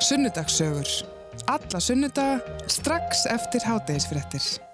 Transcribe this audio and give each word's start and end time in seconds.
Sunnudagssögur. 0.00 0.86
Alla 1.46 1.80
sunnudaga 1.80 2.40
strax 2.66 3.26
eftir 3.26 3.60
hátægisfrettir. 3.60 4.69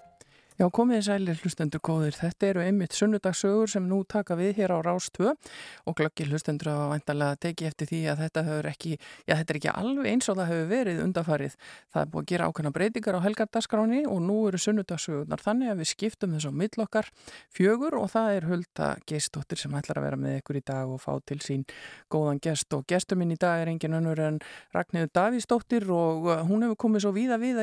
Já, 0.56 0.70
komið 0.72 0.96
í 0.96 1.04
sælir 1.04 1.40
hlustendur 1.44 1.82
góðir. 1.84 2.14
Þetta 2.16 2.46
eru 2.48 2.62
einmitt 2.64 2.94
sunnudagsögur 2.96 3.68
sem 3.68 3.84
nú 3.84 3.98
taka 4.08 4.32
við 4.38 4.54
hér 4.56 4.72
á 4.72 4.80
Rás 4.80 5.10
2 5.12 5.28
og 5.28 5.96
glöggi 5.98 6.24
hlustendur 6.30 6.70
að 6.72 6.94
vantarlega 6.94 7.36
teki 7.44 7.66
eftir 7.68 7.90
því 7.90 7.98
að 8.08 8.22
þetta 8.22 8.44
hefur 8.46 8.68
ekki, 8.70 8.92
já 9.28 9.34
þetta 9.34 9.52
er 9.52 9.58
ekki 9.60 9.74
alveg 9.74 10.08
eins 10.14 10.30
og 10.32 10.38
það 10.38 10.48
hefur 10.54 10.70
verið 10.70 11.02
undafarið. 11.04 11.58
Það 11.92 12.00
er 12.00 12.08
búið 12.14 12.24
að 12.24 12.30
gera 12.30 12.46
ákveðna 12.48 12.72
breytingar 12.72 13.18
á 13.20 13.24
helgardaskráni 13.26 14.00
og 14.08 14.22
nú 14.24 14.38
eru 14.48 14.62
sunnudagsögurnar 14.64 15.44
þannig 15.44 15.74
að 15.74 15.82
við 15.82 15.90
skiptum 15.90 16.32
þess 16.38 16.48
á 16.48 16.52
millokkar 16.62 17.10
fjögur 17.52 17.98
og 18.00 18.08
það 18.14 18.38
er 18.38 18.48
Hulda 18.48 18.88
Geistóttir 19.04 19.60
sem 19.60 19.76
ætlar 19.76 20.00
að 20.00 20.08
vera 20.08 20.20
með 20.24 20.38
ykkur 20.40 20.56
í 20.56 20.64
dag 20.72 20.88
og 20.88 21.04
fá 21.04 21.20
til 21.28 21.36
sín 21.44 21.68
góðan 22.08 22.40
gest 22.40 22.72
og 22.72 22.88
gestur 22.88 23.20
minn 23.20 23.36
í 23.36 23.36
dag 23.36 23.60
er 23.60 23.74
engin 23.74 24.00
önnur 24.00 24.24
en 24.24 24.40
Ragnhildur 24.72 25.12
Davíðsdóttir 25.20 25.84
og 25.92 26.32
hún 26.48 26.64
hefur 26.64 26.80
komið 26.86 27.04
svo 27.04 27.12
víða 27.12 27.36
við 27.36 27.60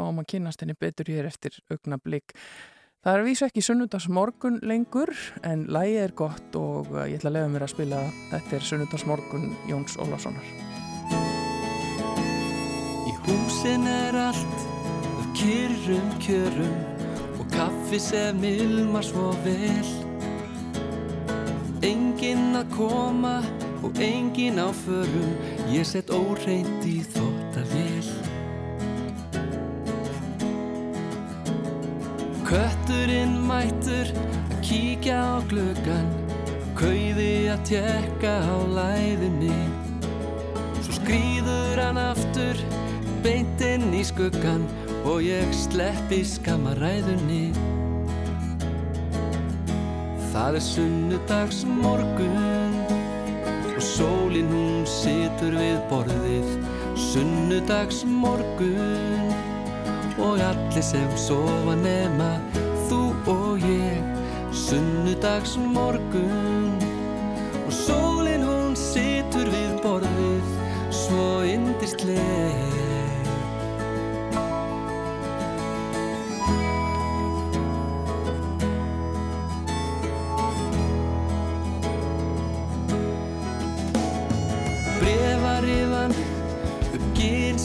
fáum 0.00 0.20
að 0.22 0.30
kynast 0.34 0.64
henni 0.64 0.76
betur 0.78 1.10
hér 1.12 1.28
eftir 1.30 1.60
augna 1.70 2.00
blikk. 2.00 2.34
Það 3.00 3.14
er 3.14 3.22
að 3.22 3.28
vísa 3.30 3.46
ekki 3.48 3.62
sunnudagsmorgun 3.64 4.58
lengur 4.68 5.12
en 5.48 5.62
lægi 5.72 5.94
er 6.02 6.12
gott 6.12 6.56
og 6.60 6.90
uh, 6.92 7.06
ég 7.08 7.16
ætla 7.16 7.30
að 7.30 7.36
lefa 7.38 7.52
mér 7.54 7.64
að 7.64 7.72
spila 7.72 8.00
þetta 8.32 8.58
er 8.58 8.66
sunnudagsmorgun 8.68 9.46
Jóns 9.70 9.96
Ólafssonar. 9.96 10.50
Í 13.08 13.14
húsin 13.24 13.88
er 13.88 14.20
allt 14.20 14.66
af 15.14 15.32
kyrrum 15.40 16.12
kjörum 16.20 16.76
og 17.40 17.48
kaffi 17.54 18.02
sem 18.10 18.44
ilmar 18.44 19.08
svo 19.08 19.30
vel 19.46 19.96
Enginn 21.80 22.52
að 22.60 22.68
koma 22.76 23.38
og 23.80 23.96
enginn 24.04 24.60
á 24.60 24.68
förum 24.84 25.32
ég 25.72 25.88
sett 25.88 26.12
óreint 26.12 26.84
í 26.84 27.00
þóttavél 27.00 27.29
Kötturinn 32.50 33.36
mættur 33.46 34.08
að 34.10 34.54
kíkja 34.66 35.18
á 35.22 35.38
glöggan 35.46 36.08
Kauði 36.74 37.46
að 37.52 37.60
tjekka 37.68 38.32
á 38.42 38.56
læðinni. 38.74 39.54
Svo 40.80 40.96
skrýður 40.96 41.78
hann 41.78 42.00
aftur 42.02 42.58
beint 43.22 43.62
inn 43.62 43.94
í 43.94 44.02
skuggan 44.02 44.66
Og 45.06 45.22
ég 45.28 45.54
sleppi 45.54 46.24
skamaræðunni 46.26 47.52
Það 50.34 50.58
er 50.58 50.66
sunnudags 50.72 51.62
morgun 51.70 52.82
Og 53.76 53.78
sólinn 53.78 54.50
hún 54.50 54.82
situr 54.90 55.54
við 55.54 55.78
borðið. 55.92 56.54
Sunnudags 56.98 58.02
morgun 58.10 59.19
og 60.20 60.40
allir 60.44 60.84
sem 60.84 61.10
sofa 61.16 61.76
nema 61.80 62.30
þú 62.88 63.00
og 63.34 63.64
ég. 63.64 64.02
Sunnudags 64.52 65.56
morgun 65.58 66.78
og 67.66 67.72
sólinn 67.72 68.46
hún 68.46 68.74
situr 68.78 69.50
við 69.54 69.78
borðið 69.84 70.52
svo 70.90 71.30
indistleg 71.46 72.70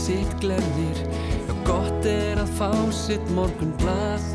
sitt 0.05 0.39
glennir 0.39 1.04
Gott 2.05 2.13
er 2.13 2.37
að 2.37 2.49
fá 2.53 2.67
sitt 2.93 3.29
morgun 3.33 3.71
blað 3.81 4.25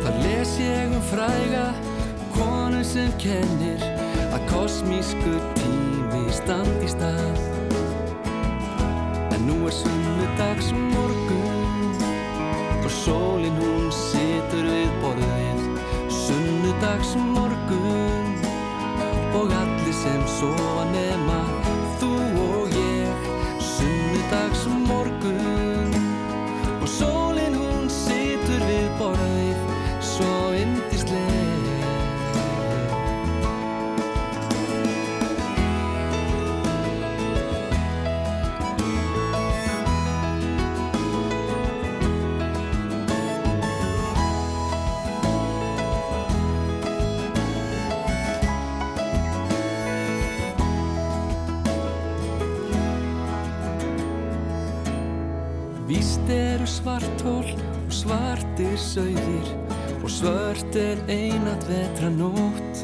Þar 0.00 0.14
les 0.22 0.52
ég 0.62 0.94
um 0.96 1.02
fræga 1.10 1.64
Konu 2.32 2.80
sem 2.88 3.10
kennir 3.20 3.84
Að 4.32 4.46
kosmísku 4.48 5.34
tími 5.58 6.22
standi 6.32 6.88
stað. 6.88 7.36
En 9.36 9.44
nú 9.44 9.58
er 9.68 9.76
sunnudags 9.76 10.72
morgun 10.94 12.00
Og 12.80 12.90
sólinn 13.02 13.60
hún 13.60 13.92
situr 13.92 14.72
við 14.72 14.98
borðið. 15.04 15.62
Sunnudags 16.22 17.12
morgun 17.28 18.36
Og 19.36 19.52
allir 19.60 19.96
sem 20.00 20.24
sofa 20.40 20.88
nema 20.96 21.42
Þú 22.00 22.14
og 22.48 22.78
ég. 22.80 23.32
Sunnudags 23.74 24.70
morgun 24.88 25.51
sauðir 58.92 59.46
og 60.02 60.10
svört 60.10 60.76
er 60.76 60.98
einat 61.08 61.64
vetra 61.68 62.10
nótt. 62.12 62.82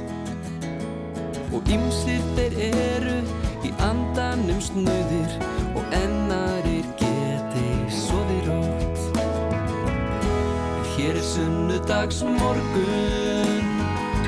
Og 1.53 1.69
ymsir 1.73 2.23
þeir 2.37 2.57
eru 2.69 3.17
í 3.67 3.73
andanum 3.85 4.61
snöðir 4.63 5.35
og 5.77 5.97
ennarir 5.99 6.87
geti 7.01 7.73
soði 7.93 8.39
rótt. 8.47 9.21
En 9.21 10.89
hér 10.95 11.19
er 11.19 11.27
sunnudags 11.35 12.23
morgun 12.25 13.73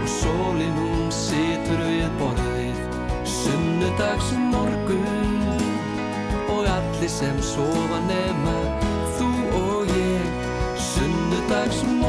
og 0.02 0.10
sólinn 0.18 0.80
hún 0.82 1.08
situr 1.14 1.84
við 1.86 2.08
borðið. 2.20 2.84
Sunnudags 3.38 4.34
morgun 4.52 5.38
og 6.50 6.66
allir 6.76 7.12
sem 7.20 7.40
sofa 7.54 8.04
nema 8.10 8.59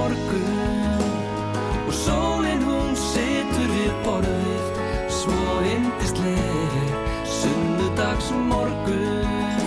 morgun. 0.02 1.02
Og 1.88 1.94
sólinn 1.94 2.64
hún 2.66 2.96
situr 2.98 3.70
við 3.76 3.94
borðið 4.06 4.80
svo 5.14 5.58
indisleg 5.74 6.96
sunnudags 7.30 8.32
morgun 8.50 9.62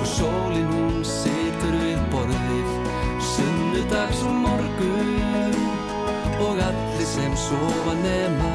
og 0.00 0.06
sólinn 0.16 0.70
hún 0.72 0.98
situr 1.06 1.78
við 1.84 2.02
borðið 2.14 2.74
sunnudags 3.34 4.26
morgun 4.42 5.56
og 6.40 6.64
allir 6.68 7.08
sem 7.14 7.38
sofa 7.46 7.96
nema 8.02 8.52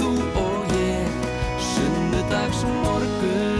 þú 0.00 0.12
og 0.42 0.76
ég 0.80 1.32
sunnudags 1.72 2.66
morgun 2.82 3.51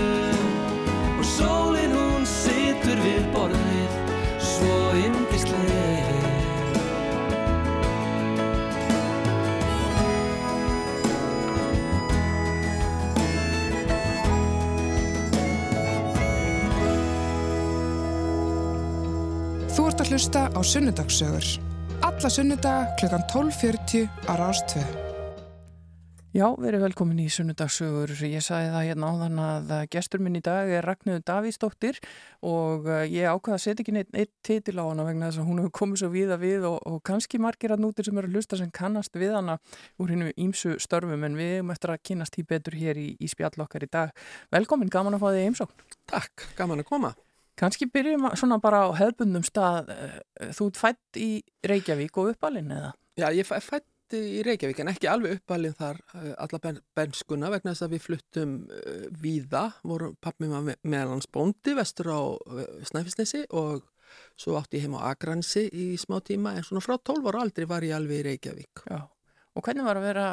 Þú 19.72 19.86
ert 19.88 20.02
að 20.04 20.10
hlusta 20.12 20.40
á 20.52 20.60
sunnudagssögur. 20.60 21.46
Alla 22.04 22.28
sunnudaga 22.28 22.90
klukkan 23.00 23.22
12.40 23.32 24.04
á 24.28 24.32
Rástvö. 24.36 24.82
Já, 26.36 26.44
verið 26.60 26.84
velkomin 26.84 27.22
í 27.24 27.30
sunnudagssögur. 27.32 28.12
Ég 28.28 28.44
sagði 28.44 28.68
það 28.74 28.84
hérna 28.90 29.08
áðan 29.08 29.40
að 29.40 29.72
gestur 29.94 30.20
minn 30.20 30.36
í 30.36 30.44
dag 30.44 30.68
er 30.68 30.84
Ragnhildur 30.84 31.24
Davíðsdóttir 31.24 32.02
og 32.44 32.84
uh, 32.84 33.00
ég 33.08 33.32
ákvaða 33.32 33.56
að 33.56 33.64
setja 33.64 33.86
ekki 33.86 33.96
neitt, 33.96 34.12
neitt 34.12 34.34
titil 34.44 34.76
á 34.76 34.84
hana 34.90 35.08
vegna 35.08 35.32
þess 35.32 35.40
að 35.40 35.48
hún 35.48 35.64
hefur 35.64 35.74
komið 35.80 36.04
svo 36.04 36.12
víða 36.18 36.40
við 36.44 36.68
og, 36.68 36.78
og 36.92 37.00
kannski 37.08 37.40
margir 37.40 37.72
að 37.72 37.84
nútir 37.86 38.10
sem 38.10 38.20
eru 38.20 38.28
að 38.28 38.36
hlusta 38.36 38.60
sem 38.60 38.76
kannast 38.76 39.16
við 39.16 39.32
hana 39.38 39.56
úr 39.96 40.12
hennu 40.12 40.36
ímsu 40.36 40.76
störfum 40.84 41.28
en 41.30 41.40
við 41.40 41.58
erum 41.62 41.72
eftir 41.72 41.96
að 41.96 42.04
kynast 42.12 42.36
í 42.36 42.44
betur 42.44 42.76
hér 42.76 43.00
í, 43.00 43.10
í 43.16 43.32
spjall 43.32 43.56
okkar 43.56 43.88
í 43.88 43.92
dag. 43.92 44.12
Velkomin, 44.52 44.92
gaman 44.92 45.16
að 45.16 45.24
fá 45.24 45.30
þig 45.32 45.46
heimsókn. 45.48 45.92
Takk, 46.12 46.50
gaman 46.60 46.84
að 46.84 46.90
koma. 46.92 47.16
Kannski 47.62 47.86
byrjum 47.94 48.26
svona 48.38 48.58
bara 48.62 48.82
á 48.84 48.90
hefbundum 48.98 49.44
stað. 49.46 49.92
Eh, 49.94 50.50
Þú 50.56 50.68
ert 50.72 50.80
fætt 50.80 51.20
í 51.22 51.30
Reykjavík 51.70 52.18
og 52.18 52.32
uppalinn 52.34 52.72
eða? 52.74 52.92
Já, 53.20 53.28
ég 53.36 53.46
fæ, 53.46 53.60
fætt 53.62 54.16
í 54.16 54.42
Reykjavík 54.44 54.82
en 54.82 54.90
ekki 54.92 55.08
alveg 55.08 55.38
uppalinn 55.38 55.76
þar 55.78 56.00
uh, 56.16 56.32
alla 56.42 56.60
ben, 56.64 56.80
benskuna 56.96 57.50
vegna 57.52 57.72
þess 57.72 57.86
að 57.86 57.94
við 57.94 58.04
fluttum 58.08 58.52
uh, 58.66 59.06
víða, 59.22 59.62
voru 59.88 60.12
pappi 60.20 60.50
með, 60.50 60.74
með 60.82 61.14
hans 61.14 61.30
bóndi 61.32 61.76
vestur 61.78 62.10
á 62.12 62.20
uh, 62.34 62.66
Snæfisnesi 62.88 63.44
og 63.56 63.86
svo 64.36 64.58
átti 64.58 64.80
ég 64.80 64.86
heim 64.88 64.98
á 65.00 65.08
Akransi 65.12 65.68
í 65.72 65.86
smá 66.00 66.18
tíma 66.24 66.56
en 66.58 66.66
svona 66.66 66.84
frá 66.84 66.98
12 66.98 67.30
ára 67.30 67.44
aldrei 67.46 67.68
var 67.68 67.86
ég 67.86 67.96
alveg 67.96 68.20
í 68.20 68.26
Reykjavík. 68.30 68.84
Já. 68.90 69.00
Og 69.52 69.64
hvernig 69.66 69.84
var 69.84 69.98
að 70.00 70.06
vera 70.06 70.26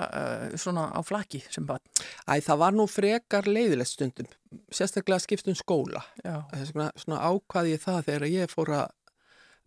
svona 0.60 0.86
á 0.96 1.00
flaki 1.04 1.42
sem 1.52 1.66
barn? 1.68 1.84
Æ, 2.24 2.40
það 2.46 2.62
var 2.62 2.76
nú 2.78 2.86
frekar 2.88 3.50
leiðilegt 3.50 3.92
stundum, 3.92 4.30
sérstaklega 4.72 5.20
skiptum 5.20 5.58
skóla. 5.60 6.06
Svona, 6.24 6.88
svona 6.96 7.26
ákvaði 7.28 7.74
ég 7.76 7.84
það 7.84 8.00
þegar 8.08 8.28
ég 8.32 8.54
fór 8.54 8.72
að 8.78 8.94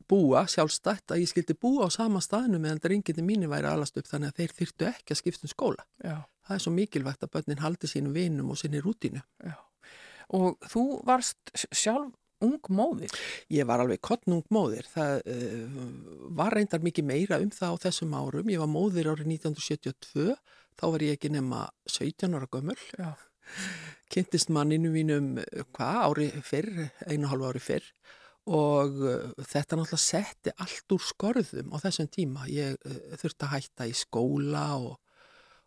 búa 0.08 0.46
sjálfstætt 0.50 1.12
að 1.14 1.22
ég 1.22 1.30
skildi 1.30 1.56
búa 1.58 1.86
á 1.86 1.88
sama 1.92 2.22
staðinu 2.24 2.60
meðan 2.62 2.80
drenginni 2.82 3.24
mínu 3.26 3.50
væri 3.52 3.68
alast 3.70 3.98
upp 4.00 4.08
þannig 4.08 4.32
að 4.32 4.40
þeir 4.40 4.56
þyrtu 4.58 4.88
ekki 4.88 5.14
að 5.14 5.20
skipta 5.20 5.46
um 5.46 5.52
skóla. 5.52 5.86
Já. 6.02 6.16
Það 6.42 6.56
er 6.56 6.64
svo 6.64 6.72
mikilvægt 6.74 7.26
að 7.26 7.32
börnin 7.36 7.62
haldi 7.62 7.90
sínum 7.90 8.16
vinum 8.16 8.50
og 8.50 8.58
sinni 8.58 8.82
rútinu. 8.82 9.22
Já. 9.44 9.54
Og 10.32 10.56
þú 10.72 10.84
varst 11.06 11.52
sjálf 11.54 12.16
ung 12.44 12.70
móðir? 12.72 13.12
Ég 13.52 13.68
var 13.68 13.82
alveg 13.82 14.02
kottnung 14.04 14.44
móðir. 14.52 14.86
Það 14.92 15.20
uh, 15.34 15.82
var 16.38 16.56
reyndar 16.58 16.84
mikið 16.84 17.08
meira 17.08 17.40
um 17.42 17.52
það 17.54 17.76
á 17.78 17.82
þessum 17.86 18.16
árum. 18.18 18.50
Ég 18.52 18.62
var 18.62 18.72
móðir 18.72 19.12
árið 19.12 19.30
1972, 19.36 20.32
þá 20.78 20.86
var 20.94 21.06
ég 21.06 21.18
ekki 21.18 21.32
nema 21.32 21.66
17 21.90 22.38
ára 22.38 22.50
gömul. 22.52 22.78
Já. 22.98 23.12
Kynntist 24.12 24.52
manninu 24.52 24.92
mínum 24.92 25.36
hvað 25.72 26.02
ári 26.06 26.28
fyrr, 26.44 26.90
einu 27.08 27.30
hálfu 27.30 27.48
ári 27.48 27.62
fyrr 27.62 27.88
og 28.50 28.96
uh, 29.06 29.28
þetta 29.38 29.78
náttúrulega 29.78 30.00
setti 30.02 30.52
allt 30.58 30.94
úr 30.94 31.04
skorðum 31.06 31.70
á 31.70 31.76
þessum 31.84 32.08
tíma. 32.10 32.48
Ég 32.50 32.74
uh, 32.74 32.96
þurfti 33.20 33.46
að 33.46 33.52
hætta 33.54 33.86
í 33.86 33.94
skóla 33.96 34.64
og, 34.80 34.96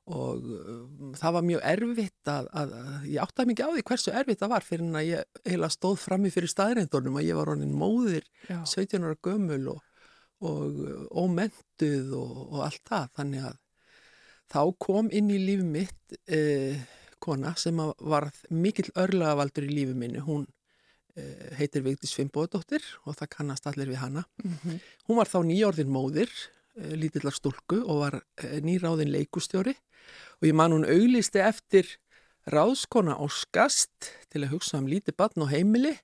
og 0.05 0.45
uh, 0.45 1.13
það 1.17 1.35
var 1.37 1.45
mjög 1.49 1.63
erfitt 1.71 2.29
að, 2.29 2.49
að, 2.53 2.73
að 2.77 3.07
ég 3.09 3.23
áttaði 3.23 3.51
mikið 3.51 3.65
á 3.65 3.71
því 3.73 3.83
hversu 3.89 4.13
erfitt 4.13 4.41
það 4.43 4.53
var 4.53 4.65
fyrir 4.67 4.85
en 4.85 4.99
að 4.99 5.07
ég 5.09 5.41
heila 5.49 5.69
stóð 5.73 5.97
frammi 6.03 6.31
fyrir 6.33 6.51
staðreindunum 6.51 7.19
að 7.19 7.27
ég 7.29 7.39
var 7.39 7.51
honin 7.53 7.77
móðir 7.79 8.27
Já. 8.49 8.59
17 8.69 9.07
ára 9.07 9.19
gömul 9.25 9.61
og, 9.73 9.79
og 10.45 10.81
ómentuð 11.09 12.13
og, 12.19 12.35
og 12.51 12.59
allt 12.67 12.83
það. 12.85 13.07
Þannig 13.17 13.47
að 13.49 13.57
þá 14.53 14.61
kom 14.85 15.09
inn 15.09 15.31
í 15.33 15.39
lífi 15.41 15.65
mitt 15.65 16.19
eh, 16.29 16.85
kona 17.17 17.55
sem 17.57 17.79
var 17.81 18.29
mikill 18.53 18.91
örlagavaldur 18.93 19.65
í 19.65 19.73
lífi 19.73 19.97
minni. 19.97 20.21
Hún 20.21 20.45
Eh, 21.15 21.51
heitir 21.55 21.79
Vigdís 21.79 22.11
Fimboðdóttir 22.11 22.83
og 23.07 23.15
það 23.15 23.29
kannast 23.37 23.67
allir 23.69 23.87
við 23.87 24.01
hana. 24.01 24.25
Mm 24.43 24.55
-hmm. 24.63 24.79
Hún 25.07 25.15
var 25.15 25.29
þá 25.31 25.39
nýjórðin 25.47 25.87
móðir, 25.87 26.29
lítillar 26.75 27.35
stúlku 27.35 27.81
og 27.83 28.01
var 28.03 28.17
eh, 28.43 28.59
nýráðin 28.63 29.13
leikustjóri 29.13 29.75
og 30.39 30.47
ég 30.47 30.55
man 30.57 30.75
hún 30.75 30.87
auglisti 30.87 31.41
eftir 31.43 31.87
ráðskona 32.51 33.15
á 33.17 33.25
skast 33.31 34.11
til 34.29 34.43
að 34.43 34.57
hugsa 34.57 34.79
um 34.81 34.89
lítið 34.89 35.15
barn 35.17 35.45
og 35.47 35.49
heimili. 35.49 35.95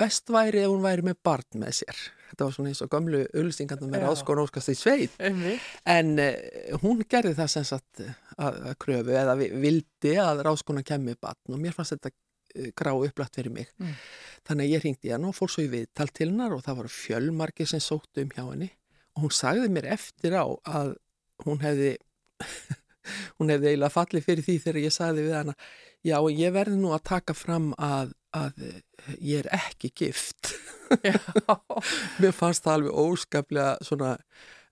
Best 0.00 0.32
væri 0.32 0.62
ef 0.62 0.72
hún 0.72 0.80
væri 0.84 1.04
með 1.04 1.18
barn 1.26 1.60
með 1.60 1.82
sér. 1.82 1.98
Þetta 2.30 2.46
var 2.46 2.54
svona 2.56 2.72
eins 2.72 2.80
og 2.80 2.90
gamlu 2.94 3.20
auglistingandum 3.26 3.92
með 3.92 4.06
ráðskona 4.06 4.46
á 4.46 4.48
skast 4.48 4.72
í 4.72 4.76
sveit. 4.80 5.18
En 5.20 6.14
hún 6.80 7.04
gerði 7.04 7.34
það 7.36 7.52
sem 7.52 7.68
sagt 7.68 8.00
að, 8.00 8.62
að 8.70 8.74
kröfu 8.80 9.12
eða 9.20 9.36
vildi 9.36 10.16
að 10.24 10.40
ráðskona 10.48 10.86
kemmi 10.88 11.18
barn 11.20 11.52
og 11.52 11.60
mér 11.60 11.76
fannst 11.76 11.98
þetta 11.98 12.14
grá 12.78 12.92
upplætt 12.94 13.36
fyrir 13.38 13.52
mig. 13.54 13.68
Mm. 13.82 13.98
Þannig 14.46 14.68
að 14.68 14.74
ég 14.74 14.84
ringdi 14.84 15.12
hann 15.14 15.28
og 15.28 15.36
fór 15.36 15.52
svo 15.52 15.64
í 15.64 15.70
viðtal 15.72 16.08
til 16.12 16.30
hennar 16.30 16.54
og 16.56 16.64
það 16.66 16.80
var 16.82 16.94
fjölmarki 16.94 17.66
sem 17.68 17.82
sóttu 17.82 18.24
um 18.24 18.32
hjá 18.34 18.44
henni 18.46 18.70
og 19.14 19.26
hún 19.26 19.34
sagði 19.34 19.70
mér 19.72 19.90
eftir 19.94 20.34
á 20.34 20.44
að 20.66 20.94
hún 21.44 21.60
hefði 21.62 21.94
hún 23.38 23.52
hefði 23.52 23.70
eiginlega 23.72 23.94
fallið 23.94 24.26
fyrir 24.26 24.46
því 24.46 24.56
þegar 24.64 24.80
ég 24.82 24.94
sagði 24.94 25.26
við 25.26 25.36
hana 25.38 25.54
já 26.04 26.16
og 26.18 26.30
ég 26.32 26.54
verði 26.54 26.80
nú 26.80 26.92
að 26.94 27.06
taka 27.10 27.36
fram 27.36 27.70
að, 27.78 28.14
að 28.36 28.64
ég 29.20 29.44
er 29.44 29.50
ekki 29.56 29.92
gift 30.02 30.54
mér 32.20 32.34
fannst 32.36 32.66
það 32.66 32.74
alveg 32.78 32.98
óskaplega 33.04 33.86
svona 33.86 34.16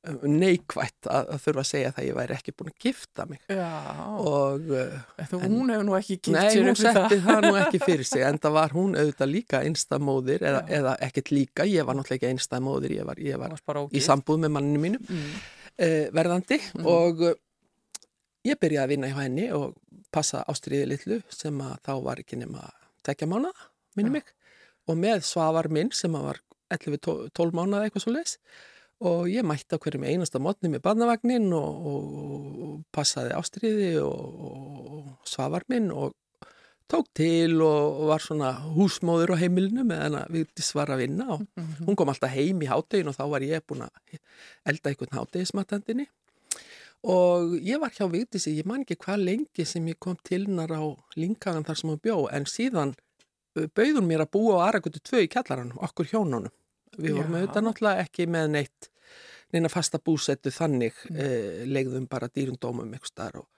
neikvægt 0.02 1.06
að, 1.06 1.28
að 1.36 1.42
þurfa 1.44 1.62
að 1.62 1.66
segja 1.68 1.90
það 1.94 2.02
að 2.02 2.06
ég 2.08 2.16
væri 2.18 2.34
ekki 2.34 2.52
búin 2.58 2.70
að 2.72 2.78
gifta 2.82 3.26
mig 3.30 3.42
Já, 3.46 3.68
og 4.18 4.64
Þú, 4.66 5.38
en, 5.38 5.52
hún 5.54 5.70
hefur 5.70 5.86
nú 5.86 5.94
ekki 5.98 6.16
gift 6.18 6.34
nei, 6.34 6.48
sér 6.50 6.64
hún 6.64 6.72
upp 6.72 6.80
við 6.80 6.88
setti 6.88 7.18
það. 7.20 7.28
það 7.28 7.46
nú 7.46 7.52
ekki 7.60 7.80
fyrir 7.84 8.08
sig 8.08 8.24
en 8.28 8.40
það 8.42 8.56
var 8.56 8.74
hún 8.74 8.96
auðvitað 8.98 9.30
líka 9.30 9.60
einstamóðir 9.68 10.42
eða, 10.50 10.62
eða 10.80 10.96
ekkert 11.06 11.30
líka, 11.36 11.66
ég 11.70 11.86
var 11.86 11.98
náttúrulega 12.00 12.18
ekki 12.18 12.32
einstamóðir 12.34 12.96
ég 12.96 13.06
var, 13.06 13.22
ég 13.22 13.38
var 13.38 13.54
í 13.94 14.02
sambúð 14.02 14.42
með 14.42 14.54
manninu 14.56 14.82
mínu 14.88 15.02
mm. 15.06 15.30
uh, 15.86 16.04
verðandi 16.18 16.58
Mhm. 16.72 16.90
og 16.96 17.22
uh, 17.30 17.34
ég 18.48 18.58
byrjaði 18.58 18.82
að 18.88 18.92
vinna 18.96 19.12
hjá 19.12 19.20
henni 19.22 19.46
og 19.54 19.78
passa 20.12 20.42
ástriði 20.50 20.90
litlu 20.90 21.20
sem 21.32 21.62
að 21.62 21.76
þá 21.86 21.92
var 22.08 22.24
ekki 22.24 22.40
nema 22.42 22.66
tekja 23.06 23.30
mánuða, 23.30 23.68
minni 23.94 24.10
Já. 24.10 24.18
mig 24.18 24.34
og 24.90 24.98
með 24.98 25.22
svavar 25.30 25.70
minn 25.70 25.94
sem 25.94 26.10
að 26.18 26.26
var 26.32 26.42
11-12 26.74 27.54
mánuða 27.54 27.86
eitthvað 27.86 28.02
svo 28.08 28.12
leis 28.18 28.34
og 29.02 29.28
ég 29.32 29.44
mætti 29.46 29.74
á 29.74 29.82
hverjum 29.82 30.04
einasta 30.06 30.38
mótni 30.42 30.70
með 30.72 30.82
barnavagnin 30.86 31.48
og, 31.56 31.86
og, 31.92 32.08
og 32.66 32.74
passaði 32.94 33.34
ástriði 33.38 33.92
og, 34.02 34.42
og 34.46 35.28
svavar 35.28 35.66
minn 35.72 35.90
og 35.90 36.14
tók 36.92 37.06
til 37.16 37.56
og, 37.64 38.02
var 38.10 38.20
svona 38.20 38.50
húsmóður 38.76 39.32
á 39.34 39.40
heimilinu 39.40 39.84
með 39.88 40.02
henn 40.06 40.18
að 40.22 40.34
við 40.36 40.64
svara 40.66 40.96
að 40.98 41.04
vinna 41.06 41.28
og 41.36 41.46
Mhm. 41.56 41.86
hún 41.86 41.96
kom 41.96 42.08
alltaf 42.12 42.30
heim 42.34 42.60
í 42.62 42.68
háttegin 42.68 43.08
og 43.08 43.16
þá 43.16 43.24
var 43.32 43.40
ég 43.46 43.64
búin 43.66 43.86
að 43.86 44.18
elda 44.66 44.90
einhvern 44.90 45.16
háttegismatandinni 45.18 46.06
og 47.02 47.56
ég 47.66 47.80
var 47.82 47.90
hjá 47.90 48.06
Vigdísi, 48.10 48.52
ég 48.60 48.66
man 48.68 48.84
ekki 48.84 48.96
hvað 49.02 49.24
lengi 49.26 49.64
sem 49.66 49.86
ég 49.90 49.98
kom 49.98 50.16
til 50.22 50.44
hennar 50.46 50.70
á 50.70 50.82
linkagan 51.18 51.64
þar 51.66 51.80
sem 51.80 51.90
hún 51.90 52.00
bjó 52.04 52.18
en 52.30 52.44
síðan 52.46 52.92
bauð 53.74 53.98
hún 53.98 54.06
mér 54.06 54.22
að 54.26 54.30
búa 54.36 54.60
á 54.62 54.70
Aragutu 54.70 55.00
2 55.02 55.24
í 55.26 55.30
kjallaranum, 55.32 55.80
okkur 55.82 56.06
hjónunum. 56.12 56.52
Við 56.96 57.16
vorum 57.18 57.34
auðvitað 57.36 57.64
náttúrulega 57.66 58.04
ekki 58.06 58.26
með 58.30 58.46
neitt 58.54 58.88
neina 59.52 59.68
fasta 59.72 59.98
búsettu 60.00 60.50
þannig 60.54 60.94
Mm. 61.10 61.16
eh, 61.20 61.64
legðum 61.68 62.06
bara 62.08 62.28
dýrundómum 62.28 62.92
eitthvað 62.94 63.10
starf 63.12 63.40
og 63.42 63.48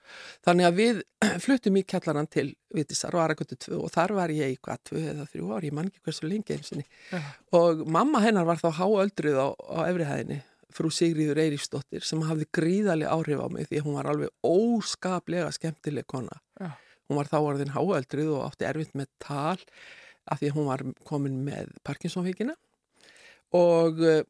þannig 0.45 0.67
að 0.67 0.79
við 0.79 1.03
fluttum 1.45 1.77
í 1.79 1.83
kjallaran 1.87 2.27
til 2.31 2.47
Vigdísar 2.75 3.15
og 3.15 3.23
Aragutu 3.25 3.55
2 3.67 3.79
og 3.79 3.91
þar 3.93 4.13
var 4.17 4.33
ég 4.35 4.55
í 4.55 4.57
hvað, 4.59 4.81
2 4.91 5.03
eða 5.13 5.27
3 5.31 5.45
ár, 5.55 5.63
ég 5.69 5.75
man 5.77 5.87
ekki 5.91 6.03
hversu 6.05 6.27
lengi 6.27 6.57
eins 6.57 6.71
og 6.75 6.83
Já. 7.11 7.21
og 7.59 7.85
mamma 7.87 8.19
hennar 8.25 8.45
var 8.45 8.59
þá 8.59 8.69
háöldruð 8.81 9.39
á, 9.39 9.47
á 9.55 9.79
efrihæðinni, 9.87 10.41
frú 10.75 10.89
Sigríður 10.91 11.39
Eirífsdóttir 11.39 12.03
sem 12.03 12.19
hafði 12.27 12.49
gríðarlega 12.51 13.13
áhrif 13.15 13.39
á 13.39 13.47
mig 13.47 13.69
því 13.69 13.79
að 13.79 13.85
hún 13.87 13.95
var 13.95 14.09
alveg 14.11 14.33
óskaplega 14.43 15.51
skemmtileg 15.55 16.03
kona. 16.11 16.41
Já. 16.59 16.73
Hún 17.07 17.19
var 17.21 17.29
þá 17.31 17.37
orðin 17.39 17.71
háöldruð 17.71 18.33
og 18.35 18.47
átti 18.49 18.67
erfitt 18.67 18.91
með 18.97 19.07
tal 19.23 19.61
af 20.25 20.41
því 20.41 20.49
að 20.49 20.55
hún 20.57 20.67
var 20.67 20.83
komin 21.07 21.37
með 21.45 21.69
Parkinsonvíkina 21.87 22.55
og 23.55 24.01
uh, 24.03 24.23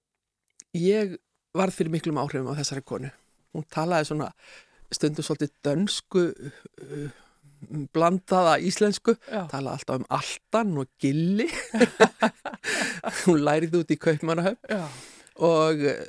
ég 0.77 1.15
varð 1.55 1.79
fyrir 1.79 1.93
miklum 1.93 2.19
áhrifum 2.21 2.51
á 2.51 2.59
þessari 2.59 2.85
konu. 2.85 3.11
Hún 3.55 3.67
talaði 3.71 4.09
svona 4.09 4.31
stundum 4.93 5.25
svolítið 5.25 5.53
dönsku 5.65 6.25
uh, 6.31 7.13
blandaða 7.93 8.59
íslensku 8.61 9.15
Já. 9.25 9.45
tala 9.49 9.75
alltaf 9.75 10.01
um 10.01 10.07
altan 10.13 10.77
og 10.81 10.89
gilli 11.01 11.47
hún 13.25 13.43
lærið 13.45 13.79
út 13.81 13.93
í 13.93 13.97
kaupmannahöf 14.01 14.59
Já. 14.69 14.83
og, 15.45 15.81
eh, 15.81 16.03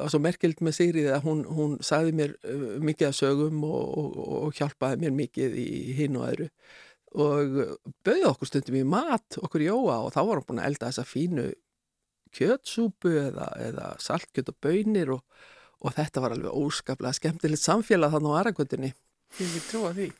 og 0.00 0.12
svo 0.12 0.20
merkild 0.22 0.62
með 0.64 0.78
Sigriði 0.78 1.12
að 1.16 1.26
hún, 1.28 1.44
hún 1.44 1.76
sagði 1.84 2.16
mér 2.20 2.34
eh, 2.40 2.64
mikið 2.84 3.10
af 3.10 3.18
sögum 3.18 3.66
og, 3.68 3.84
og, 4.00 4.16
og 4.46 4.58
hjálpaði 4.58 5.02
mér 5.04 5.16
mikið 5.18 5.58
í 5.60 5.68
hinn 5.98 6.18
og 6.20 6.28
öðru 6.30 6.48
og 7.14 7.60
bauði 8.06 8.24
okkur 8.30 8.50
stundum 8.50 8.80
í 8.80 8.86
mat 8.88 9.38
okkur 9.38 9.62
jóa 9.68 10.00
og 10.06 10.14
þá 10.14 10.20
var 10.22 10.40
hún 10.40 10.48
búin 10.48 10.62
að 10.62 10.72
elda 10.72 10.90
þessa 10.90 11.06
fínu 11.06 11.50
kjötsúpu 12.34 13.14
eða, 13.28 13.48
eða 13.68 13.94
saltkjöt 14.02 14.52
og 14.52 14.58
bönir 14.64 15.14
og, 15.16 15.22
og 15.84 15.96
þetta 15.96 16.24
var 16.24 16.36
alveg 16.36 16.60
óskaplega 16.64 17.16
skemmtilegt 17.16 17.62
samfélag 17.62 18.14
þannig 18.14 18.34
á 18.34 18.40
Aragöndinni 18.42 18.92
Ég 19.34 19.50
vil 19.50 19.62
trúa 19.66 19.90
því. 19.94 20.10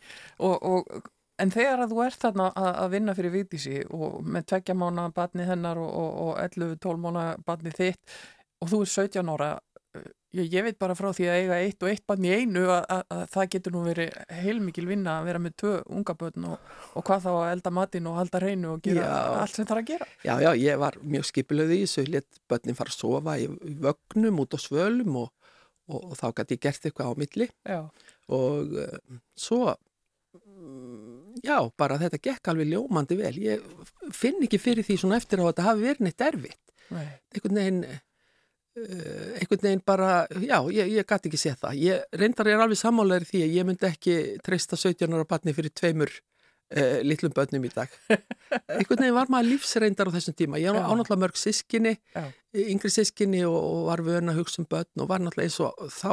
Og, 0.42 0.64
og, 0.66 1.10
en 1.38 1.52
þegar 1.54 1.84
að 1.84 1.92
þú 1.92 2.00
ert 2.04 2.24
þarna 2.24 2.48
að, 2.50 2.70
að 2.82 2.94
vinna 2.94 3.14
fyrir 3.18 3.34
Vigdísi 3.34 3.82
og 3.94 4.16
með 4.26 4.48
tveggja 4.50 4.76
mánu 4.78 5.04
batni 5.14 5.46
hennar 5.46 5.78
og 5.82 6.32
11-12 6.42 6.98
mánu 7.04 7.26
batni 7.46 7.74
þitt 7.74 8.16
og 8.62 8.72
þú 8.72 8.80
er 8.82 8.92
17 8.92 9.32
ára, 9.34 9.50
ég, 10.34 10.48
ég 10.52 10.64
veit 10.66 10.78
bara 10.80 10.96
frá 10.98 11.10
því 11.14 11.26
að 11.30 11.38
eiga 11.40 11.58
eitt 11.62 11.84
og 11.84 11.90
eitt 11.90 12.04
batni 12.08 12.30
í 12.30 12.40
einu 12.42 12.64
að, 12.66 12.82
að, 12.96 13.02
að 13.14 13.22
það 13.34 13.48
getur 13.54 13.74
nú 13.74 13.82
verið 13.86 14.18
heilmikil 14.42 14.86
vinna 14.88 15.16
að 15.20 15.28
vera 15.30 15.42
með 15.44 15.54
tvö 15.62 15.72
unga 15.98 16.16
börn 16.20 16.48
og, 16.50 16.74
og 16.94 17.06
hvað 17.06 17.24
þá 17.26 17.30
að 17.34 17.52
elda 17.52 17.72
matinn 17.78 18.10
og 18.10 18.18
halda 18.18 18.42
hreinu 18.42 18.72
og 18.74 18.82
gera 18.84 19.06
Já. 19.06 19.14
allt 19.44 19.58
sem 19.58 19.68
það 19.68 19.76
er 19.76 19.82
að 19.82 19.90
gera. 19.92 20.08
Já, 20.26 20.34
já, 20.44 20.50
ég 20.64 20.82
var 20.82 20.98
mjög 21.14 21.28
skipilöð 21.30 21.74
í 21.76 21.80
þessu, 21.84 22.06
let 22.10 22.40
börnin 22.50 22.78
fara 22.78 22.94
að 22.94 22.98
sofa 22.98 23.36
í, 23.40 23.48
vögnum 23.86 24.42
út 24.44 24.56
á 24.56 24.58
svölum 24.64 25.18
og, 25.24 25.50
og, 25.88 25.98
og 26.00 26.14
þá 26.20 26.26
gæti 26.40 26.58
ég 26.58 26.64
gert 26.68 26.88
eitthvað 26.88 27.10
á 27.10 27.20
milli 27.24 27.50
Já, 27.62 27.80
og 28.34 28.78
uh, 28.80 29.18
svo, 29.38 29.74
mm, 30.40 31.42
já, 31.44 31.58
bara 31.78 32.00
þetta 32.00 32.22
gekk 32.30 32.52
alveg 32.52 32.72
ljómandi 32.72 33.20
vel. 33.20 33.36
Ég 33.44 33.86
finn 34.16 34.42
ekki 34.46 34.62
fyrir 34.62 34.86
því 34.86 34.98
svona 35.02 35.20
eftir 35.20 35.42
á 35.42 35.44
að 35.44 35.52
þetta 35.52 35.68
hafi 35.68 35.86
verið 35.88 36.08
neitt 36.08 36.26
erfitt. 36.30 36.60
nei, 36.94 37.06
Einhvern 37.34 37.60
veginn, 37.60 37.84
uh, 37.88 38.02
einhvern 38.74 39.62
veginn 39.62 39.82
bara, 39.86 40.26
já, 40.42 40.58
ég, 40.74 40.92
ég 40.98 41.06
gæti 41.06 41.30
ekki 41.30 41.40
séð 41.40 41.58
það. 41.62 41.80
Ég 41.84 42.20
reyndar 42.20 42.50
ég 42.50 42.58
er 42.58 42.64
alveg 42.64 42.80
sammálaður 42.80 43.28
því 43.30 43.42
að 43.46 43.58
ég 43.58 43.66
myndi 43.68 43.90
ekki 43.90 44.14
treysta 44.44 44.78
17 44.80 45.14
ára 45.14 45.26
batni 45.30 45.54
fyrir 45.54 45.74
tveimur 45.74 46.10
uh, 46.74 46.98
litlum 47.06 47.34
börnum 47.34 47.66
í 47.68 47.70
dag. 47.74 47.92
einhvern 48.74 49.04
veginn 49.04 49.16
var 49.16 49.30
maður 49.32 49.52
lífsreyndar 49.52 50.10
á 50.10 50.14
þessum 50.16 50.36
tíma. 50.40 50.60
Ég 50.62 50.74
var 50.74 50.88
ánáttúrulega 50.88 51.22
mörg 51.22 51.38
sískinni, 51.38 51.94
Já. 52.16 52.26
yngri 52.64 52.90
sískinni 52.96 53.44
og, 53.46 53.56
og 53.62 53.86
var 53.92 54.04
vön 54.06 54.34
að 54.34 54.42
hugsa 54.42 54.62
um 54.64 54.68
börn 54.74 55.04
og 55.04 55.10
var 55.10 55.22
náttúrulega 55.22 55.52
eins 55.52 55.62
og 55.62 55.88
þá 55.94 56.12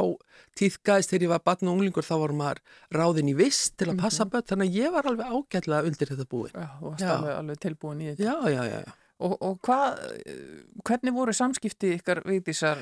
tíðgæðist 0.62 1.14
þegar 1.14 1.28
ég 1.28 1.34
var 1.34 1.46
batn 1.50 1.72
og 1.72 1.78
unglingur 1.80 2.08
þá 2.08 2.16
var 2.28 2.38
maður 2.44 2.64
ráðin 2.94 3.34
í 3.34 3.38
vist 3.42 3.78
til 3.82 3.90
að 3.92 4.02
passa 4.06 4.30
börn 4.30 4.50
þannig 4.54 4.70
að 4.70 4.82
ég 4.84 4.98
var 4.98 5.12
alveg 5.12 5.34
ágætlega 5.34 5.90
undir 5.90 6.14
þetta 6.14 6.30
búin. 6.30 6.54
Já, 6.54 6.68
þú 6.78 6.90
varst 6.92 7.14
alveg, 7.18 7.38
alveg 7.42 7.64
tilbúin 7.68 8.04
í 8.06 8.12
þetta. 8.12 8.28
Já, 8.30 8.36
já, 8.54 8.66
já. 8.70 8.82
já. 8.86 8.98
Og, 9.22 9.36
og 9.46 9.58
hvað, 9.62 10.00
eh, 10.26 10.38
hvernig 10.88 11.14
voru 11.14 11.34
samskipti 11.38 11.92
ykkar 12.00 12.24
Vigdísar? 12.26 12.80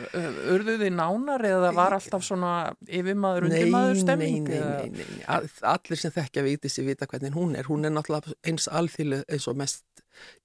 Urðu 0.54 0.78
þið 0.80 0.94
nánar 0.96 1.44
eða 1.50 1.72
var 1.76 1.98
alltaf 1.98 2.24
svona 2.24 2.52
yfirmaður, 2.88 3.50
undirmaður 3.50 4.00
stemming? 4.00 4.48
Nei, 4.48 4.60
nei, 4.60 4.70
nei, 4.70 4.90
nei, 5.02 5.08
nei. 5.18 5.26
All- 5.36 5.50
Allir 5.74 6.00
sem 6.00 6.14
þekkja 6.16 6.46
Vigdísi 6.48 6.86
vita 6.88 7.08
hvernig 7.12 7.36
hún 7.36 7.58
er. 7.60 7.68
Hún 7.68 7.84
er 7.84 7.92
náttúrulega 7.92 8.38
eins 8.48 8.70
alþýlu 8.72 9.20
eins 9.28 9.48
og 9.52 9.60
mest 9.60 9.84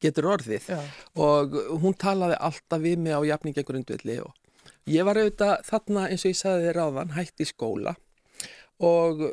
getur 0.03 0.27
orðið 0.35 0.67
Já, 0.75 0.81
og 1.19 1.55
hún 1.83 1.95
talaði 1.99 2.37
alltaf 2.41 2.83
við 2.83 2.99
mig 3.07 3.15
á 3.15 3.23
jafningengrundvilli 3.31 4.19
og 4.23 4.35
ég 4.91 5.07
var 5.07 5.19
auðvitað 5.19 5.63
þarna 5.71 6.09
eins 6.11 6.27
og 6.27 6.31
ég 6.35 6.39
sagði 6.43 6.69
þér 6.69 6.83
áðan 6.85 7.15
hætt 7.17 7.43
í 7.43 7.47
skóla 7.49 7.95
og 8.83 9.25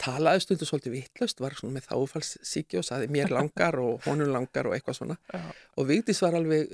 talaði 0.00 0.44
stundu 0.44 0.68
svolítið 0.68 0.96
vittlust, 0.96 1.40
var 1.42 1.56
svona 1.56 1.78
með 1.78 1.88
þáfallssíki 1.90 2.80
og 2.80 2.86
sagði 2.86 3.08
mér 3.14 3.32
langar 3.34 3.78
og 3.82 4.04
honum 4.06 4.32
langar 4.34 4.68
og 4.68 4.76
eitthvað 4.76 5.00
svona. 5.00 5.16
Já, 5.32 5.42
og 5.76 5.88
Vigdís 5.88 6.22
var 6.24 6.36
alveg 6.38 6.72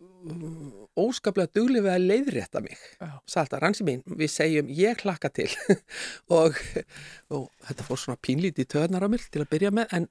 um, 0.00 0.70
óskaplega 1.00 1.52
duglega 1.56 1.86
við 1.86 1.94
að 1.94 2.08
leiðrétta 2.10 2.64
mig. 2.64 2.80
Salta, 3.30 3.60
rannsið 3.62 3.88
mín, 3.88 4.02
við 4.06 4.32
segjum 4.32 4.72
ég 4.76 5.04
hlakka 5.04 5.32
til. 5.32 5.48
Og, 6.40 6.58
og 7.34 7.46
þetta 7.66 7.86
fór 7.86 7.98
svona 7.98 8.20
pínlítið 8.22 8.68
töðnar 8.76 9.06
á 9.06 9.08
mér 9.10 9.24
til 9.32 9.42
að 9.42 9.50
byrja 9.50 9.72
með 9.74 9.94
en 9.96 10.06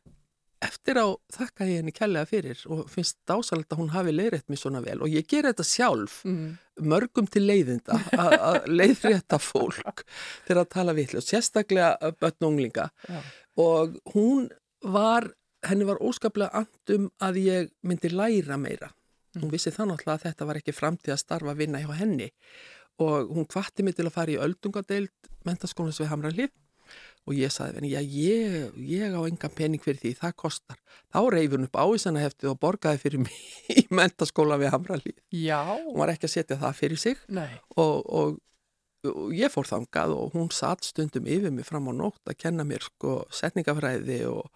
eftir 0.62 0.98
á 1.00 1.08
þakka 1.32 1.66
ég 1.70 1.80
henni 1.80 1.94
kærlega 1.96 2.28
fyrir 2.28 2.60
og 2.68 2.90
finnst 2.92 3.16
dásalegt 3.30 3.72
að 3.72 3.80
hún 3.80 3.92
hafi 3.94 4.12
leiðrétt 4.12 4.50
mér 4.52 4.60
svona 4.60 4.82
vel 4.84 4.98
og 5.06 5.08
ég 5.14 5.28
ger 5.30 5.48
þetta 5.48 5.64
sjálf 5.68 6.18
Mm. 6.28 6.58
mörgum 6.84 7.28
til 7.32 7.44
leiðinda 7.48 7.96
að 8.16 8.68
leiðrétta 8.68 9.40
fólk 9.40 10.04
þegar 10.48 10.62
að 10.66 10.70
tala 10.76 10.94
vitlu, 10.98 11.22
sérstaklega 11.24 12.12
börn 12.20 12.38
og 12.44 12.50
unglinga 12.52 12.90
Já. 13.08 13.20
og 13.58 13.98
hún 14.14 14.50
var, 14.84 15.30
henni 15.68 15.88
var 15.88 16.00
óskaplega 16.04 16.52
andum 16.64 17.10
að 17.20 17.40
ég 17.44 17.72
myndi 17.84 18.12
læra 18.12 18.58
meira. 18.60 18.92
Hún 19.40 19.52
vissi 19.52 19.70
náttúrulega 19.72 20.16
að 20.18 20.24
þetta 20.30 20.46
var 20.48 20.58
ekki 20.60 20.74
framtíð 20.76 21.14
að 21.14 21.20
starfa 21.24 21.52
að 21.52 21.60
vinna 21.64 21.80
hjá 21.84 21.92
henni 22.00 22.30
og 23.00 23.30
hún 23.36 23.46
kvatti 23.48 23.84
mig 23.84 23.96
til 23.96 24.08
að 24.08 24.16
fara 24.16 24.32
í 24.32 24.40
öldungadeild 24.40 25.12
mentaskólans 25.46 26.00
við 26.02 26.10
Hamralíf 26.12 26.52
og 27.30 27.38
ég 27.38 27.54
saði 27.54 27.78
henni, 27.78 27.92
já 27.94 28.02
ég, 28.02 28.76
ég 28.90 29.14
á 29.14 29.22
engan 29.22 29.54
pening 29.54 29.84
fyrir 29.84 30.00
því, 30.02 30.14
það 30.18 30.36
kostar. 30.42 30.80
Þá 31.14 31.20
reyfur 31.36 31.60
hún 31.60 31.68
upp 31.68 31.78
ávísana 31.78 32.24
heftið 32.24 32.52
og 32.52 32.60
borgaði 32.64 33.02
fyrir 33.04 33.22
mig 33.22 33.36
í 33.80 33.86
mentaskóla 33.94 34.58
við 34.62 34.74
Hamralíf. 34.74 35.18
Já, 35.30 35.62
Hún 35.86 36.00
var 36.02 36.14
ekki 36.16 36.26
að 36.30 36.36
setja 36.36 36.58
það 36.62 36.80
fyrir 36.80 37.02
sig. 37.02 37.22
Nei, 37.30 37.52
og, 37.78 38.02
og, 38.10 38.40
og 39.06 39.36
ég 39.38 39.54
fór 39.54 39.70
þangað 39.70 40.16
og 40.18 40.34
hún 40.34 40.50
satt 40.56 40.90
stundum 40.90 41.30
yfir 41.30 41.54
mig 41.54 41.70
fram 41.70 41.92
á 41.92 41.94
nótt 41.94 42.34
að 42.34 42.40
kenna 42.42 42.66
mér 42.68 42.90
sko 42.90 43.22
setningafræði 43.30 44.24
og, 44.32 44.50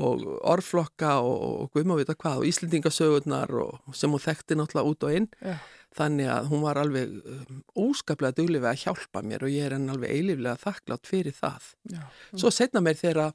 og 0.00 0.24
orflokka 0.56 1.18
og, 1.20 1.68
guðmávita 1.76 2.16
hvað 2.16 2.40
og 2.40 2.48
Íslendingasögurnar 2.48 3.52
og 3.60 3.96
sem 3.96 4.12
hún 4.12 4.24
þekkti 4.24 4.56
náttúrulega 4.56 4.94
út 4.94 5.08
og 5.08 5.20
inn. 5.20 5.28
Já, 5.44 5.58
þannig 5.96 6.28
að 6.32 6.50
hún 6.50 6.62
var 6.64 6.80
alveg 6.80 7.16
um, 7.32 7.62
óskaplega 7.86 8.36
duglega 8.36 8.66
við 8.66 8.70
að 8.72 8.82
hjálpa 8.84 9.22
mér 9.24 9.46
og 9.46 9.54
ég 9.54 9.66
er 9.66 9.76
enn 9.78 9.90
alveg 9.92 10.12
eiliflega 10.12 10.60
þakklátt 10.62 11.08
fyrir 11.08 11.36
það. 11.36 11.72
já. 11.92 12.02
Svo 12.36 12.52
setna 12.54 12.82
mér 12.84 12.98
þegar 13.00 13.32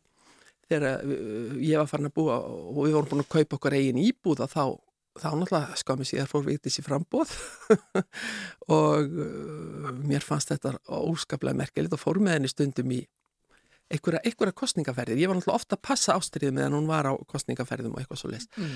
þegar 0.72 1.04
uh, 1.04 1.58
ég 1.60 1.82
var 1.82 1.90
farin 1.90 2.12
að 2.12 2.16
búa 2.20 2.40
og 2.46 2.80
við 2.86 2.96
vorum 2.98 3.12
búin 3.12 3.26
að 3.26 3.34
kaupa 3.36 3.60
okkar 3.60 3.78
eigin 3.80 4.02
íbúða 4.02 4.48
þá, 4.52 4.64
þá 5.20 5.30
náttúrulega 5.32 5.80
skammi 5.82 6.08
síðar 6.08 6.30
fór 6.32 6.46
Vigdís 6.48 6.80
í 6.80 6.86
frambóð 6.86 7.34
og 8.80 9.18
uh, 9.26 9.90
mér 10.04 10.26
fannst 10.26 10.54
þetta 10.54 10.78
óskaplega 11.02 11.58
merkilegt 11.64 11.98
og 11.98 12.04
fór 12.04 12.22
með 12.24 12.40
henni 12.40 12.54
stundum 12.54 12.96
í 12.96 13.02
einhverja, 13.92 14.22
einhverja 14.26 14.56
kostningaferðir. 14.62 15.20
Ég 15.22 15.30
var 15.30 15.38
náttúrulega 15.38 15.60
ofta 15.60 15.78
að 15.78 15.84
passa 15.88 16.16
ástriðið 16.18 16.56
meðan 16.58 16.78
hún 16.78 16.90
var 16.90 17.10
á 17.12 17.14
kostningaferðum 17.32 17.96
og 17.96 18.02
eitthvað 18.02 18.22
svo 18.22 18.32
leist. 18.32 18.52
Mm. 18.58 18.76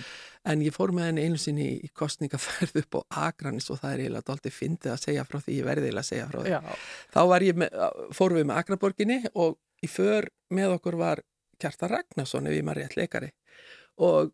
En 0.51 0.63
ég 0.65 0.75
fór 0.75 0.93
með 0.95 1.09
henni 1.09 1.25
einu 1.25 1.41
sinni 1.41 1.67
í 1.79 1.91
kostningaferð 1.95 2.81
upp 2.83 2.99
á 2.99 3.01
Akranis 3.29 3.69
og 3.73 3.81
það 3.81 3.93
er 3.93 4.03
eiginlega 4.05 4.29
dálítið 4.29 4.57
fyndið 4.59 4.93
að 4.95 5.03
segja 5.07 5.27
frá 5.27 5.39
því, 5.39 5.59
ég 5.59 5.69
verði 5.69 5.89
eiginlega 5.89 6.05
að 6.05 6.11
segja 6.11 6.27
frá 6.31 6.39
því 6.41 6.55
Já, 6.55 6.59
þá 7.15 7.21
með, 7.61 7.79
fórum 8.17 8.39
við 8.39 8.49
með 8.49 8.61
Akraborginni 8.63 9.19
og 9.33 9.57
í 9.83 9.91
för 9.91 10.29
með 10.55 10.77
okkur 10.79 10.99
var 10.99 11.23
Kjartan 11.61 11.93
Ragnarsson 11.93 12.49
ef 12.49 12.57
ég 12.57 12.65
maður 12.67 12.83
rétt 12.83 12.97
leikari 12.99 13.31
og 14.03 14.33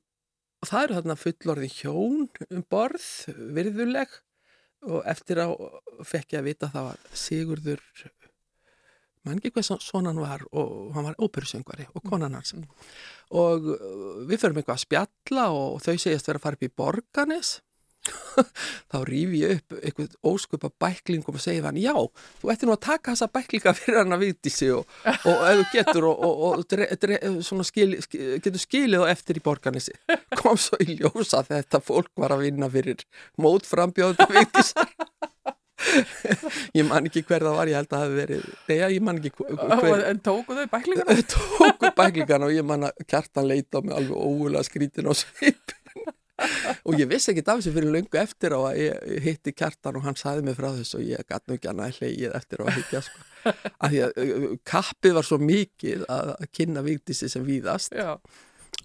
það 0.66 0.84
eru 0.84 0.98
þarna 0.98 1.18
fullorði 1.20 1.70
hjón 1.76 2.28
um 2.50 2.66
borð, 2.70 3.08
virðuleg 3.54 4.18
og 4.90 5.06
eftir 5.10 5.42
á 5.46 5.50
fekk 6.06 6.36
ég 6.36 6.42
að 6.42 6.48
vita 6.50 6.68
að 6.70 6.76
það 6.76 6.88
var 6.88 7.18
Sigurður 7.24 7.84
mann 9.26 9.40
ekki 9.40 9.54
hvað 9.56 9.84
svona 9.86 10.12
hann 10.12 10.22
var 10.22 10.46
og 10.52 10.94
hann 10.96 11.10
var 11.10 11.20
óperusöngvari 11.22 11.90
og 11.94 12.06
konan 12.08 12.38
hans. 12.38 12.56
Og 13.32 13.68
uh, 13.74 14.22
við 14.28 14.42
förum 14.42 14.62
eitthvað 14.62 14.80
að 14.80 14.86
spjalla 14.86 15.50
og 15.56 15.82
þau 15.84 15.94
segjast 15.96 16.32
vera 16.32 16.42
að 16.42 16.48
fara 16.48 16.60
upp 16.60 16.68
í 16.68 16.74
Borganes 16.82 17.60
þá 18.92 18.98
rýf 19.06 19.34
ég 19.38 19.60
upp 19.60 19.76
eitthvað 19.78 20.16
óskupa 20.26 20.72
bæklingum 20.82 21.38
og 21.38 21.44
segi 21.44 21.62
hann, 21.62 21.78
já, 21.78 21.94
þú 22.42 22.52
ætti 22.54 22.68
nú 22.68 22.74
að 22.74 22.82
taka 22.88 23.14
þessa 23.14 23.30
bæklinga 23.36 23.74
fyrir 23.78 24.00
hann 24.02 24.16
að 24.16 24.26
viti 24.26 24.54
sig 24.54 24.74
og, 24.74 24.90
og 25.06 25.46
ef 25.52 25.60
þú 25.60 25.68
getur 25.76 26.08
og, 26.10 26.26
og, 26.26 26.42
og 26.48 26.66
dre, 26.72 26.90
dre, 27.02 27.20
skil, 27.68 27.96
skil, 28.02 28.26
getur 28.42 28.64
skilið 28.64 29.06
og 29.06 29.14
eftir 29.14 29.38
í 29.38 29.46
borganesi 29.46 29.96
kom 30.40 30.58
svo 30.58 30.82
í 30.82 30.98
ljósa 30.98 31.44
þetta 31.48 31.84
fólk 31.86 32.12
var 32.18 32.34
að 32.36 32.48
vinna 32.48 32.72
fyrir 32.74 33.06
mótframbjóðu 33.42 34.30
vitisar 34.34 34.90
ég 36.78 36.88
man 36.88 37.08
ekki 37.10 37.24
hver 37.28 37.46
það 37.48 37.58
var, 37.58 37.72
ég 37.72 37.80
held 37.80 37.90
að 37.90 37.98
það 37.98 38.06
hafi 38.06 38.18
verið 38.22 38.48
neða, 38.72 38.90
ég 38.96 39.06
man 39.08 39.20
ekki 39.22 39.32
hver 39.42 40.06
en 40.12 40.24
tóku 40.26 40.58
þau 40.58 40.66
bæklingar? 40.76 41.22
tóku 41.36 41.92
bæklingana 41.98 42.50
og 42.50 42.56
ég 42.56 42.68
man 42.72 42.88
að 42.90 43.06
kjartan 43.12 43.48
leita 43.50 43.82
á 43.82 43.86
mig 43.86 43.96
alveg 43.98 44.18
ógulega 44.18 44.68
skrítin 44.68 45.10
á 45.10 45.14
svipin 45.18 45.78
og 46.90 46.96
ég 46.98 47.06
vissi 47.10 47.30
ekki 47.34 47.44
af 47.46 47.60
þessu 47.60 47.74
fyrir 47.76 47.94
löngu 47.94 48.18
eftir 48.18 48.56
að 48.58 48.80
ég 48.82 49.26
hitti 49.26 49.54
kjartan 49.54 50.00
og 50.00 50.06
hann 50.08 50.18
saði 50.18 50.46
mig 50.48 50.56
frá 50.58 50.72
þessu 50.74 50.98
og 50.98 51.04
ég 51.06 51.26
gæti 51.30 51.52
nú 51.52 51.58
ekki 51.60 51.70
annað 51.70 52.00
hlegið 52.00 52.38
eftir 52.40 52.62
á 52.62 52.66
að 52.66 52.78
hittja 52.80 53.02
sko. 53.06 53.20
af 53.78 53.92
því 53.92 54.00
að 54.06 54.56
kappið 54.72 55.18
var 55.20 55.28
svo 55.28 55.38
mikið 55.42 56.08
að 56.10 56.32
að 56.38 56.48
kynna 56.58 56.82
viktísi 56.86 57.30
sem 57.30 57.46
víðast 57.46 57.94
Já, 57.98 58.16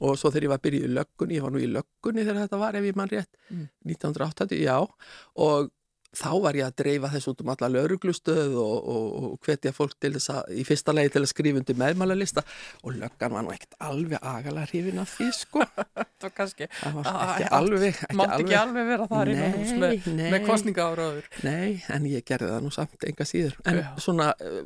og 0.00 0.18
svo 0.20 0.28
þegar 0.32 0.46
ég 0.48 0.52
var 0.52 0.62
byrjuð 0.66 0.84
í 0.84 0.92
löggunni, 0.98 1.38
ég 1.38 1.46
var 1.46 1.54
nú 1.54 1.62
í 1.64 1.70
löggunni 1.72 2.26
þegar 2.26 2.42
þetta 2.44 2.60
var 2.60 2.76
ef 2.76 2.90
ég 2.90 3.00
mann 3.00 3.12
rétt, 3.12 3.32
Mm. 3.46 3.68
1980, 3.86 4.58
já 4.66 4.76
og 4.82 5.68
þá 6.16 6.28
var 6.44 6.56
ég 6.56 6.66
að 6.68 6.76
dreifa 6.80 7.08
þess 7.12 7.28
út 7.32 7.40
um 7.42 7.50
alla 7.52 7.68
lauruglustöð 7.74 8.54
og, 8.60 8.76
og, 8.92 9.06
og 9.26 9.32
hvetja 9.46 9.72
fólk 9.76 9.96
til 10.00 10.12
þess 10.14 10.30
að, 10.32 10.52
í 10.60 10.64
fyrsta 10.68 10.94
legi 10.96 11.12
til 11.16 11.22
að 11.24 11.30
skrifa 11.32 11.60
undir 11.60 11.78
meðmálalista 11.80 12.44
og 12.86 12.94
löggan 13.00 13.34
var 13.36 13.44
nú 13.46 13.52
ekkert 13.54 13.76
alveg 13.88 14.18
agalega 14.22 14.70
hrifin 14.70 15.02
af 15.02 15.12
því 15.16 15.28
sko 15.36 15.64
það 15.66 16.26
var 16.28 16.34
kannski 16.38 16.68
það 16.78 16.96
var 17.00 17.10
Ah, 17.10 17.24
ekki 17.36 17.44
já, 17.46 17.50
alveg 17.58 17.88
ekki 17.90 18.18
Mátt 18.20 18.34
ekki 18.38 18.58
alveg 18.60 18.88
vera 18.92 19.08
þar 19.12 19.32
innan 19.34 19.56
hús 19.58 19.74
með, 19.82 20.08
með 20.22 20.46
kostninga 20.46 20.86
áraður 20.92 21.30
Nei, 21.46 21.76
en 21.92 22.08
ég 22.10 22.24
gerði 22.26 22.50
það 22.54 22.64
nú 22.66 22.72
samt 22.74 23.06
enga 23.10 23.26
síður. 23.28 23.56
En 23.68 23.78
Já. 23.82 23.86
svona, 24.02 24.30
uh, 24.40 24.62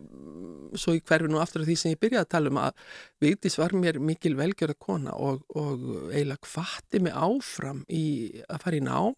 svo 0.78 0.94
ég 0.96 1.04
hverfi 1.08 1.28
nú 1.30 1.40
aftur 1.42 1.64
af 1.64 1.68
því 1.70 1.76
sem 1.80 1.92
ég 1.94 2.00
byrjaði 2.00 2.22
að 2.24 2.30
tala 2.36 2.52
um 2.52 2.60
að 2.62 2.84
Vigdís 3.24 3.58
var 3.60 3.74
mér 3.76 3.98
mikil 4.00 4.36
velgjörða 4.38 4.78
kona 4.80 5.14
og, 5.18 5.42
og 5.58 5.82
eiginlega 6.14 6.46
hvatti 6.54 7.02
mig 7.04 7.16
áfram 7.16 7.82
í 7.90 8.04
að 8.46 8.62
fara 8.64 8.78
í 8.78 8.84
nám 8.86 9.16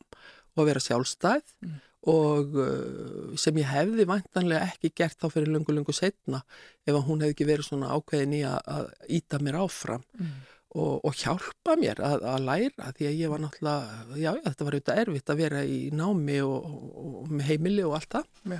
og 0.56 0.68
vera 0.68 0.82
sjálfstæð 0.82 1.44
Mm. 1.62 1.78
Og 2.10 2.56
uh, 2.58 3.34
sem 3.38 3.58
ég 3.60 3.68
hefði 3.70 4.06
vantanlega 4.10 4.72
ekki 4.72 4.90
gert 5.02 5.20
þá 5.22 5.28
fyrir 5.30 5.52
lungu, 5.54 5.74
lungu 5.74 5.94
setna 5.94 6.40
ef 6.86 6.96
hún 7.06 7.22
hefði 7.22 7.36
ekki 7.36 7.46
verið 7.46 7.68
svona 7.68 7.92
ákveðin 7.94 8.40
í 8.40 8.42
að, 8.48 8.58
að 8.66 8.88
íta 9.20 9.38
mér 9.42 9.60
áfram 9.62 10.02
Mm. 10.18 10.32
og, 10.80 11.04
og 11.04 11.14
hjálpa 11.20 11.74
mér 11.76 11.98
að, 12.00 12.22
að 12.24 12.44
læra 12.48 12.92
því 12.96 13.06
að 13.08 13.18
ég 13.20 13.32
var 13.32 13.40
náttúrulega, 13.42 14.04
já, 14.16 14.30
já 14.32 14.44
þetta 14.46 14.64
var 14.66 14.76
auðvitað 14.76 15.00
erfitt 15.02 15.32
að 15.32 15.40
vera 15.42 15.64
í 15.68 15.78
námi 15.92 16.38
og, 16.46 16.68
og, 16.68 17.16
og 17.22 17.32
með 17.32 17.50
heimili 17.50 17.84
og 17.84 17.96
allt 17.98 18.16
það 18.16 18.54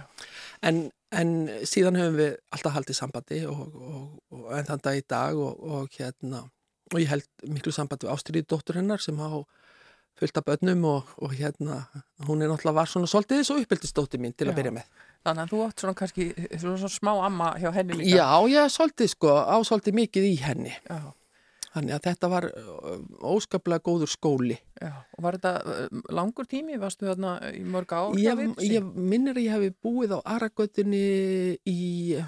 en, 0.69 0.83
en 1.11 1.33
síðan 1.69 1.99
höfum 2.01 2.19
við 2.21 2.35
alltaf 2.53 2.77
haldið 2.77 2.99
sambandi 3.01 3.41
og, 3.49 3.63
og, 3.75 4.03
og 4.37 4.51
enn 4.59 4.69
þann 4.69 4.85
dag 4.85 5.01
í 5.01 5.07
dag 5.09 5.41
og, 5.41 5.65
og 5.79 5.99
hérna 5.99 6.45
og 6.93 7.01
ég 7.01 7.09
held 7.09 7.29
miklu 7.49 7.73
sambandi 7.73 8.07
við 8.07 8.15
Ástriði 8.15 8.47
dóttur 8.53 8.79
hennar 8.79 9.01
sem 9.01 9.17
á 9.17 9.33
fullt 10.21 10.37
af 10.39 10.45
börnum 10.47 10.85
og, 10.91 11.09
og 11.23 11.33
hérna 11.35 11.83
hún 12.27 12.43
er 12.43 12.51
náttúrulega 12.51 12.77
var 12.81 12.91
svona 12.91 13.09
svolítið 13.11 13.47
svo 13.47 13.57
uppeldisdóttir 13.63 14.21
mín 14.23 14.35
til 14.37 14.49
Já. 14.49 14.53
að 14.53 14.61
byrja 14.61 14.75
með. 14.77 14.93
þannig 15.25 15.43
að 15.43 15.51
þú 15.55 15.63
átt 15.67 15.83
svona 15.83 15.95
kannski 15.99 16.29
svona, 16.59 16.77
svona 16.83 16.95
smá 16.99 17.13
amma 17.27 17.49
hjá 17.63 17.71
henni 17.75 17.99
líka 17.99 18.17
Já, 18.17 18.29
ég 18.51 18.71
svolítið 18.77 19.13
sko 19.15 19.35
á 19.43 19.57
svolítið 19.67 19.99
mikið 20.01 20.29
í 20.29 20.37
henni 20.43 20.75
Já. 20.77 21.01
þannig 21.73 21.95
að 21.97 22.07
þetta 22.11 22.29
var 22.29 22.47
óskaplega 23.33 23.81
góður 23.87 24.11
skóli. 24.13 24.59
Já, 24.77 24.93
og 25.17 25.25
var 25.25 25.39
þetta 25.39 25.89
langur 26.13 26.45
tími? 26.51 26.77
Varstu 26.81 27.07
þarna 27.09 27.37
í 27.57 27.63
mörg 27.65 27.95
ár? 27.97 28.19
Ég, 28.21 28.43
ég 28.67 28.89
minnir 28.93 29.39
að 29.39 29.47
ég 29.47 29.55
hafi 29.57 29.71
búið 29.73 30.13
á 30.13 30.19
Aragötunni 30.35 31.57
í, 31.65 32.19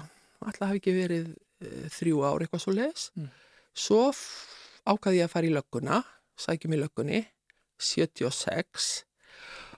alltaf 0.41 0.71
hafi 0.71 0.81
ekki 0.81 0.95
verið 0.95 1.27
uh, 1.35 1.85
þrjú 1.93 2.23
ár 2.25 2.41
eitthvað 2.41 2.63
svo 2.63 2.73
les. 2.73 3.05
Mm. 3.19 3.29
Svo 3.75 4.01
ákvaði 4.85 5.19
ég 5.21 5.29
að 5.29 5.33
fara 5.35 5.49
í 5.49 5.53
lögguna, 5.53 6.01
sækjum 6.41 6.73
í 6.73 6.81
löggunni, 6.81 7.21
76 7.81 8.91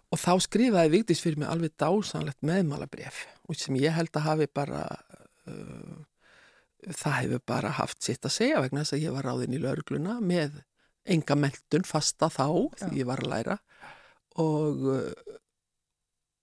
og 0.07 0.21
þá 0.21 0.33
skrifaði 0.43 0.93
Vigdís 0.93 1.23
fyrir 1.23 1.41
mig 1.41 1.51
alveg 1.51 1.73
dásanlegt 1.79 2.45
meðmálabref 2.45 3.25
og 3.47 3.59
sem 3.59 3.79
ég 3.81 3.95
held 3.97 4.13
að 4.15 4.29
hafi 4.31 4.51
bara... 4.53 4.85
Uh, 5.47 6.05
það 6.87 7.15
hefur 7.17 7.41
bara 7.49 7.73
haft 7.75 8.03
sitt 8.05 8.25
að 8.27 8.35
segja 8.35 8.61
vegna 8.61 8.83
þess 8.83 8.95
að 8.95 9.03
ég 9.03 9.15
var 9.15 9.25
ráðin 9.27 9.55
í 9.57 9.61
laurugluna 9.61 10.19
með 10.23 10.61
enga 11.07 11.37
meldun 11.39 11.87
fasta 11.87 12.29
þá 12.31 12.47
því 12.77 13.01
ég 13.01 13.09
var 13.09 13.23
að 13.23 13.31
læra. 13.31 13.57
Og 14.43 14.85
uh, 14.93 15.37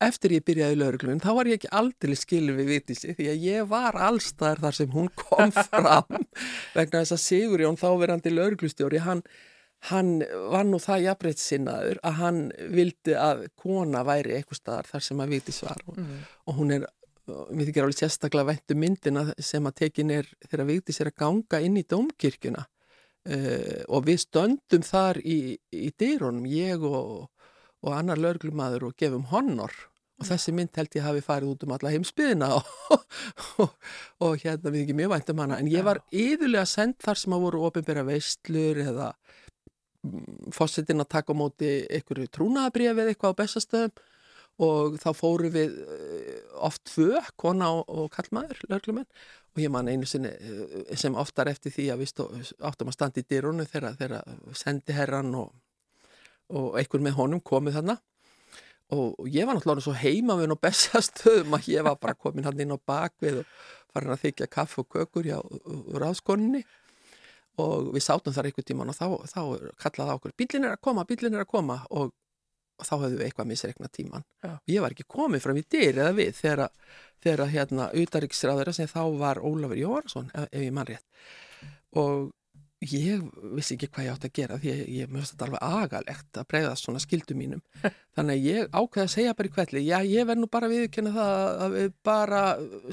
eftir 0.04 0.34
ég 0.36 0.44
byrjaði 0.46 0.76
í 0.76 0.80
lauruglun 0.80 1.22
þá 1.22 1.30
var 1.38 1.48
ég 1.48 1.60
ekki 1.60 1.72
aldrei 1.78 2.16
skilur 2.18 2.58
við 2.58 2.70
vitísi 2.72 3.14
því 3.16 3.28
að 3.30 3.46
ég 3.46 3.68
var 3.70 3.98
allstaðar 4.08 4.62
þar 4.66 4.78
sem 4.80 4.94
hún 4.94 5.10
kom 5.16 5.54
fram 5.70 6.24
vegna 6.74 7.02
þess 7.02 7.16
að 7.16 7.24
Sigurjón 7.24 7.80
þáverandi 7.80 8.34
lauruglustjóri 8.34 9.02
hann, 9.04 9.22
hann 9.90 10.18
var 10.50 10.66
nú 10.68 10.78
það 10.80 11.06
jafnreitt 11.08 11.40
sinnaður 11.42 11.98
að 12.06 12.20
hann 12.20 12.42
vildi 12.72 13.16
að 13.20 13.46
kona 13.60 14.04
væri 14.06 14.38
eitthvað 14.38 14.60
staðar 14.60 14.92
þar 14.92 15.06
sem 15.08 15.24
að 15.24 15.34
vitís 15.34 15.62
var. 15.64 15.82
Og, 15.88 15.98
mm. 16.00 16.20
og 16.48 16.60
hún 16.60 16.76
er 16.78 16.86
við 17.24 17.70
þykir 17.70 17.86
alveg 17.86 17.98
sérstaklega 17.98 18.50
væntu 18.50 18.76
myndina 18.76 19.24
sem 19.40 19.64
að 19.68 19.78
tekin 19.80 20.12
er 20.12 20.28
þegar 20.44 20.68
Vigdís 20.68 21.00
er 21.00 21.10
að 21.10 21.18
ganga 21.22 21.60
inn 21.64 21.78
í 21.80 21.86
domkirkjuna 21.88 22.64
uh, 22.64 23.80
og 23.88 24.04
við 24.08 24.20
stöndum 24.26 24.84
þar 24.84 25.20
í, 25.24 25.56
í 25.72 25.88
dýrónum, 26.00 26.44
ég 26.50 26.84
og, 26.84 27.30
og 27.84 27.96
annar 27.96 28.20
löglumadur 28.20 28.90
og 28.90 28.96
gefum 29.00 29.28
honor. 29.32 29.72
Og 30.20 30.28
þessi 30.28 30.52
mynd 30.54 30.76
held 30.78 30.92
ég 30.94 31.02
hafi 31.02 31.24
farið 31.26 31.54
út 31.54 31.64
um 31.66 31.72
alla 31.74 31.90
heimsbyðina 31.90 32.52
og, 32.58 33.06
og, 33.64 33.72
og 34.22 34.36
hérna 34.44 34.70
við 34.70 34.84
ekki 34.84 34.98
mjög 35.00 35.14
væntum 35.16 35.42
hana. 35.42 35.58
En 35.58 35.70
ég 35.72 35.86
var 35.86 36.04
yfirlega 36.12 36.68
sendt 36.70 37.00
þar 37.02 37.18
sem 37.18 37.34
að 37.34 37.48
voru 37.48 37.64
ofinbæra 37.66 38.04
veistlur 38.06 38.78
eða 38.84 39.10
fósittin 40.54 41.02
að 41.02 41.12
taka 41.16 41.32
á 41.32 41.40
móti 41.40 41.70
einhverju 41.88 42.30
trúnaðabrið 42.34 42.90
eða 42.92 43.12
eitthvað 43.12 43.36
á 43.36 43.40
bestastöðum 43.40 43.94
og 44.64 44.98
þá 45.02 45.08
fóru 45.18 45.50
við 45.50 45.72
eh, 45.82 46.42
oft 46.62 46.84
tvö, 46.92 47.18
kona 47.40 47.72
og, 47.80 48.06
kallmaður, 48.14 48.60
lörglumenn 48.70 49.08
og 49.54 49.62
ég 49.62 49.72
man 49.72 49.90
einu 49.90 50.06
sinni 50.06 50.30
eh, 50.30 50.94
sem 50.98 51.16
oftar 51.18 51.50
eftir 51.50 51.74
því 51.74 51.88
að 51.90 52.02
við 52.04 52.12
stó, 52.12 52.26
áttum 52.62 52.92
að 52.92 52.98
standa 52.98 53.22
í 53.22 53.28
dyrunu 53.30 53.66
þegar, 53.66 53.98
þegar 53.98 54.34
sendi 54.54 54.94
herran 54.94 55.34
og, 55.40 55.50
og 56.54 56.78
einhver 56.78 57.02
með 57.02 57.18
honum 57.18 57.42
komið 57.42 57.80
þarna. 57.80 57.98
Og, 58.92 59.14
og 59.16 59.28
ég 59.32 59.48
var 59.48 59.56
náttúrulega 59.56 59.86
svo 59.86 59.96
heima 59.96 60.36
og 60.36 60.60
bestastöðum 60.60 61.56
að 61.56 61.70
ég 61.72 61.86
var 61.86 61.98
bara 61.98 62.14
komin 62.14 62.44
hann 62.46 62.60
inn 62.60 62.76
á 62.76 62.78
bakvið 62.78 63.40
og 63.40 63.52
farin 63.94 64.14
að 64.14 64.26
þykja 64.26 64.50
kaff 64.52 64.78
og 64.78 64.90
kökur 64.92 65.26
hjá 65.26 65.38
ráðskoninni 65.98 66.62
og 67.62 67.92
við 67.94 68.04
sátum 68.06 68.34
þar 68.34 68.50
einhver 68.50 68.66
tíman 68.66 68.90
og 68.90 68.98
þá, 68.98 69.06
þá 69.30 69.42
kallaði 69.84 70.16
ákur 70.16 70.36
bílin 70.38 70.66
er 70.66 70.76
að 70.76 70.84
koma, 70.88 71.06
bílin 71.08 71.36
er 71.36 71.44
að 71.44 71.52
koma. 71.54 71.80
Og 71.94 72.12
og 72.74 72.86
þá 72.88 72.94
hefðu 73.04 73.18
við 73.18 73.26
eitthvað 73.28 73.50
misreikna 73.50 73.90
tíman 73.92 74.24
Já. 74.42 74.52
og 74.56 74.70
ég 74.70 74.82
var 74.82 74.94
ekki 74.94 75.06
komið 75.14 75.44
fram 75.44 75.58
í 75.60 75.64
dyr 75.70 76.00
eða 76.02 76.14
við 76.16 76.38
þegar, 76.40 76.72
þegar 77.22 77.52
hérna 77.52 77.90
utaríksræðara 77.94 78.74
sem 78.74 78.90
þá 78.90 79.02
var 79.20 79.42
Ólafur 79.42 79.78
Jóhansson 79.78 80.32
ef, 80.34 80.48
ef 80.50 80.64
ég 80.64 80.74
mann 80.74 80.88
rétt. 80.88 81.06
Og 81.94 82.32
ég 82.84 83.22
vissi 83.54 83.76
ekki 83.76 83.88
hvað 83.94 84.08
ég 84.08 84.16
átt 84.16 84.26
að 84.28 84.34
gera 84.40 84.58
því 84.60 84.72
ég, 84.72 84.80
ég 84.98 85.12
mjögst 85.12 85.34
þetta 85.34 85.46
alveg 85.46 85.62
agalegt 85.84 86.40
að 86.40 86.48
breyða 86.50 86.74
svona 86.80 87.02
skildu 87.02 87.36
mínum 87.38 87.62
þannig 88.14 88.38
að 88.38 88.48
ég 88.48 88.68
ákveði 88.74 89.04
að 89.04 89.12
segja 89.14 89.34
bara 89.38 89.50
í 89.50 89.52
kvelli 89.54 89.84
já 89.84 89.96
ég 90.06 90.28
verð 90.28 90.42
nú 90.42 90.48
bara 90.52 90.70
viðkynna 90.70 91.12
það 91.14 91.62
að 91.64 91.76
við 91.76 91.92
bara 92.06 92.42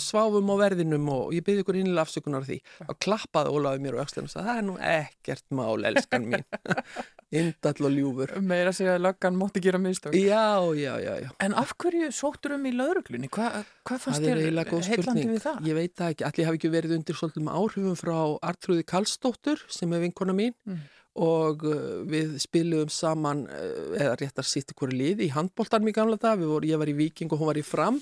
sváfum 0.02 0.52
á 0.52 0.56
verðinum 0.62 1.10
og 1.14 1.34
ég 1.36 1.46
byrði 1.48 1.66
ykkur 1.66 1.80
innlega 1.82 2.06
afsökunar 2.06 2.46
því. 2.48 2.60
Og 2.88 3.00
klappaði 3.02 3.56
Ólafi 3.56 3.84
mér 3.84 3.98
og 3.98 4.06
Öxlun 4.06 4.28
og 4.28 4.34
sagði 4.34 4.48
það 4.50 4.62
er 4.62 4.68
nú 4.70 4.78
ekkert 4.92 5.48
mál 5.58 5.90
elskan 5.92 6.30
mín. 6.32 6.46
Indall 7.42 7.88
og 7.88 7.94
ljúfur. 7.96 8.34
Meira 8.44 8.74
segja 8.76 8.98
að 8.98 9.06
löggan 9.06 9.38
mótti 9.40 9.62
gera 9.64 9.80
mistök. 9.80 10.16
Já, 10.20 10.60
já, 10.76 10.94
já, 11.00 11.14
já. 11.24 11.30
En 11.40 11.56
af 11.56 11.72
hverju 11.80 12.10
sóttur 12.12 12.58
um 12.58 12.66
í 12.68 12.74
lauruglunni? 12.76 13.30
Hva, 13.32 13.64
hvað 13.88 14.02
fannst 14.04 14.26
þér 14.26 14.42
heillandi 14.42 15.28
við 15.30 15.46
það? 15.46 15.62
Ég 15.70 15.78
veit 15.78 15.94
það 15.96 16.16
ekki, 16.16 16.26
allir 16.28 16.50
hafi 16.50 16.60
ekki 16.60 16.74
verið 16.74 16.96
undir 16.98 17.20
svolítið 17.20 17.48
áhrifum 17.56 17.96
frá 18.00 18.18
Artrúði 18.52 18.84
Kallstóttur 18.92 19.64
sem 19.72 19.96
er 19.96 20.04
vinkona 20.04 20.36
mín. 20.36 20.58
Mm. 20.68 20.84
Og 21.20 21.66
uh, 21.68 22.04
við 22.08 22.38
spilum 22.40 22.92
saman 22.92 23.44
uh, 23.52 23.96
eða 24.00 24.16
réttar 24.22 24.48
sitt 24.48 24.72
ykkur 24.72 24.94
lið 24.96 25.26
í 25.26 25.32
handbóltan 25.34 25.84
mjög 25.84 25.98
gamla 26.00 26.20
dag, 26.22 26.40
voru, 26.40 26.70
ég 26.70 26.80
var 26.80 26.92
í 26.92 26.96
Viking 26.96 27.32
og 27.34 27.42
hún 27.42 27.52
var 27.52 27.60
í 27.60 27.66
Fram 27.66 28.00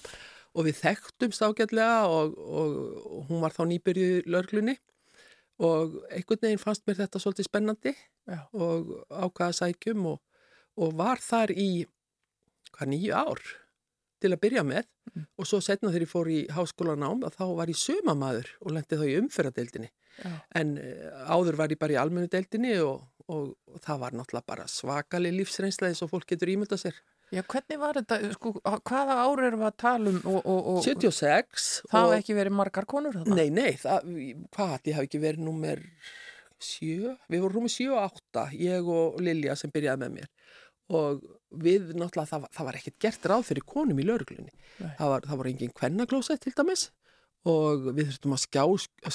og 0.53 0.65
við 0.67 0.79
þekktumst 0.83 1.43
ágætlega 1.45 2.05
og, 2.09 2.37
og, 2.37 2.77
og 3.09 3.25
hún 3.29 3.41
var 3.43 3.53
þá 3.53 3.63
nýbyrjuð 3.69 4.29
lörglunni. 4.33 4.75
Og 5.59 5.97
einhvern 6.07 6.41
veginn 6.45 6.61
fannst 6.61 6.85
mér 6.87 7.01
þetta 7.01 7.19
svolítið 7.19 7.49
spennandi 7.49 7.91
Já. 7.91 8.45
og 8.55 8.93
ákvaða 9.11 9.57
sækjum 9.57 10.05
og, 10.13 10.21
og 10.79 10.93
var 10.97 11.19
þar 11.19 11.51
í 11.51 11.71
hvað 12.71 12.93
nýju 12.93 13.17
ár 13.17 13.43
til 14.21 14.33
að 14.33 14.41
byrja 14.43 14.65
með 14.67 14.87
mm. 15.13 15.27
og 15.39 15.47
svo 15.49 15.61
setna 15.63 15.91
þegar 15.91 16.05
ég 16.05 16.11
fór 16.11 16.31
í 16.31 16.39
háskólanám 16.55 17.23
þá 17.35 17.45
var 17.57 17.71
ég 17.71 17.79
sömamaður 17.79 18.51
og 18.63 18.75
lendi 18.75 18.99
þá 18.99 19.05
í 19.07 19.15
umferradeildinni 19.21 19.91
Já. 20.19 20.33
en 20.59 20.75
uh, 20.81 21.31
áður 21.31 21.59
var 21.59 21.73
ég 21.73 21.79
bara 21.81 21.95
í 21.95 21.99
almennu 22.01 22.31
deildinni 22.31 22.75
og, 22.83 23.05
og, 23.27 23.53
og 23.69 23.79
það 23.85 24.03
var 24.03 24.17
náttúrulega 24.19 24.51
bara 24.51 24.67
svakali 24.71 25.31
lífsreynsla 25.37 25.91
eins 25.91 26.03
og 26.05 26.11
fólk 26.11 26.27
getur 26.33 26.51
ímynda 26.51 26.79
sér. 26.79 26.97
Já, 27.29 27.43
hvernig 27.45 27.77
var 27.77 27.99
þetta, 27.99 28.17
sko, 28.33 28.55
hvaða 28.89 29.19
ár 29.21 29.43
erum 29.45 29.61
við 29.61 29.67
að 29.67 29.75
tala 29.83 30.09
um? 30.09 30.17
Og, 30.31 30.39
og, 30.49 30.79
76. 30.81 31.67
Það 31.91 32.07
hafi 32.07 32.15
ekki 32.23 32.37
verið 32.39 32.55
margar 32.57 32.87
konur 32.89 33.19
þarna? 33.19 33.37
Nei, 33.37 33.51
nei, 33.53 33.77
það, 33.77 34.09
hvað, 34.55 34.73
það 34.87 34.97
hafi 34.97 35.09
ekki 35.11 35.21
verið 35.21 35.45
nummer 35.45 35.83
7, 36.57 37.13
við 37.29 37.43
vorum 37.45 37.61
nummer 37.61 37.75
7 37.75 37.85
og 37.93 38.01
8, 38.07 38.47
ég 38.57 38.89
og 38.95 39.21
Lilja 39.23 39.55
sem 39.59 39.71
byrjaði 39.71 40.03
með 40.03 40.15
mér 40.17 40.31
og 40.89 41.21
við 41.49 41.93
náttúrulega, 41.95 42.29
það, 42.29 42.47
það 42.55 42.67
var 42.69 42.79
ekkert 42.79 42.97
gert 43.05 43.27
ráð 43.31 43.45
fyrir 43.49 43.65
konum 43.67 43.99
í 43.99 44.05
lauruglunni. 44.07 44.53
Það 44.79 45.13
var, 45.13 45.27
það 45.27 45.41
var 45.41 45.51
engin 45.51 45.75
kvennaglósett 45.75 46.43
til 46.45 46.55
dæmis 46.57 46.89
og 47.47 47.85
við 47.95 48.09
þurftum 48.09 48.35
að 48.35 48.41
skjá, 48.43 48.63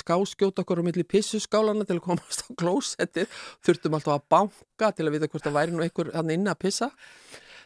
skáskjóta 0.00 0.62
okkur 0.64 0.80
á 0.80 0.86
milli 0.86 1.04
pissuskálana 1.04 1.84
til 1.84 1.98
að 1.98 2.06
komast 2.06 2.46
á 2.48 2.56
klósettið, 2.56 3.40
þurftum 3.64 3.96
alltaf 3.98 4.14
að 4.16 4.28
banka 4.32 4.92
til 4.96 5.08
að 5.08 5.16
vita 5.16 5.28
hvort 5.28 5.44
það 5.44 5.58
væri 5.58 5.74
nú 5.74 5.84
einhver 5.84 6.12
hann 6.16 6.32
inn 6.32 6.48
að 6.48 6.62
pissa. 6.64 6.90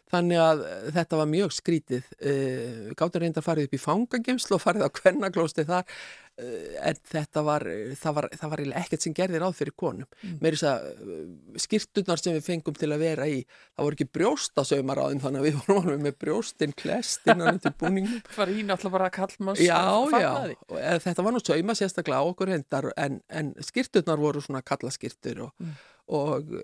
Þannig 0.09 0.41
að 0.41 0.63
þetta 0.97 1.19
var 1.21 1.29
mjög 1.29 1.53
skrítið. 1.53 2.07
Uh, 2.17 2.89
gáttur 2.97 3.23
reynda 3.23 3.43
að 3.43 3.49
farið 3.51 3.69
upp 3.69 3.77
í 3.77 3.83
fangagemslu 3.83 4.57
og 4.57 4.63
farið 4.65 4.87
á 4.89 4.97
kvennaklósti 4.99 5.67
þar 5.69 5.99
en 6.39 6.99
þetta 7.11 7.43
var 7.43 7.65
það 7.99 8.15
var, 8.15 8.29
það 8.39 8.53
var 8.53 8.63
ekkert 8.81 9.05
sem 9.05 9.15
gerði 9.17 9.41
ráð 9.43 9.57
fyrir 9.59 9.75
konum. 9.79 10.07
Mm. 10.23 10.37
með 10.43 10.57
þess 10.57 10.67
að 10.71 10.87
uh, 10.87 11.25
skýrtunar 11.65 12.23
sem 12.23 12.37
við 12.37 12.45
fengum 12.47 12.79
til 12.79 12.91
að 12.95 13.03
vera 13.03 13.27
í 13.27 13.41
það 13.49 13.89
voru 13.89 13.99
ekki 13.99 14.09
brjóstasaumar 14.19 15.03
á 15.03 15.05
þeim 15.11 15.23
þannig 15.25 15.43
að 15.43 15.49
við 15.49 15.59
vorum 15.61 15.81
alveg 15.83 16.05
með 16.07 16.17
brjóstinn 16.25 16.77
klest 16.79 17.27
innan 17.33 17.61
til 17.65 17.75
búningum. 17.81 18.23
Það 18.31 18.41
var 18.43 18.55
ín 18.55 18.75
alltaf 18.75 18.95
bara 18.95 19.11
að 19.11 19.17
kallma 19.19 19.57
Já, 19.59 19.83
já, 20.15 20.31
og, 20.55 20.79
þetta 21.09 21.27
var 21.27 21.35
nú 21.35 21.43
sauma 21.43 21.79
sérstaklega 21.79 22.23
á 22.23 22.31
okkur 22.31 22.55
hendar 22.55 22.91
en, 22.97 23.21
en 23.29 23.53
skýrtunar 23.65 24.23
voru 24.23 24.45
svona 24.45 24.63
kallaskýrtur 24.67 25.45
og, 25.49 25.53
mm. 25.59 25.77
og 26.15 26.55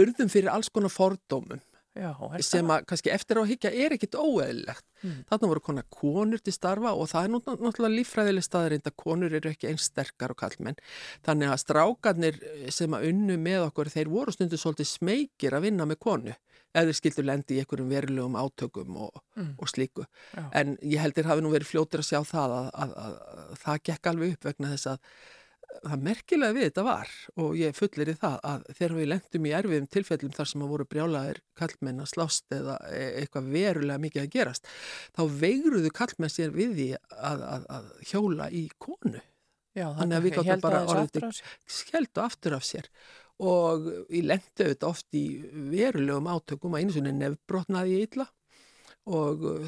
urðum 0.00 0.32
fyrir 0.32 0.52
alls 0.54 0.72
konar 0.72 0.92
fordómum 0.92 1.60
Já, 1.94 2.10
sem 2.42 2.70
að 2.74 2.86
kannski 2.90 3.10
eftir 3.14 3.38
á 3.38 3.46
higgja 3.46 3.70
er 3.70 3.92
ekkit 3.94 4.16
óeðlilegt. 4.18 4.82
Mm. 5.04 5.18
Þarna 5.28 5.50
voru 5.50 5.60
konar 5.62 5.84
konur 5.94 6.40
til 6.42 6.54
starfa 6.54 6.90
og 6.98 7.06
það 7.12 7.28
er 7.28 7.32
náttúrulega 7.34 7.92
lífræðileg 7.92 8.46
staðarind 8.46 8.88
að 8.90 8.96
konur 8.98 9.36
eru 9.38 9.52
ekki 9.52 9.70
eins 9.70 9.86
sterkar 9.86 10.34
og 10.34 10.40
kallmenn. 10.40 10.80
Þannig 11.26 11.52
að 11.52 11.60
strákarnir 11.62 12.40
sem 12.74 12.96
að 12.98 13.06
unnu 13.12 13.36
með 13.44 13.68
okkur, 13.68 13.92
þeir 13.94 14.10
voru 14.10 14.34
stundu 14.34 14.58
svolítið 14.58 14.90
smekir 14.90 15.54
að 15.54 15.68
vinna 15.68 15.86
með 15.86 16.00
konu 16.02 16.34
eða 16.74 16.88
þeir 16.88 16.98
skildu 16.98 17.24
lendi 17.28 17.54
í 17.54 17.62
einhverjum 17.62 17.94
verulegum 17.94 18.40
átökum 18.40 18.98
og, 19.06 19.22
mm. 19.38 19.54
og 19.62 19.70
slíku. 19.70 20.08
Já. 20.34 20.48
En 20.58 20.74
ég 20.82 20.98
heldur 20.98 21.30
hafi 21.30 21.44
nú 21.44 21.54
verið 21.54 21.70
fljóttir 21.70 22.02
að 22.02 22.10
sjá 22.10 22.20
það 22.26 22.58
að, 22.58 22.68
að, 22.74 22.98
að, 23.04 23.16
að 23.44 23.56
það 23.62 23.82
gekk 23.90 24.10
alveg 24.10 24.34
upp 24.34 24.48
vegna 24.50 24.74
þess 24.74 24.90
að 24.96 25.16
það 25.82 26.04
merkilega 26.06 26.54
við 26.54 26.66
þetta 26.68 26.84
var 26.86 27.12
og 27.42 27.56
ég 27.58 27.76
fullir 27.76 28.10
í 28.12 28.16
það 28.20 28.36
að 28.50 28.64
þegar 28.70 28.94
við 28.98 29.08
lendum 29.10 29.48
í 29.48 29.54
erfiðum 29.58 29.88
tilfellum 29.96 30.34
þar 30.36 30.50
sem 30.50 30.64
að 30.64 30.72
voru 30.74 30.86
brjálaðir 30.90 31.40
kallmenn 31.58 32.04
að 32.04 32.10
slást 32.12 32.54
eða 32.54 32.76
e, 32.90 33.02
eitthvað 33.22 33.50
verulega 33.56 34.02
mikið 34.04 34.22
að 34.22 34.30
gerast 34.36 34.70
þá 35.16 35.22
veigruðu 35.42 35.92
kallmenn 35.98 36.32
sér 36.32 36.54
við 36.54 36.78
því 36.78 36.88
að, 37.00 37.44
að, 37.48 37.66
að 37.78 37.90
hjóla 38.12 38.48
í 38.54 38.64
konu. 38.78 39.20
Já, 39.74 39.88
þannig 39.98 40.16
að 40.16 40.24
við 40.24 40.36
gáttum 40.38 40.62
bara 40.62 40.84
orðið 40.86 41.42
skeldu 41.66 42.22
aftur 42.22 42.54
af 42.54 42.66
sér. 42.66 42.88
Og 43.42 43.88
ég 44.14 44.22
lendi 44.22 44.62
auðvitað 44.62 44.90
oft 44.92 45.16
í 45.18 45.24
verulegum 45.72 46.28
átökum 46.30 46.76
að 46.76 46.84
einu 46.84 46.94
svona 46.94 47.14
nefnbrotnaði 47.16 47.96
ég 47.96 48.12
illa. 48.12 48.28
Og 49.10 49.42
uh, 49.50 49.64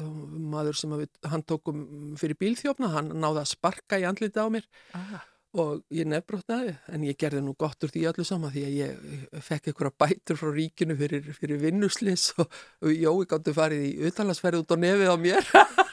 maður 0.49 0.79
sem 0.79 0.93
við, 0.97 1.09
hann 1.27 1.43
tókum 1.45 1.83
fyrir 2.17 2.39
bílþjófna, 2.39 2.93
hann 2.95 3.11
náði 3.19 3.43
að 3.43 3.51
sparka 3.51 3.99
í 3.99 4.07
andlita 4.07 4.47
á 4.47 4.49
mér. 4.49 4.69
Aha 4.97 5.25
og 5.61 5.81
ég 5.93 6.07
nefnbrotnaði 6.09 6.75
en 6.93 7.05
ég 7.07 7.17
gerði 7.19 7.41
nú 7.45 7.55
gott 7.59 7.83
úr 7.85 7.93
því 7.93 8.05
öllu 8.11 8.25
sama 8.27 8.51
því 8.53 8.63
að 8.67 8.77
ég 8.77 9.41
fekk 9.47 9.71
einhverja 9.71 9.95
bætur 10.03 10.39
frá 10.39 10.51
ríkinu 10.53 10.97
fyrir, 10.99 11.27
fyrir 11.37 11.61
vinnuslis 11.61 12.29
og, 12.37 12.47
og 12.83 12.93
Jói 12.93 13.27
gáttu 13.29 13.55
farið 13.57 13.85
í 13.89 13.91
utalansferð 14.09 14.63
út 14.63 14.73
á 14.73 14.77
nefið 14.77 15.13
á 15.13 15.17
mér 15.21 15.51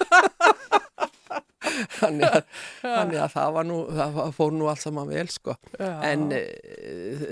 þannig, 2.01 2.27
að, 2.29 3.15
að 3.25 3.33
það 3.35 3.55
var 3.57 3.67
nú 3.69 3.79
það 3.95 4.19
fór 4.37 4.55
nú 4.55 4.69
alls 4.71 4.85
saman 4.87 5.11
vel 5.11 5.27
sko. 5.33 5.57
En 5.79 6.27
e, 6.35 6.41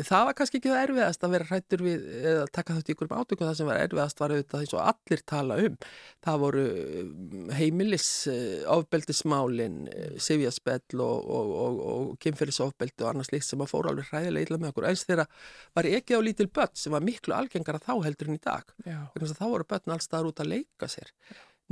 það 0.07 0.27
var 0.29 0.37
kannski 0.39 0.61
ekki 0.61 0.73
það 0.73 0.85
erfiðast 0.87 1.27
að 1.27 1.35
vera 1.37 1.49
hrættur 1.51 1.85
við 1.87 2.07
eða 2.23 2.47
taka 2.59 2.77
þátt 2.77 2.91
í 2.91 2.97
ykkurum 2.97 3.15
átökum. 3.19 3.49
Það 3.49 3.59
sem 3.61 3.71
var 3.71 3.83
erfiðast 3.83 4.23
var 4.23 4.35
auðvitað 4.35 4.65
eins 4.65 4.75
og 4.77 4.83
allir 4.85 5.25
tala 5.33 5.59
um. 5.67 5.79
Það 6.27 6.43
voru 6.45 6.65
mm, 6.73 7.53
heimilis 7.59 8.11
eh, 8.33 8.67
ofbeldismálin 8.73 9.79
sifjaspell 10.23 11.03
og, 11.03 11.31
og, 11.39 11.55
og, 11.63 11.81
og 11.93 12.11
kynferðisofbeldi 12.23 13.07
og 13.07 13.13
annars 13.13 13.33
líkt 13.35 13.49
sem 13.49 13.63
að 13.63 13.73
fóru 13.73 13.93
alveg 13.93 14.11
hræðilega 14.11 14.49
illa 14.49 14.61
með 14.63 14.75
okkur. 14.75 14.91
Eins 14.91 15.07
þeirra 15.09 15.29
var 15.77 15.91
ekki 15.91 16.19
á 16.19 16.21
lítil 16.25 16.51
börn 16.53 16.77
sem 16.79 16.95
var 16.95 17.07
miklu 17.07 17.37
algengara 17.37 17.83
þá 17.83 17.95
heldur 18.07 18.31
en 18.31 18.39
í 18.39 18.43
dag. 18.43 18.77
Þess 19.17 19.35
að 19.35 19.41
þá 19.41 19.49
voru 19.55 19.71
börn 19.75 19.97
alls 19.97 20.09
staðar 20.09 20.33
út 20.33 20.45
að 20.45 20.55
leika 20.57 20.91
sér 20.91 21.11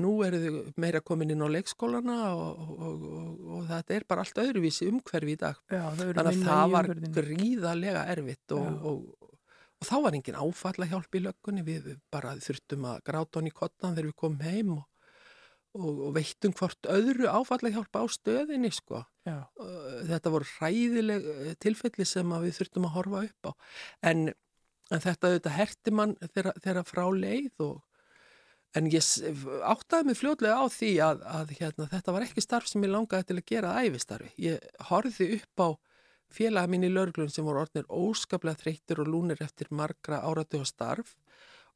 nú 0.00 0.12
eru 0.26 0.40
þau 0.42 0.58
meira 0.80 1.00
komin 1.04 1.32
inn 1.34 1.44
á 1.44 1.48
leikskólana 1.52 2.18
og, 2.34 2.60
og, 2.74 3.06
og, 3.20 3.40
og 3.56 3.64
þetta 3.70 3.96
er 3.96 4.06
bara 4.10 4.24
allt 4.24 4.42
öðruvísi 4.42 4.88
umhverfi 4.90 5.36
í 5.36 5.40
dag. 5.40 5.58
Já, 5.70 5.82
þannig 5.98 6.20
að 6.22 6.44
það 6.44 6.76
var 6.76 6.90
gríðarlega 7.18 8.04
erfitt 8.14 8.54
og, 8.56 8.68
Já. 8.68 8.76
og, 8.90 9.32
og 9.80 9.88
þá 9.90 9.96
var 10.06 10.18
engin 10.18 10.38
áfalla 10.40 10.88
hjálp 10.90 11.18
í 11.18 11.24
löggunni. 11.24 11.66
Við 11.66 11.90
bara 12.12 12.36
þurftum 12.42 12.86
að 12.92 13.02
gráta 13.10 13.40
hann 13.40 13.50
í 13.50 13.54
kottan 13.54 13.96
þegar 13.96 14.10
við 14.10 14.16
komum 14.24 14.46
heim 14.46 14.72
og, 14.78 14.86
veittum 16.16 16.54
hvort 16.58 16.88
öðru 16.90 17.28
áfalla 17.30 17.70
hjálp 17.74 18.00
á 18.00 18.04
stöðinni 18.10 18.72
sko. 18.74 19.04
Já. 19.28 19.44
Þetta 20.08 20.32
voru 20.34 20.48
hræðileg 20.56 21.28
uh, 21.30 21.52
tilfelli 21.62 22.06
sem 22.08 22.32
við 22.42 22.56
þurftum 22.58 22.88
að 22.88 22.96
horfa 22.96 23.26
upp 23.28 23.50
á. 23.50 23.52
En, 24.10 24.24
en 24.90 25.04
þetta 25.04 25.30
auðvitað 25.30 25.56
herti 25.58 25.94
mann 25.94 26.16
þegar 26.32 26.82
frá 26.88 27.04
leið 27.14 27.68
og 27.68 27.78
En 28.78 28.87
ég 28.87 29.02
áttaði 29.66 30.06
mig 30.06 30.18
fljótlega 30.20 30.62
á 30.62 30.66
því 30.70 30.90
að, 31.02 31.22
að 31.26 31.54
hérna, 31.59 31.87
þetta 31.90 32.12
var 32.14 32.26
ekki 32.26 32.44
starf 32.44 32.68
sem 32.70 32.85
ég 32.87 32.92
langaði 32.92 33.26
til 33.26 33.38
að 33.40 33.48
gera 33.50 33.72
að 33.74 33.88
æfistarfi. 33.88 34.30
Ég 34.38 34.68
horfði 34.90 35.26
upp 35.40 35.64
á 35.66 35.68
félaga 36.30 36.70
mín 36.70 36.87
í 36.87 36.92
lörglun 36.92 37.33
sem 37.33 37.46
voru 37.46 37.64
orðnir 37.64 37.88
óskaplega 37.90 38.61
þreyttir 38.61 39.02
og 39.02 39.11
lúnir 39.11 39.42
eftir 39.42 39.70
margra 39.74 40.20
áratu 40.22 40.61
og 40.62 40.68
starf 40.70 41.16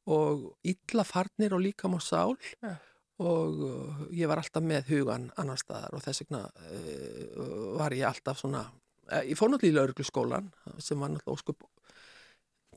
og 0.07 0.50
illa 0.68 1.04
farnir 1.09 1.57
og 1.57 1.64
líkam 1.64 1.96
og 1.98 2.04
sál 2.04 2.37
Ja. 2.62 2.76
og 3.18 4.11
ég 4.12 4.28
var 4.30 4.38
alltaf 4.42 4.62
með 4.62 4.90
hugan 4.92 5.30
annar 5.40 5.59
staðar 5.59 5.94
og 5.94 6.02
þess 6.04 6.24
vegna 6.24 6.44
uh, 6.50 7.78
var 7.78 7.94
ég 7.94 8.07
alltaf 8.09 8.38
svona, 8.42 8.66
uh, 9.11 9.22
ég 9.22 9.38
fór 9.38 9.50
náttúrulega 9.50 9.72
í 9.72 9.78
lörgluskólan 9.78 10.50
sem 10.78 11.00
var 11.00 11.11
náttúrulega 11.14 11.35
óskup 11.38 11.66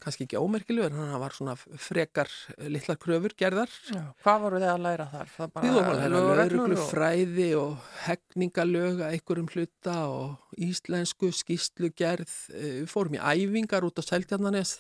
kannski 0.02 0.26
ekki 0.28 0.38
ómerkilegur, 0.40 0.92
en 0.94 1.12
hann 1.12 1.22
var 1.22 1.34
svona 1.36 1.56
frekar 1.58 2.30
litlar 2.72 2.98
kröfur 3.02 3.34
gerðar 3.38 3.72
Já. 3.92 4.02
Hvað 4.24 4.42
voru 4.46 4.60
þið 4.62 4.72
að 4.74 4.84
læra 4.86 5.08
þar? 5.14 5.32
Við 5.64 5.74
vorum 5.78 5.92
að 5.92 6.02
læra 6.02 6.88
fræði 6.92 7.48
og 7.60 7.88
hegningalög 8.08 9.02
að 9.06 9.16
einhverjum 9.18 9.50
hluta 9.54 9.96
og 10.10 10.60
íslensku 10.68 11.32
skýslugerð. 11.34 12.36
Eh, 12.54 12.76
Við 12.84 12.92
fórum 12.92 13.18
í 13.18 13.24
æfingar 13.24 13.88
út 13.88 14.00
á 14.00 14.04
Seltjarnanes 14.08 14.78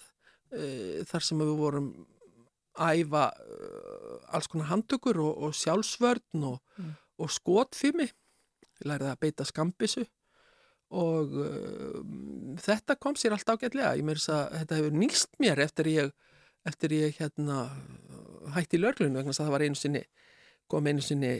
eh, 0.53 1.03
þar 1.09 1.25
sem 1.27 1.39
við 1.43 1.55
vorum 1.59 1.89
æfa 2.77 3.25
eh, 3.33 4.35
alls 4.37 4.47
konar 4.51 4.69
handtökur 4.71 5.17
og, 5.23 5.33
og 5.47 5.55
sjálfsvörn 5.57 6.43
og, 6.53 6.59
Mm. 6.77 6.93
og 7.17 7.31
skotfimi. 7.33 8.05
Ég 8.77 8.85
læriði 8.85 9.09
að 9.09 9.19
beita 9.23 9.45
skambissu 9.49 10.03
og 10.93 11.35
uh, 11.43 11.99
þetta 12.63 12.95
kom 13.01 13.17
sér 13.19 13.35
allt 13.35 13.49
ágætlega. 13.49 13.95
Ég 13.99 14.07
meira 14.07 14.21
þess 14.21 14.33
að 14.35 14.57
þetta 14.61 14.79
hefur 14.79 14.97
nýst 15.03 15.35
mér 15.43 15.61
eftir 15.65 15.91
ég, 15.91 16.15
eftir 16.67 16.95
ég 16.95 17.19
hérna, 17.19 17.67
hætti 18.55 18.79
í 18.79 18.83
lörglunum 18.83 19.19
vegna 19.19 19.33
þess 19.33 19.43
að 19.43 19.49
það 19.49 19.55
var 19.57 19.67
einu 19.67 19.79
sinni, 19.81 20.03
kom 20.71 20.87
einu 20.87 21.03
sinni 21.03 21.35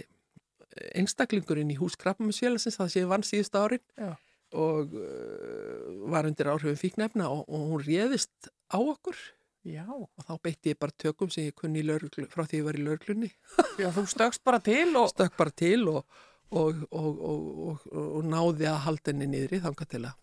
einstaklingurinn 0.97 1.71
í 1.73 1.77
hús 1.79 1.97
krabbamisfélagsins 1.99 2.77
það 2.79 2.91
sé 2.93 3.03
vann 3.09 3.25
síðust 3.25 3.57
árin 3.57 3.83
Já. 3.97 4.13
og 4.57 4.93
uh, 4.97 5.97
var 6.11 6.29
undir 6.29 6.51
áhrifum 6.51 6.77
fíknefna 6.79 7.29
og, 7.33 7.45
og 7.47 7.73
hún 7.73 7.83
réðist 7.85 8.51
á 8.71 8.77
okkur 8.77 9.17
Já. 9.67 9.85
og 9.89 10.23
þá 10.23 10.33
beitti 10.43 10.73
ég 10.73 10.79
bara 10.79 10.95
tökum 10.95 11.31
sem 11.33 11.49
ég 11.49 11.57
kunni 11.57 11.83
lörglu, 11.85 12.27
frá 12.31 12.45
því 12.45 12.61
ég 12.61 12.67
var 12.67 12.79
í 12.79 12.85
lörglunni 12.85 13.31
Já, 13.81 13.89
þú 13.95 14.05
stökst 14.11 14.43
bara 14.47 14.61
til 14.63 14.93
og 14.99 15.09
stökk 15.11 15.37
bara 15.39 15.55
til 15.63 15.87
og, 15.91 16.03
og, 16.49 16.85
og, 16.91 17.19
og, 17.31 17.89
og 17.91 18.23
náði 18.27 18.69
að 18.69 18.79
halda 18.85 19.11
henni 19.11 19.27
niðri 19.31 19.59
þangað 19.63 19.91
til 19.93 20.03
að 20.05 20.15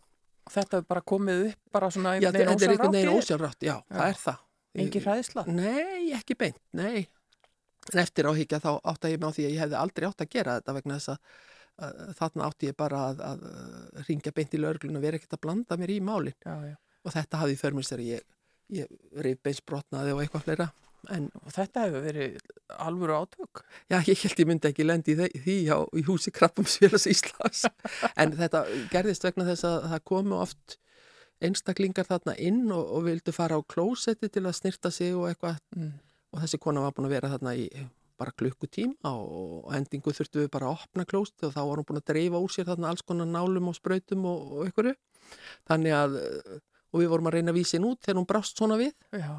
þetta 0.55 0.81
er 0.81 0.87
bara 0.89 1.03
komið 1.05 1.47
upp 1.51 1.75
bara 1.75 1.91
svona 1.93 2.15
Já, 2.19 2.29
þetta 2.29 2.43
er 2.43 2.53
einhvern 2.53 2.97
veginn 2.97 3.13
ósjálfrátt 3.15 3.25
ósjálfrátt, 3.25 3.65
já, 3.65 3.77
það 3.89 4.09
er 4.11 4.21
það. 4.21 4.43
Engin 4.75 5.05
hræðsla? 5.05 5.45
Nei, 5.55 6.13
ekki 6.17 6.37
beint, 6.39 6.61
nei. 6.75 7.07
En 7.93 8.01
eftir 8.03 8.29
áhyggja 8.29 8.61
þá 8.63 8.71
átta 8.81 9.11
ég 9.13 9.21
mig 9.21 9.31
á 9.31 9.37
því 9.37 9.45
að 9.47 9.53
ég 9.55 9.63
hefði 9.63 9.79
aldrei 9.81 10.07
átt 10.09 10.25
að 10.25 10.31
gera 10.35 10.57
þetta 10.59 10.75
vegna 10.79 10.97
þess 10.99 11.13
að, 11.13 11.35
að 11.85 12.15
þarna 12.21 12.49
átti 12.49 12.71
ég 12.71 12.79
bara 12.81 13.03
að, 13.11 13.23
að 13.29 13.45
ringja 14.09 14.33
beint 14.35 14.57
í 14.57 14.61
lörglun 14.63 14.99
og 14.99 15.05
vera 15.05 15.21
ekkert 15.21 15.37
að 15.37 15.43
blanda 15.47 15.79
mér 15.81 15.93
í 15.95 15.99
málin. 16.05 16.39
Já, 16.45 16.55
já. 16.73 16.77
Og 17.05 17.15
þetta 17.15 17.43
hafði 17.43 17.57
í 17.57 17.61
förmins 17.61 17.93
þegar 17.93 18.05
ég, 18.09 18.25
ég 18.81 19.21
reyf 19.27 19.43
beinsbrotnaði 19.45 20.15
og 20.17 20.25
eitthvað 20.25 20.47
fleira. 20.49 20.69
En 21.13 21.27
þetta 21.53 21.85
hefur 21.87 22.05
verið 22.07 22.39
alvöru 22.79 23.17
átök. 23.19 23.65
já, 23.91 23.99
ég 24.09 24.23
held 24.23 24.41
ég 24.41 24.47
myndi 24.49 24.71
ekki 24.71 24.87
lendi 24.87 25.17
í 25.17 25.41
því 25.45 25.57
á, 25.75 25.79
í 25.93 26.05
húsi 26.07 26.33
Krabbumsfélags 26.35 27.07
Íslands. 27.11 27.67
en 28.21 28.33
þetta 28.39 28.65
gerðist 28.93 29.25
vegna 29.27 29.45
þess 29.51 29.65
að 29.69 29.91
það 29.93 30.05
komu 30.13 30.39
oft 30.41 30.79
einstaklingar 31.45 32.07
þarna 32.09 32.37
inn 32.41 32.65
og, 32.73 32.85
og 32.97 33.05
vildu 33.09 33.33
fara 33.35 33.59
á 33.59 33.63
klósetti 33.67 34.31
til 34.33 34.45
að 34.47 34.57
snirta 34.61 34.91
sig 34.95 35.15
og 35.17 35.29
eitthvað 35.33 35.59
Mm. 35.77 35.93
og 36.33 36.41
þessi 36.45 36.59
kona 36.63 36.81
var 36.85 36.93
búin 36.95 37.09
að 37.09 37.15
vera 37.17 37.29
þarna 37.35 37.53
í 37.59 37.69
bara 38.19 38.31
klukkutíma 38.39 39.11
og, 39.11 39.65
endingu 39.75 40.13
þurftu 40.15 40.45
við 40.45 40.51
bara 40.55 40.69
að 40.71 40.85
opna 40.85 41.05
klósti 41.05 41.49
og 41.49 41.55
þá 41.57 41.61
var 41.67 41.81
hún 41.81 41.87
búin 41.89 41.99
að 41.99 42.07
dreifa 42.13 42.39
úr 42.39 42.53
sér 42.55 42.69
þarna 42.69 42.93
alls 42.93 43.03
konar 43.03 43.27
nálum 43.27 43.69
og 43.73 43.75
sprautum 43.75 44.23
og, 44.31 44.53
og 44.55 44.69
einhverju. 44.69 44.95
Þannig 45.67 45.97
að, 45.99 46.15
og 46.95 47.03
við 47.03 47.11
vorum 47.11 47.27
að 47.31 47.37
reyna 47.39 47.51
að 47.55 47.59
vísa 47.59 47.77
henn 47.77 47.89
út 47.91 48.01
þegar 48.07 48.21
hún 48.21 48.29
brást 48.31 48.61
svona 48.61 48.79
við. 48.79 48.95
Já, 49.19 49.35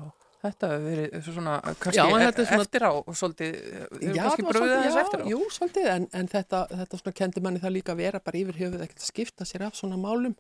þetta 0.46 0.70
hefur 0.72 0.86
verið 0.90 1.30
svona, 1.36 1.56
kannski 1.82 2.00
Já, 2.00 2.06
e- 2.06 2.22
þetta 2.26 2.42
er 2.44 2.50
svona- 2.50 2.66
eftir 2.66 2.86
á 2.86 2.92
og 2.96 3.16
svolítið, 3.20 3.54
hefur 4.02 4.16
Já, 4.16 4.24
kannski 4.26 4.46
bröðið 4.50 4.84
þess 4.86 5.00
eftir 5.04 5.20
á. 5.22 5.26
Jú, 5.34 5.40
svolítið, 5.58 5.88
en, 5.96 6.08
en 6.22 6.28
þetta, 6.36 6.60
þetta 6.82 7.00
svona 7.02 7.16
kendi 7.22 7.44
manni 7.46 7.60
það 7.64 7.76
líka 7.78 7.96
að 7.96 8.02
vera 8.06 8.20
bara 8.26 8.42
yfir 8.42 8.60
höfuð 8.62 8.86
ekkert 8.88 9.02
að 9.04 9.10
skipta 9.12 9.48
sér 9.50 9.66
af 9.68 9.76
svona 9.80 9.98
málum, 10.00 10.36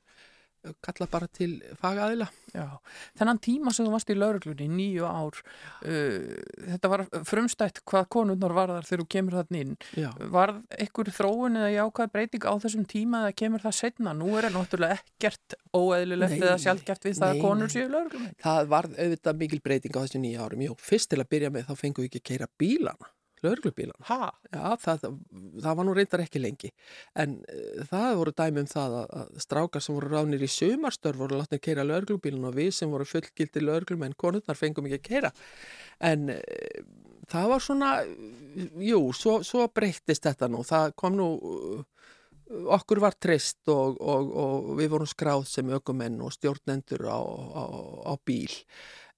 kalla 0.85 1.07
bara 1.11 1.27
til 1.31 1.57
fagaðila. 1.81 2.27
Já, 2.55 2.67
þennan 3.19 3.39
tíma 3.43 3.73
sem 3.75 3.87
þú 3.87 3.93
varst 3.93 4.11
í 4.13 4.15
lauruglunni, 4.15 4.67
nýju 4.71 5.07
ár, 5.07 5.39
uh, 5.83 6.35
þetta 6.71 6.91
var 6.91 7.03
frumstætt 7.27 7.81
hvað 7.83 8.07
konurnar 8.15 8.55
varðar 8.55 8.87
þegar 8.87 9.03
þú 9.03 9.07
kemur 9.15 9.37
þarna 9.39 9.61
inn. 9.63 9.73
Já. 9.99 10.09
Var 10.35 10.55
ekkur 10.85 11.11
þróun 11.15 11.59
eða 11.59 11.73
jákvæð 11.73 12.13
breyting 12.15 12.47
á 12.47 12.53
þessum 12.63 12.85
tíma 12.89 13.25
eða 13.25 13.35
kemur 13.43 13.65
það 13.65 13.77
setna? 13.81 14.15
Nú 14.15 14.31
er 14.35 14.47
það 14.47 14.55
náttúrulega 14.59 14.99
ekkert 15.01 15.57
óeðlilegt 15.75 16.39
eða 16.39 16.57
sjálfgeft 16.63 17.09
við 17.09 17.19
það 17.19 17.33
nei, 17.33 17.35
að 17.35 17.45
konur 17.49 17.73
séu 17.75 17.89
lauruglunni. 17.91 18.31
Það 18.45 18.71
varð 18.75 18.99
auðvitað 19.01 19.41
mikil 19.43 19.61
breyting 19.65 19.99
á 19.99 20.03
þessu 20.05 20.23
nýja 20.23 20.47
árum. 20.47 20.65
Jú, 20.65 20.79
fyrst 20.79 21.11
til 21.11 21.21
að 21.21 21.31
byrja 21.35 21.51
með 21.51 21.69
þá 21.69 21.75
fengum 21.81 22.05
við 22.05 22.11
ekki 22.11 22.23
að 22.23 22.27
keira 22.31 22.51
bílana, 22.61 23.11
lauruglubílana. 23.45 24.07
Ha? 24.09 24.29
Já, 24.51 24.65
það, 24.81 25.07
það 25.63 25.79
var 25.79 25.87
nú 25.87 25.95
reyndar 25.95 26.25
ekki 26.25 26.41
lengi. 26.43 26.71
En 27.21 27.37
uh, 27.45 27.85
það 27.91 28.19
voru 28.21 28.35
dæmi 28.41 28.63
um 28.65 28.69
það 28.71 28.99
að, 28.99 29.15
að 29.21 29.41
strákar 29.45 29.85
sem 29.85 29.97
voru 29.97 30.11
ránir 30.11 30.45
í 30.45 30.51
sumarstörf 30.51 31.23
voru 31.23 31.39
látnið 31.39 31.59
að 31.59 31.65
keira 31.69 31.87
lauruglubílana 31.87 32.51
og 32.51 32.59
við 32.59 32.71
sem 32.79 32.93
voru 32.93 33.09
fullgildi 33.09 33.65
lauruglum 33.65 34.05
en 34.07 34.19
konurnar 34.25 34.59
fengum 34.59 34.89
ekki 34.89 35.01
að 35.01 35.09
keira. 35.09 35.33
En 36.11 36.29
uh, 36.35 36.85
það 37.31 37.51
var 37.53 37.63
svona, 37.63 37.95
jú, 38.83 39.01
svo, 39.17 39.39
svo 39.47 39.67
breyttist 39.73 40.27
þetta 40.27 40.51
nú. 40.51 40.63
Það 40.67 40.93
kom 40.99 41.17
nú, 41.17 41.31
uh, 41.35 41.83
okkur 42.75 43.01
var 43.01 43.17
treyst 43.21 43.65
og, 43.73 43.97
og, 44.01 44.35
og 44.41 44.69
við 44.79 44.91
vorum 44.93 45.09
skráð 45.09 45.47
sem 45.49 45.71
ökumenn 45.77 46.21
og 46.23 46.33
stjórnendur 46.35 47.07
á, 47.09 47.19
á, 47.19 47.63
á 48.05 48.13
bíl. 48.25 48.53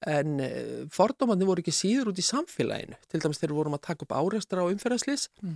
En 0.05 0.35
uh, 0.37 0.85
fordómandi 0.93 1.45
voru 1.49 1.63
ekki 1.63 1.73
síður 1.73 2.11
út 2.11 2.19
í 2.21 2.25
samfélaginu. 2.25 2.97
Til 3.09 3.21
dæmis 3.23 3.39
þegar 3.41 3.55
vorum 3.57 3.77
að 3.77 3.85
taka 3.87 4.05
upp 4.05 4.13
áreistra 4.13 4.61
á 4.61 4.69
umferðaslýs, 4.69 5.23
Mm. 5.41 5.55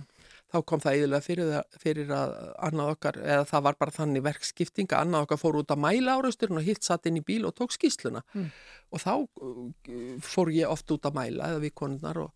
þá 0.52 0.56
kom 0.66 0.80
það 0.82 0.96
yfirlega 0.98 1.22
fyrir, 1.22 1.52
fyrir 1.78 2.10
að 2.10 2.32
annað 2.66 2.90
okkar, 2.96 3.18
eða 3.22 3.44
það 3.48 3.62
var 3.68 3.76
bara 3.78 3.94
þannig 3.94 4.24
verkskipting 4.26 4.90
að 4.90 5.04
annað 5.06 5.22
okkar 5.28 5.40
fór 5.40 5.60
út 5.62 5.70
að 5.70 5.80
mæla 5.84 6.16
áreisturinn 6.18 6.58
og 6.58 6.66
hitt 6.66 6.82
satt 6.82 7.06
inn 7.06 7.16
í 7.16 7.24
bíl 7.24 7.46
og 7.46 7.54
tók 7.54 7.72
skýsluna. 7.72 8.24
Mm. 8.34 8.50
Og 8.90 9.00
þá 9.00 9.14
uh, 9.22 10.18
fór 10.26 10.50
ég 10.52 10.68
oft 10.68 10.90
út 10.90 11.06
að 11.06 11.16
mæla 11.22 11.52
eða 11.54 11.62
við 11.62 11.74
konunnar 11.78 12.18
og, 12.26 12.34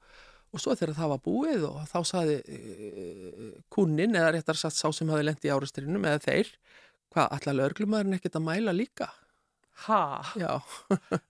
og 0.55 0.63
svo 0.63 0.79
þegar 0.79 0.95
það 1.03 1.13
var 1.17 1.23
búið 1.27 1.67
og 1.69 1.83
þá 1.91 1.99
saði 2.15 2.39
uh, 2.47 3.53
kunnin 3.69 4.15
eða 4.15 4.33
réttar 4.39 4.63
satt 4.63 4.79
sá 4.79 4.87
sem 4.95 5.11
hafi 5.11 5.27
lendi 5.27 5.51
í 5.51 5.55
áreisturinnum 5.59 6.07
eða 6.07 6.23
þeir, 6.31 6.55
hvað, 7.13 7.31
allar 7.35 7.67
örglumæðurinn 7.69 8.21
ekkert 8.21 8.39
að 8.39 8.47
mæla 8.47 8.73
líka? 8.79 9.11
Ha? 9.85 10.03
Já. 10.41 10.53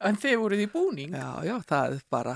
En 0.07 0.19
þið 0.21 0.37
voruð 0.43 0.63
í 0.63 0.69
búning? 0.71 1.17
Já, 1.17 1.31
já, 1.47 1.57
það 1.67 1.97
er 1.97 2.05
bara, 2.13 2.35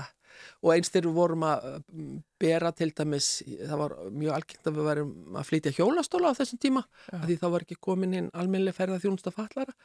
og 0.59 0.73
eins 0.73 0.91
þegar 0.91 1.07
við 1.07 1.19
vorum 1.19 1.45
að 1.47 1.67
mm, 1.79 2.17
bera 2.41 2.71
til 2.75 2.89
dæmis, 2.97 3.29
það 3.59 3.83
var 3.83 3.95
mjög 4.09 4.37
algengt 4.37 4.71
að 4.71 4.79
við 4.79 4.89
værum 4.89 5.37
að 5.39 5.47
flytja 5.51 5.75
hjólastóla 5.77 6.33
á 6.35 6.37
þessum 6.41 6.61
tíma, 6.65 6.83
því 7.13 7.37
þá 7.43 7.47
var 7.55 7.67
ekki 7.67 7.79
komin 7.87 8.17
inn 8.19 8.33
almennileg 8.33 8.77
ferða 8.77 8.99
þjónusta 9.03 9.33
fallara 9.35 9.77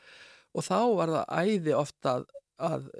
og 0.57 0.67
þá 0.67 0.79
var 0.99 1.15
það 1.15 1.47
æði 1.47 1.75
ofta 1.77 2.17
að, 2.17 2.29
að 2.67 2.91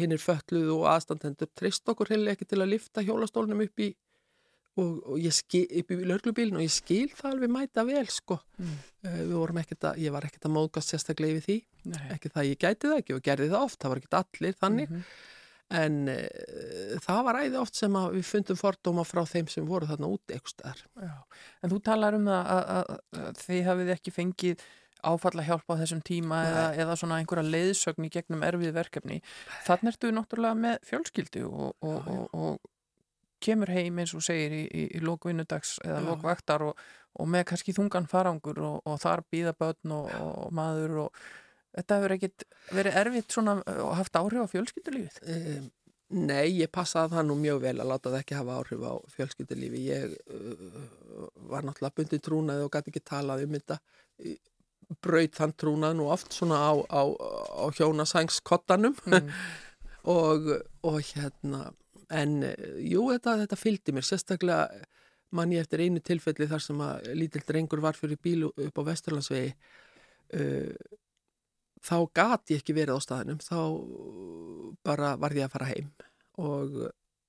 hinn 0.00 0.16
er 0.16 0.22
fölluð 0.22 0.70
og 0.78 0.86
aðstandendur 0.94 1.50
trist 1.56 1.90
okkur 1.92 2.14
heil 2.14 2.24
ekki 2.32 2.48
til 2.48 2.62
að 2.62 2.72
lifta 2.74 3.04
hjólastólnum 3.04 3.66
upp 3.66 3.84
í 3.84 3.92
og, 4.78 4.90
og 5.10 5.16
ég 5.18 5.34
skil, 5.34 5.64
upp 5.80 5.90
í 5.90 5.96
lörglubílinn 6.06 6.56
og 6.60 6.62
ég 6.62 6.70
skil 6.74 7.08
það 7.16 7.32
alveg 7.34 7.50
mæta 7.56 7.84
vel 7.88 8.06
sko 8.12 8.38
Mm. 8.60 8.76
uh, 9.06 9.18
við 9.24 9.34
vorum 9.40 9.58
ekkert 9.62 9.84
að, 9.90 9.98
ég 10.04 10.12
var 10.12 10.24
ekkert 10.28 10.44
að 10.46 10.52
móðgast 10.54 10.92
sérstaklega 10.92 11.38
yfir 11.38 11.46
því, 11.48 11.58
Nei. 11.90 12.06
ekki 12.14 12.28
það 12.34 12.48
ég 12.50 12.58
gæti 12.60 12.88
það 12.90 12.98
ekki 13.02 13.14
og 13.16 13.22
gerði 13.24 13.48
það 13.50 13.64
oft, 13.66 13.78
það 13.80 13.88
var 13.94 14.00
ekkert 14.02 14.18
allir 14.20 14.58
þannig 14.60 14.90
Mhm. 14.90 15.04
en 15.80 15.96
uh, 16.08 16.98
það 17.06 17.22
var 17.24 17.38
æði 17.44 17.58
oft 17.60 17.74
sem 17.78 17.92
við 17.92 18.24
fundum 18.26 18.56
fordóma 18.60 19.04
frá 19.06 19.22
þeim 19.26 19.48
sem 19.48 19.64
voru 19.66 19.86
þarna 19.86 20.08
úti 20.10 20.34
eitthvað. 20.36 20.82
En 21.62 21.70
þú 21.70 21.78
talar 21.82 22.14
um 22.18 22.26
að, 22.28 22.50
að, 22.50 22.92
að 23.22 23.40
þið 23.46 23.64
hafið 23.70 23.92
ekki 23.96 24.12
fengið 24.16 24.64
áfalla 25.00 25.42
hjálp 25.46 25.64
á 25.72 25.80
þessum 25.80 26.02
tíma 26.04 26.42
eða, 26.44 26.64
eða 26.82 26.96
svona 27.00 27.16
einhverja 27.22 27.46
leiðsögn 27.48 28.04
í 28.04 28.10
gegnum 28.12 28.42
erfið 28.44 28.74
verkefni. 28.76 29.22
Þannig 29.64 29.94
ertu 29.94 30.10
náttúrulega 30.12 30.58
með 30.60 30.76
fjölskyldu 30.90 31.46
og, 31.48 31.70
og, 31.80 31.94
Já, 31.94 32.04
já. 32.04 32.18
og, 32.18 32.34
og 32.34 32.58
kemur 33.42 33.72
heim 33.74 34.00
eins 34.02 34.14
og 34.16 34.24
segir 34.24 34.54
í, 34.54 34.62
í, 34.68 34.86
í 34.96 35.02
lókvinnudags 35.04 35.78
eða 35.84 36.00
lókvaktar 36.06 36.64
og, 36.68 36.80
og 37.20 37.28
með 37.30 37.46
kannski 37.50 37.74
þungan 37.76 38.08
farangur 38.10 38.60
og, 38.66 38.80
og 38.88 39.00
þar 39.02 39.24
býða 39.32 39.54
börn 39.58 39.94
og, 39.96 40.10
og 40.20 40.52
maður 40.56 40.96
og 41.06 41.22
þetta 41.76 41.98
hefur 41.98 42.16
ekkit 42.16 42.46
verið 42.74 42.98
erfitt 43.02 43.34
svona 43.34 43.58
og 43.76 43.92
haft 43.98 44.18
áhrif 44.18 44.46
á 44.46 44.52
fjölskyldulífið. 44.52 45.20
Um, 45.30 45.70
nei, 46.26 46.50
ég 46.58 46.70
passaði 46.74 47.14
það 47.16 47.28
nú 47.28 47.38
mjög 47.40 47.62
vel 47.64 47.76
að 47.76 47.90
láta 47.92 48.12
það 48.12 48.20
ekki 48.24 48.38
hafa 48.40 48.58
áhrif 48.58 48.84
á 48.86 48.94
fjölskyldulífi. 49.16 49.82
Ég 49.86 50.14
uh, 50.34 51.26
var 51.50 51.66
náttúrulega 51.66 51.98
bundin 52.00 52.24
trúnaði 52.26 52.66
og 52.66 52.72
gæti 52.74 52.94
ekki 52.94 53.04
talað 53.12 53.46
um 53.46 53.58
þetta. 53.58 53.80
Braut 55.00 55.36
þann 55.38 55.54
trúnað 55.54 55.98
nú 56.00 56.08
oft 56.10 56.34
svona 56.34 56.58
á, 56.66 56.72
á, 56.90 57.02
á 57.06 57.64
hjónasængskottanum 57.78 58.96
Mm. 59.06 59.34
og, 60.16 60.46
og 60.82 60.98
hérna, 61.04 61.70
en 62.10 62.40
uh, 62.46 62.54
jú, 62.84 63.06
þetta, 63.14 63.36
þetta 63.44 63.58
fylgdi 63.58 63.94
mér. 63.96 64.06
Sérstaklega 64.06 64.86
mann 65.36 65.52
ég 65.54 65.62
eftir 65.62 65.84
einu 65.84 66.02
tilfelli 66.02 66.48
þar 66.50 66.64
sem 66.64 66.80
að 66.82 67.12
lítill 67.18 67.44
drengur 67.46 67.82
var 67.84 67.98
fyrir 67.98 68.18
bíl 68.22 68.48
upp 68.50 68.80
á 68.80 68.88
Vesturlandsvegi. 68.88 69.52
Uh, 70.34 70.98
þá 71.80 71.96
gat 72.14 72.52
ég 72.52 72.60
ekki 72.60 72.76
verið 72.76 72.98
á 72.98 73.00
staðinum 73.02 73.40
þá 73.40 73.56
bara 74.86 75.14
varði 75.20 75.40
ég 75.40 75.48
að 75.48 75.54
fara 75.54 75.70
heim 75.70 75.88
og 76.40 76.76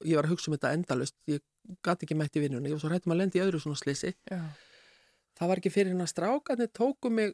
ég 0.03 0.17
var 0.17 0.27
að 0.27 0.33
hugsa 0.33 0.51
um 0.51 0.57
þetta 0.57 0.73
endalust 0.75 1.15
ég 1.31 1.39
gat 1.85 2.03
ekki 2.03 2.17
mætt 2.19 2.35
í 2.35 2.43
vinnunni, 2.43 2.73
var 2.73 2.81
svo 2.81 2.91
hættum 2.91 3.13
að 3.15 3.21
lendi 3.21 3.39
í 3.39 3.43
öðru 3.45 3.61
svona 3.63 3.79
slisi 3.79 4.11
Já. 4.27 4.41
það 5.39 5.51
var 5.51 5.61
ekki 5.61 5.71
fyrir 5.71 5.93
hennar 5.93 6.11
strákarnir 6.11 6.71
tóku 6.75 7.11
mig 7.13 7.31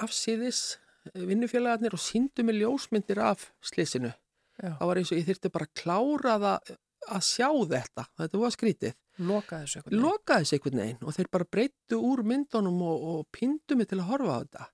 afsýðis 0.00 0.78
vinnufélagarnir 1.14 1.94
og 1.94 2.02
síndu 2.02 2.44
mig 2.44 2.60
ljósmyndir 2.60 3.20
af 3.22 3.50
slisinu. 3.62 4.12
Það 4.58 4.90
var 4.90 5.00
eins 5.00 5.12
og 5.12 5.20
ég 5.20 5.28
þyrfti 5.28 5.52
bara 5.54 5.68
að 5.68 5.74
klára 5.82 6.36
það 6.44 6.76
að 7.08 7.24
sjá 7.24 7.48
þetta, 7.72 8.04
þetta 8.20 8.40
var 8.42 8.54
skrítið. 8.54 8.96
Loka 9.28 9.58
þessu 9.62 9.80
eitthvað. 9.80 9.96
lokaði 10.04 10.46
sig 10.46 10.58
einhvern 10.58 10.82
veginn 10.82 11.00
og 11.02 11.16
þeir 11.16 11.30
bara 11.34 11.48
breyttu 11.56 11.98
úr 12.06 12.22
myndunum 12.26 12.82
og, 12.86 13.06
og 13.10 13.24
pindu 13.34 13.78
mig 13.78 13.88
til 13.90 13.98
að 13.98 14.10
horfa 14.12 14.36
á 14.36 14.40
þetta. 14.42 14.68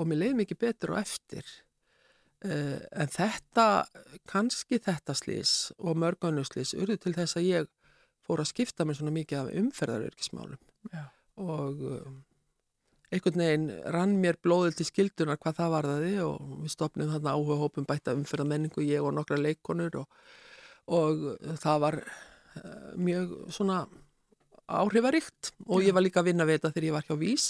Og 0.00 0.08
mér 0.08 0.20
leiði 0.22 0.38
mikið 0.40 0.60
betur 0.62 0.94
og 0.94 1.02
eftir. 1.02 1.52
Uh, 2.42 2.80
en 2.98 3.12
þetta 3.12 3.66
kannski 4.30 4.80
þetta 4.82 5.14
slís 5.14 5.54
og 5.78 5.98
mörgunusslís 6.00 6.72
urðu 6.74 6.98
til 7.04 7.14
þess 7.14 7.38
að 7.38 7.48
ég 7.50 7.68
fór 8.26 8.42
að 8.42 8.50
skipta 8.50 8.86
mér 8.86 8.98
svona 8.98 9.14
mikið 9.14 9.42
af 9.42 9.52
umferðarörgismálum 9.60 10.58
og 11.42 11.84
um, 11.86 12.16
einhvern 13.12 13.42
veginn 13.42 13.66
rann 13.94 14.14
mér 14.20 14.38
blóðil 14.42 14.76
til 14.76 14.86
skildunar 14.88 15.40
hvað 15.40 15.58
það 15.60 15.74
varðaði 15.76 16.12
og 16.24 16.52
við 16.62 16.74
stopnum 16.74 17.10
þarna 17.12 17.34
áhuga 17.36 17.58
hópum 17.60 17.88
bæta 17.88 18.14
umferðar 18.16 18.48
menningu 18.52 18.84
ég 18.86 19.04
og 19.04 19.12
nokkra 19.16 19.40
leikonur 19.40 19.98
og, 20.00 20.22
og 20.96 21.26
það 21.60 21.82
var 21.84 21.98
uh, 22.02 22.94
mjög 22.96 23.34
svona 23.52 23.82
áhrifaríkt 24.72 25.52
og 25.66 25.84
ég 25.84 25.92
var 25.94 26.04
líka 26.04 26.22
að 26.22 26.30
vinna 26.30 26.48
við 26.48 26.60
þetta 26.60 26.72
þegar 26.72 26.88
ég 26.88 26.96
var 26.96 27.06
hjá 27.08 27.20
Vís. 27.20 27.46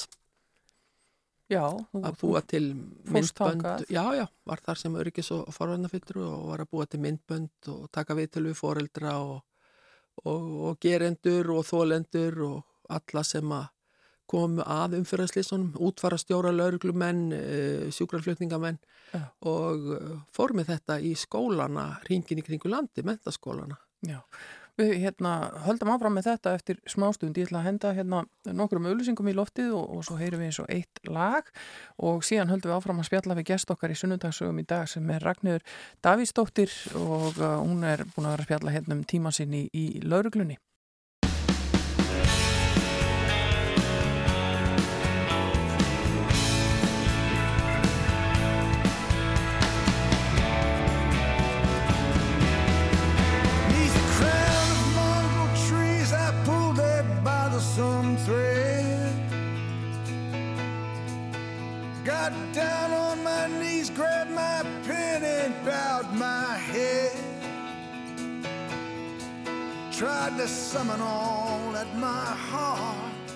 Já, 1.52 1.66
að 1.68 2.14
búa 2.16 2.40
til 2.48 2.70
myndbönd. 3.12 3.84
já, 3.92 4.04
já, 4.16 4.24
var 4.48 4.60
þar 4.64 4.78
sem 4.80 4.94
öryggis 4.96 5.28
og 5.34 5.50
forvarnafyllur 5.52 6.22
og 6.24 6.46
var 6.48 6.62
að 6.64 6.70
búa 6.72 6.86
til 6.88 7.02
myndbönd 7.04 7.68
og 7.68 7.90
taka 7.92 8.16
við 8.16 8.30
til 8.32 8.46
við 8.46 8.56
foreldra 8.56 9.18
og, 9.20 9.42
og, 10.24 10.46
og 10.70 10.78
gerendur 10.80 11.50
og 11.52 11.66
þólendur 11.68 12.40
og 12.46 12.94
alla 12.96 13.24
sem 13.26 13.52
að 13.52 13.68
komu 14.30 14.64
að 14.64 14.98
umfyrðarslýsunum, 15.00 15.74
útfara 15.82 16.18
stjóra 16.20 16.52
lauruglumenn, 16.54 17.22
uh, 17.36 17.86
sjúkrarflutningamenn 17.94 18.80
Já. 19.12 19.22
og 19.48 19.92
uh, 19.96 20.16
fór 20.34 20.56
með 20.56 20.74
þetta 20.74 20.98
í 21.04 21.14
skólana, 21.18 21.92
ringin 22.08 22.42
í 22.42 22.46
kringu 22.46 22.72
landi, 22.72 23.04
mentaskólana. 23.06 23.78
Já, 24.02 24.18
við 24.80 24.94
hérna 25.04 25.32
höldum 25.66 25.92
áfram 25.92 26.16
með 26.16 26.30
þetta 26.30 26.54
eftir 26.56 26.80
smástund. 26.90 27.36
Ég 27.38 27.46
ætla 27.46 27.60
að 27.60 27.68
henda 27.68 27.92
hérna 27.96 28.22
nokkrum 28.48 28.88
auðlýsingum 28.88 29.28
í 29.30 29.36
loftið 29.36 29.74
og, 29.76 29.84
og 29.98 30.06
svo 30.08 30.16
heyrum 30.18 30.42
við 30.42 30.50
eins 30.50 30.60
og 30.62 30.72
eitt 30.72 31.02
lag 31.06 31.52
og 32.02 32.24
síðan 32.26 32.50
höldum 32.50 32.72
við 32.72 32.78
áfram 32.78 33.02
að 33.02 33.08
spjalla 33.10 33.38
við 33.38 33.48
gest 33.52 33.72
okkar 33.74 33.94
í 33.94 33.98
sunnundagsögum 34.00 34.58
í 34.62 34.66
dag 34.72 34.90
sem 34.90 35.14
er 35.14 35.26
Ragnhjör 35.28 35.66
Davíðsdóttir 36.04 36.74
og 36.98 37.38
uh, 37.38 37.58
hún 37.60 37.84
er 37.86 38.06
búin 38.14 38.26
að 38.26 38.36
vera 38.36 38.46
að 38.46 38.48
spjalla 38.48 38.76
hérna 38.78 38.98
um 38.98 39.06
tíma 39.14 39.34
sinni 39.34 39.66
í, 39.68 39.86
í 40.00 40.04
lauruglunni. 40.06 40.58
Tried 70.02 70.36
to 70.36 70.48
summon 70.48 71.00
all 71.00 71.70
that 71.70 71.86
my 71.94 72.24
heart 72.50 73.30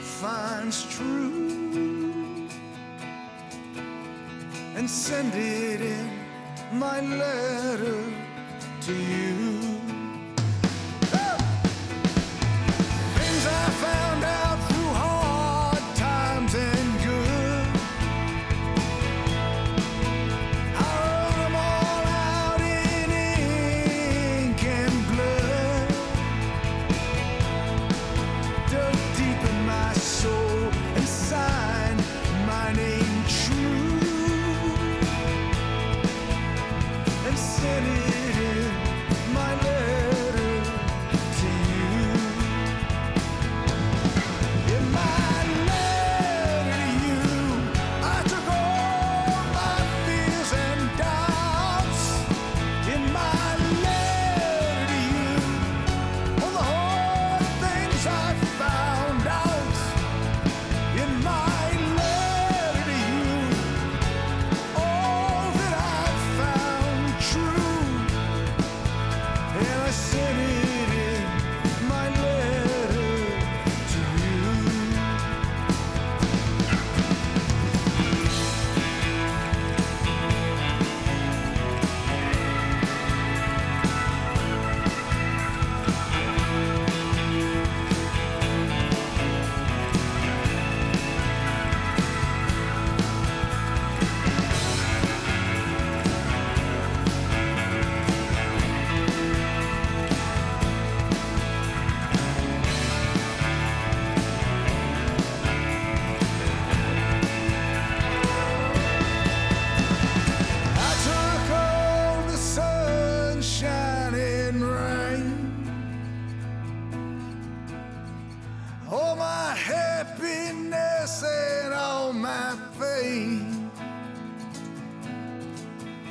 finds 0.00 0.84
true 0.94 2.46
and 4.76 4.90
send 4.90 5.32
it 5.34 5.80
in 5.80 6.10
my 6.72 7.00
letter 7.00 8.04
to 8.82 8.92
you. 8.94 9.89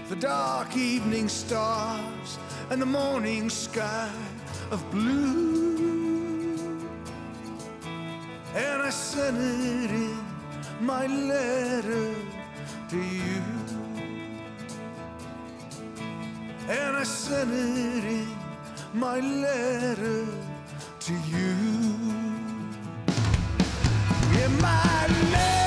The 0.09 0.15
dark 0.15 0.75
evening 0.75 1.29
stars 1.29 2.39
and 2.71 2.81
the 2.81 2.85
morning 2.87 3.47
sky 3.47 4.09
of 4.71 4.83
blue. 4.89 6.79
And 8.55 8.81
I 8.81 8.89
sent 8.89 9.37
it 9.37 9.91
in 9.91 10.17
my 10.81 11.05
letter 11.05 12.15
to 12.89 12.97
you. 12.97 13.41
And 16.67 16.97
I 16.97 17.03
sent 17.03 17.51
it 17.51 18.03
in 18.03 18.27
my 18.95 19.19
letter 19.19 20.25
to 21.01 21.13
you. 21.13 21.53
In 24.43 24.59
my 24.59 25.07
letter 25.31 25.58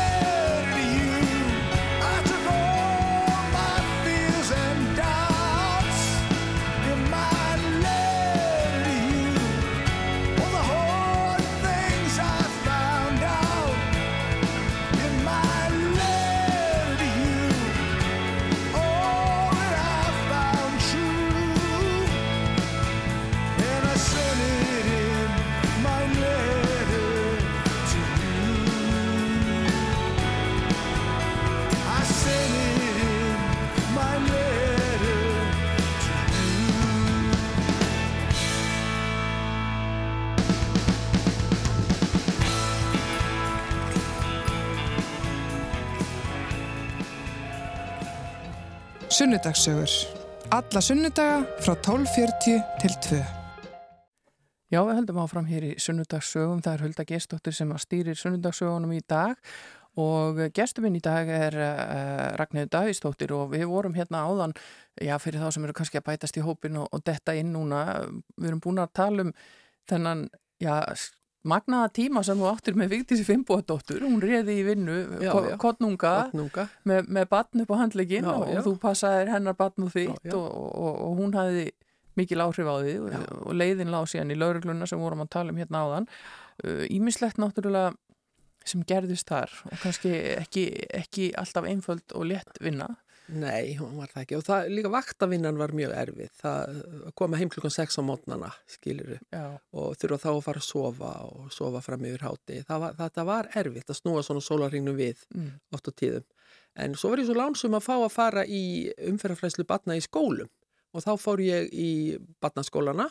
Sunnudagssögur. 49.32 49.88
Alla 50.50 50.80
sunnudaga 50.84 51.36
frá 51.64 51.72
12.40 51.72 52.58
til 52.82 52.96
2. 53.06 53.20
Já, 54.68 54.80
við 54.84 54.98
höldum 54.98 55.20
áfram 55.22 55.46
hér 55.48 55.64
í 55.70 55.78
sunnudagssögum. 55.80 56.60
Það 56.60 56.74
er 56.74 56.82
Hulda 56.84 57.06
Gestóttir 57.08 57.56
sem 57.56 57.72
stýrir 57.80 58.18
sunnudagssögunum 58.20 58.92
í 58.92 59.00
dag 59.08 59.40
og 59.96 60.42
gestuminn 60.52 60.98
í 60.98 61.00
dag 61.00 61.32
er 61.32 61.56
uh, 61.56 62.26
Ragnhildur 62.42 62.74
Davíðsdóttir 62.76 63.32
og 63.32 63.54
við 63.54 63.64
vorum 63.72 63.96
hérna 63.96 64.26
áðan, 64.28 64.52
já, 65.00 65.16
fyrir 65.16 65.40
þá 65.40 65.48
sem 65.56 65.64
eru 65.64 65.78
kannski 65.80 66.02
að 66.02 66.10
bætast 66.10 66.36
í 66.36 66.44
hópin 66.44 66.76
og, 66.82 66.92
og 66.92 67.00
detta 67.08 67.32
inn 67.32 67.54
núna. 67.56 68.02
Við 68.36 68.52
erum 68.52 68.60
búin 68.60 68.84
að 68.84 68.92
tala 69.00 69.30
um 69.30 69.32
þennan, 69.88 70.26
já, 70.60 70.76
magnaða 71.48 71.88
tíma 71.96 72.22
sem 72.26 72.38
þú 72.38 72.48
áttir 72.52 72.76
með 72.78 72.92
Vigdísi 72.94 73.24
Fimboðdóttur. 73.26 74.02
Hún 74.06 74.20
reði 74.22 74.58
í 74.60 74.66
vinnu, 74.66 74.98
Já, 75.22 75.32
já. 75.32 75.56
kottnunga 75.60 76.12
Vatnunga. 76.26 76.68
með, 76.88 77.08
með 77.08 77.28
batn 77.32 77.64
upp 77.64 77.72
á 77.74 77.76
handlegin 77.82 78.28
Já, 78.28 78.34
og, 78.36 78.52
þú 78.68 78.74
passaðir 78.82 79.32
hennar 79.34 79.56
batn 79.58 79.88
og 79.88 79.90
þitt. 79.94 80.28
Og, 80.34 80.46
og, 80.46 81.00
og 81.08 81.18
hún 81.18 81.34
hafði 81.38 81.66
mikil 82.18 82.42
áhrif 82.44 82.68
á 82.68 82.76
því 82.84 82.94
og, 83.00 83.12
og 83.48 83.54
leiðin 83.56 83.90
lág 83.92 84.06
síðan 84.12 84.34
í 84.34 84.38
laurugluna 84.38 84.86
sem 84.86 85.00
vorum 85.00 85.24
að 85.24 85.30
tala 85.32 85.54
um 85.54 85.60
hérna 85.62 85.80
áðan 85.86 86.08
Ímislegt 86.92 87.38
náttúrulega 87.40 87.94
sem 88.68 88.82
gerðist 88.86 89.26
þar 89.32 89.50
og 89.70 89.78
kannski 89.82 90.12
ekki, 90.36 90.66
ekki 90.94 91.30
alltaf 91.40 91.64
einföld 91.66 92.12
og 92.14 92.28
létt 92.28 92.60
vinna 92.62 92.90
Nei, 93.32 93.74
hún 93.78 93.94
var 93.96 94.10
það 94.12 94.22
ekki. 94.22 94.36
Og 94.38 94.44
það, 94.46 94.68
líka 94.76 94.90
vaktavinnan 94.92 95.60
var 95.60 95.72
mjög 95.76 95.94
erfið. 95.96 96.32
Það 96.40 96.74
að 97.08 97.14
koma 97.18 97.40
heim 97.40 97.52
klukkan 97.52 97.74
6 97.74 97.98
á 97.98 98.02
mótnana 98.04 98.50
skiluru 98.70 99.18
og 99.32 99.96
þurfa 100.00 100.20
þá 100.24 100.28
að 100.32 100.42
fara 100.46 100.62
að 100.62 100.68
sofa 100.68 101.12
og 101.28 101.54
sofa 101.54 101.82
fram 101.84 102.04
yfir 102.08 102.26
háti 102.26 102.60
það 102.68 102.84
var, 102.84 102.98
þetta 103.00 103.26
var 103.28 103.50
erfitt 103.62 103.92
að 103.92 104.00
snúa 104.00 104.24
svona 104.26 104.44
sólarringnum 104.44 104.98
við 104.98 105.24
mm, 105.32 105.50
oft 105.72 105.88
á 105.88 105.92
tíðum. 106.02 106.26
En 106.82 106.96
svo 106.96 107.12
var 107.12 107.22
ég 107.22 107.28
svo 107.28 107.36
lánsum 107.38 107.76
að 107.76 107.86
fá 107.86 107.94
að 107.96 108.12
fara 108.12 108.44
í 108.48 108.62
umferðarfræslu 109.10 109.66
batna 109.68 109.96
í 109.96 110.04
skólum. 110.04 110.50
Og 110.92 111.04
þá 111.04 111.12
fór 111.20 111.40
ég 111.40 111.72
í 111.72 111.90
batnaskólana 112.42 113.08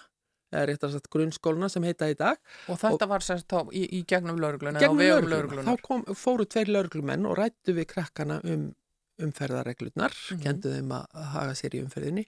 eða 0.51 0.67
réttar 0.67 0.91
sagt 0.93 1.09
grunnskólana 1.13 1.69
sem 1.71 1.85
heita 1.87 2.09
í 2.11 2.17
dag. 2.19 2.39
Og 2.69 2.79
þetta 2.81 3.07
var 3.09 3.25
sérst 3.25 3.47
þá 3.49 3.71
í, 3.71 3.85
í 3.97 4.01
gegnum 4.07 4.39
laurugluna 4.41 4.81
gegnum 4.83 5.31
lögregluna. 5.31 5.65
Þá 5.69 5.85
kom, 5.85 6.03
fóru 6.17 6.45
tveir 6.49 6.71
lögreglumenn 6.73 7.27
og 7.29 7.37
rættu 7.39 7.75
við 7.77 7.87
krakkana 7.93 8.41
um 8.43 8.69
umferðarreglurnar, 9.27 10.11
mm 10.15 10.35
Mhm. 10.37 10.43
kendu 10.43 10.73
þeim 10.75 10.91
að 10.97 11.05
haga 11.35 11.53
sér 11.55 11.75
í 11.77 11.83
umferðinni 11.85 12.25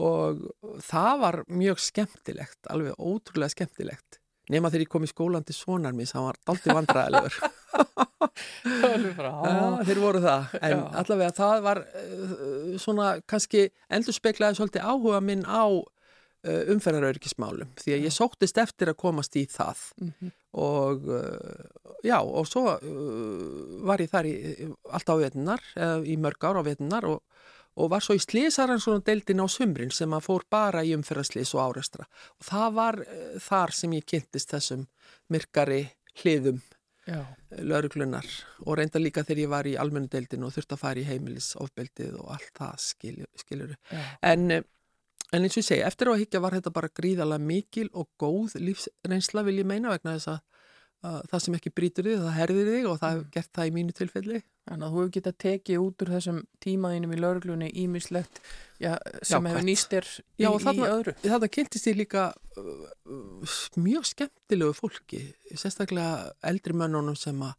og 0.00 0.42
það 0.82 1.20
var 1.20 1.42
mjög 1.48 1.78
skemmtilegt, 1.80 2.58
alveg 2.70 2.94
ótrúlega 2.98 3.50
skemmtilegt. 3.54 4.20
Nema 4.48 4.70
þegar 4.70 4.84
ég 4.84 4.88
kom 4.92 5.02
í 5.02 5.10
skólan 5.10 5.44
til 5.44 5.54
sonar 5.58 5.92
mín, 5.92 6.06
það 6.12 6.22
var 6.28 6.36
frá 9.16 9.32
Já, 9.46 9.84
þeir 9.86 10.00
voru 10.02 10.20
það, 10.22 10.54
en 10.62 10.74
Já. 10.76 10.80
allavega 11.00 11.34
það 11.36 11.62
var 11.66 11.80
uh, 11.82 12.76
svona 12.82 13.08
kannski 13.28 13.66
endur 13.92 14.16
speklaði 14.16 14.58
svolítið 14.60 14.86
áhuga 14.86 15.20
minn 15.24 15.44
á 15.46 15.64
uh, 15.66 16.62
umferðarörgismálum 16.74 17.72
því 17.80 17.96
að 17.96 18.06
ég 18.06 18.14
sóttist 18.14 18.58
eftir 18.62 18.92
að 18.92 19.00
komast 19.02 19.36
í 19.40 19.46
það 19.50 19.76
Mhm. 20.00 20.32
Og 20.56 21.08
uh, 21.12 21.92
já, 22.06 22.18
og 22.20 22.48
svo 22.48 22.64
uh, 22.74 23.84
var 23.86 24.02
ég 24.02 24.12
þar 24.12 24.28
í, 24.30 24.34
alltaf 24.88 25.20
á 25.20 25.22
vetunar, 25.26 25.64
eða 25.76 25.98
í 26.04 26.16
mörg 26.20 26.48
ára 26.48 26.64
á 26.64 26.68
vetunar 26.68 27.08
og, 27.10 27.20
og 27.76 27.90
var 27.92 28.04
svo 28.04 28.16
í 28.16 28.22
slísaran 28.22 28.80
svona 28.82 29.04
deildin 29.04 29.44
á 29.44 29.46
sumrin 29.52 29.92
sem 29.92 30.14
að 30.16 30.28
fór 30.28 30.46
bara 30.50 30.84
í 30.84 30.94
umferðarslís 30.96 31.52
og 31.56 31.64
árestra 31.66 32.08
og 32.38 32.48
það 32.48 32.78
var 32.80 33.02
þar 33.44 33.76
sem 33.76 33.98
ég 33.98 34.08
kynntist 34.08 34.54
þessum 34.54 34.86
myrkari 35.32 35.84
hliðum 36.22 36.62
lauruglunar 37.62 38.26
og 38.64 38.78
reynda 38.80 39.00
líka 39.00 39.22
þegar 39.24 39.42
ég 39.42 39.50
var 39.52 39.68
í 39.70 39.76
almennu 39.78 40.10
deildinu 40.10 40.48
og 40.48 40.54
þurfti 40.56 40.74
að 40.74 40.82
fara 40.82 41.02
í 41.02 41.06
heimilisofbeldið 41.06 42.16
og 42.18 42.32
allt 42.34 42.50
það 42.58 42.80
skilur, 42.82 43.28
skilur. 43.38 43.76
En, 44.26 44.50
eh, 44.50 44.64
en 45.34 45.42
eins 45.46 45.56
og 45.56 45.62
ég 45.62 45.68
segi, 45.70 45.82
eftir 45.86 46.10
að 46.12 46.20
higgja 46.24 46.42
var 46.44 46.54
þetta 46.58 46.72
bara 46.74 46.92
gríðalega 47.00 47.42
mikil 47.42 47.88
og 47.92 48.10
góð 48.22 48.58
lífsreynsla 48.62 49.42
vil 49.46 49.58
ég 49.62 49.66
meina 49.68 49.90
vegna 49.94 50.14
þess 50.16 50.30
að, 50.34 50.42
að 51.06 51.16
það 51.32 51.42
sem 51.46 51.56
ekki 51.58 51.72
brýtur 51.74 52.06
þig, 52.10 52.20
það 52.22 52.36
herðir 52.40 52.70
þig 52.74 52.86
og 52.90 53.00
það 53.02 53.16
hefur 53.16 53.26
gert 53.36 53.50
það 53.58 53.70
í 53.70 53.74
mínu 53.78 53.96
tilfelli. 53.98 54.42
Þannig 54.66 54.86
að 54.86 54.94
þú 54.94 54.98
hefur 55.02 55.10
getað 55.14 55.36
tekið 55.44 55.82
út 55.84 56.02
úr 56.02 56.12
þessum 56.16 56.38
tímaðinum 56.64 57.12
í 57.14 57.18
lauruglunni 57.22 57.68
ímislegt 57.82 58.40
já, 58.82 58.92
sem 59.22 59.46
hefur 59.46 59.66
nýst 59.66 59.92
þér 59.92 60.08
í, 60.10 60.24
Já, 60.42 60.48
og 60.50 60.58
í 60.58 60.64
þarna- 60.64 60.88
öðru. 60.96 61.14
Þetta 61.22 61.50
kynntist 61.58 61.86
ég 61.90 61.98
líka 62.00 62.24
uh, 62.58 62.72
uh, 63.06 63.58
mjög 63.78 64.08
skemmtilegu 64.10 64.74
fólki, 64.74 65.22
sérstaklega 65.54 66.32
eldri 66.50 66.74
mönnunum 66.74 67.14
sem 67.18 67.44
að 67.46 67.54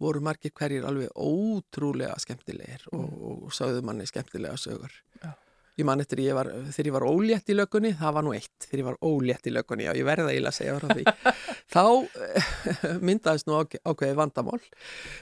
voru 0.00 0.20
margir 0.24 0.52
hverjir 0.56 0.84
alveg 0.88 1.12
ótrúlega 1.16 2.16
skemmtilegir 2.20 2.86
og, 2.96 3.08
og 3.30 3.50
sögðu 3.56 3.82
manni 3.84 4.06
skemmtilega 4.08 4.56
sögur. 4.60 4.92
Já. 5.20 5.32
Ég 5.80 5.86
man 5.88 6.02
eftir 6.04 6.20
ég 6.20 6.34
var, 6.36 6.50
þegar 6.74 6.88
ég 6.90 6.94
var 6.98 7.06
ólétt 7.08 7.50
í 7.52 7.56
lögunni, 7.56 7.90
það 7.96 8.14
var 8.18 8.24
nú 8.26 8.34
eitt, 8.36 8.52
þegar 8.66 8.80
ég 8.82 8.88
var 8.90 8.98
ólétt 9.10 9.46
í 9.48 9.52
lögunni, 9.54 9.86
já 9.88 9.92
ég 9.96 10.06
verða 10.08 10.32
eiginlega 10.34 10.52
að 10.52 10.58
segja 10.58 10.74
frá 10.76 10.88
því. 10.92 11.04
Þá 11.74 11.84
eh, 12.26 12.50
myndaðist 13.10 13.48
nú 13.48 13.56
ákveð, 13.62 13.82
ákveði 13.88 14.18
vandamál. 14.20 14.60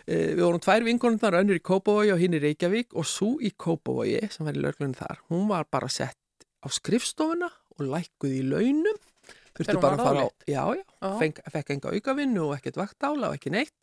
Eh, 0.09 0.33
Við 0.35 0.43
vorum 0.43 0.63
tvær 0.65 0.87
vinkonundar, 0.89 1.37
önnur 1.41 1.61
í 1.61 1.65
Kópavogi 1.71 2.13
og 2.15 2.23
hinn 2.25 2.35
í 2.35 2.43
Reykjavík 2.43 2.97
og 2.99 3.07
svo 3.09 3.35
í 3.45 3.53
Kópavogi 3.55 4.25
sem 4.35 4.49
var 4.49 4.59
í 4.59 4.65
lögunni 4.65 4.99
þar, 4.99 5.23
hún 5.31 5.47
var 5.53 5.69
bara 5.71 5.91
sett 5.93 6.19
á 6.59 6.67
skrifstofuna 6.75 7.49
og 7.79 7.85
lækkuð 7.95 8.35
í 8.41 8.43
launum. 8.51 8.99
Hún 9.59 9.81
bara 9.83 9.97
að 9.99 10.05
fara 10.07 10.23
á, 10.23 10.29
já, 10.47 10.63
Já. 10.79 11.09
feng, 11.19 11.39
fekk 11.51 11.71
enga 11.75 11.91
aukavinnu 11.95 12.45
og 12.47 12.53
ekkert 12.59 12.77
vaktála 12.79 13.31
og 13.33 13.39
ekki 13.39 13.51
neitt 13.55 13.75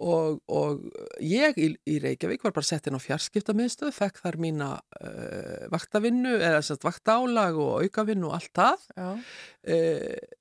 og, 0.00 0.40
og 0.48 0.82
ég 1.24 1.56
í, 1.60 1.70
í 1.90 2.00
Reykjavík 2.02 2.44
var 2.46 2.54
bara 2.56 2.66
sett 2.66 2.88
inn 2.88 2.96
á 2.96 3.02
fjarskiptamiðstöð, 3.02 3.92
fekk 3.94 4.20
þar 4.24 4.38
mína 4.40 4.72
uh, 4.80 5.70
vaktavinnu 5.72 6.36
eða 6.38 6.60
sett 6.64 6.84
vaktálag 6.86 7.58
og 7.60 7.86
aukavinnu 7.86 8.30
og 8.30 8.36
allt 8.38 8.52
það. 8.56 8.86
Uh, 8.96 10.36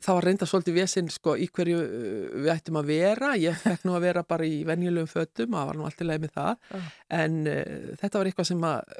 það 0.00 0.16
var 0.16 0.26
reynda 0.30 0.48
svolítið 0.48 0.78
vesinn 0.80 1.10
sko 1.12 1.34
í 1.36 1.50
hverju 1.52 1.80
uh, 1.84 2.38
við 2.40 2.52
ættum 2.54 2.80
að 2.80 2.92
vera. 2.94 3.32
Ég 3.40 3.58
fekk 3.60 3.84
nú 3.88 3.96
að 3.98 4.06
vera 4.08 4.24
bara 4.28 4.48
í 4.48 4.62
venjulegum 4.68 5.10
fötum 5.10 5.58
það 5.58 5.68
var 5.72 5.80
nú 5.80 5.88
allt 5.88 6.00
í 6.00 6.08
leið 6.08 6.24
með 6.24 6.38
það. 6.38 6.54
Já. 6.70 6.86
en 7.20 7.42
uh, 7.44 7.90
þetta 8.00 8.22
var 8.22 8.30
eitthvað 8.30 8.50
sem 8.52 8.70
að 8.70 8.96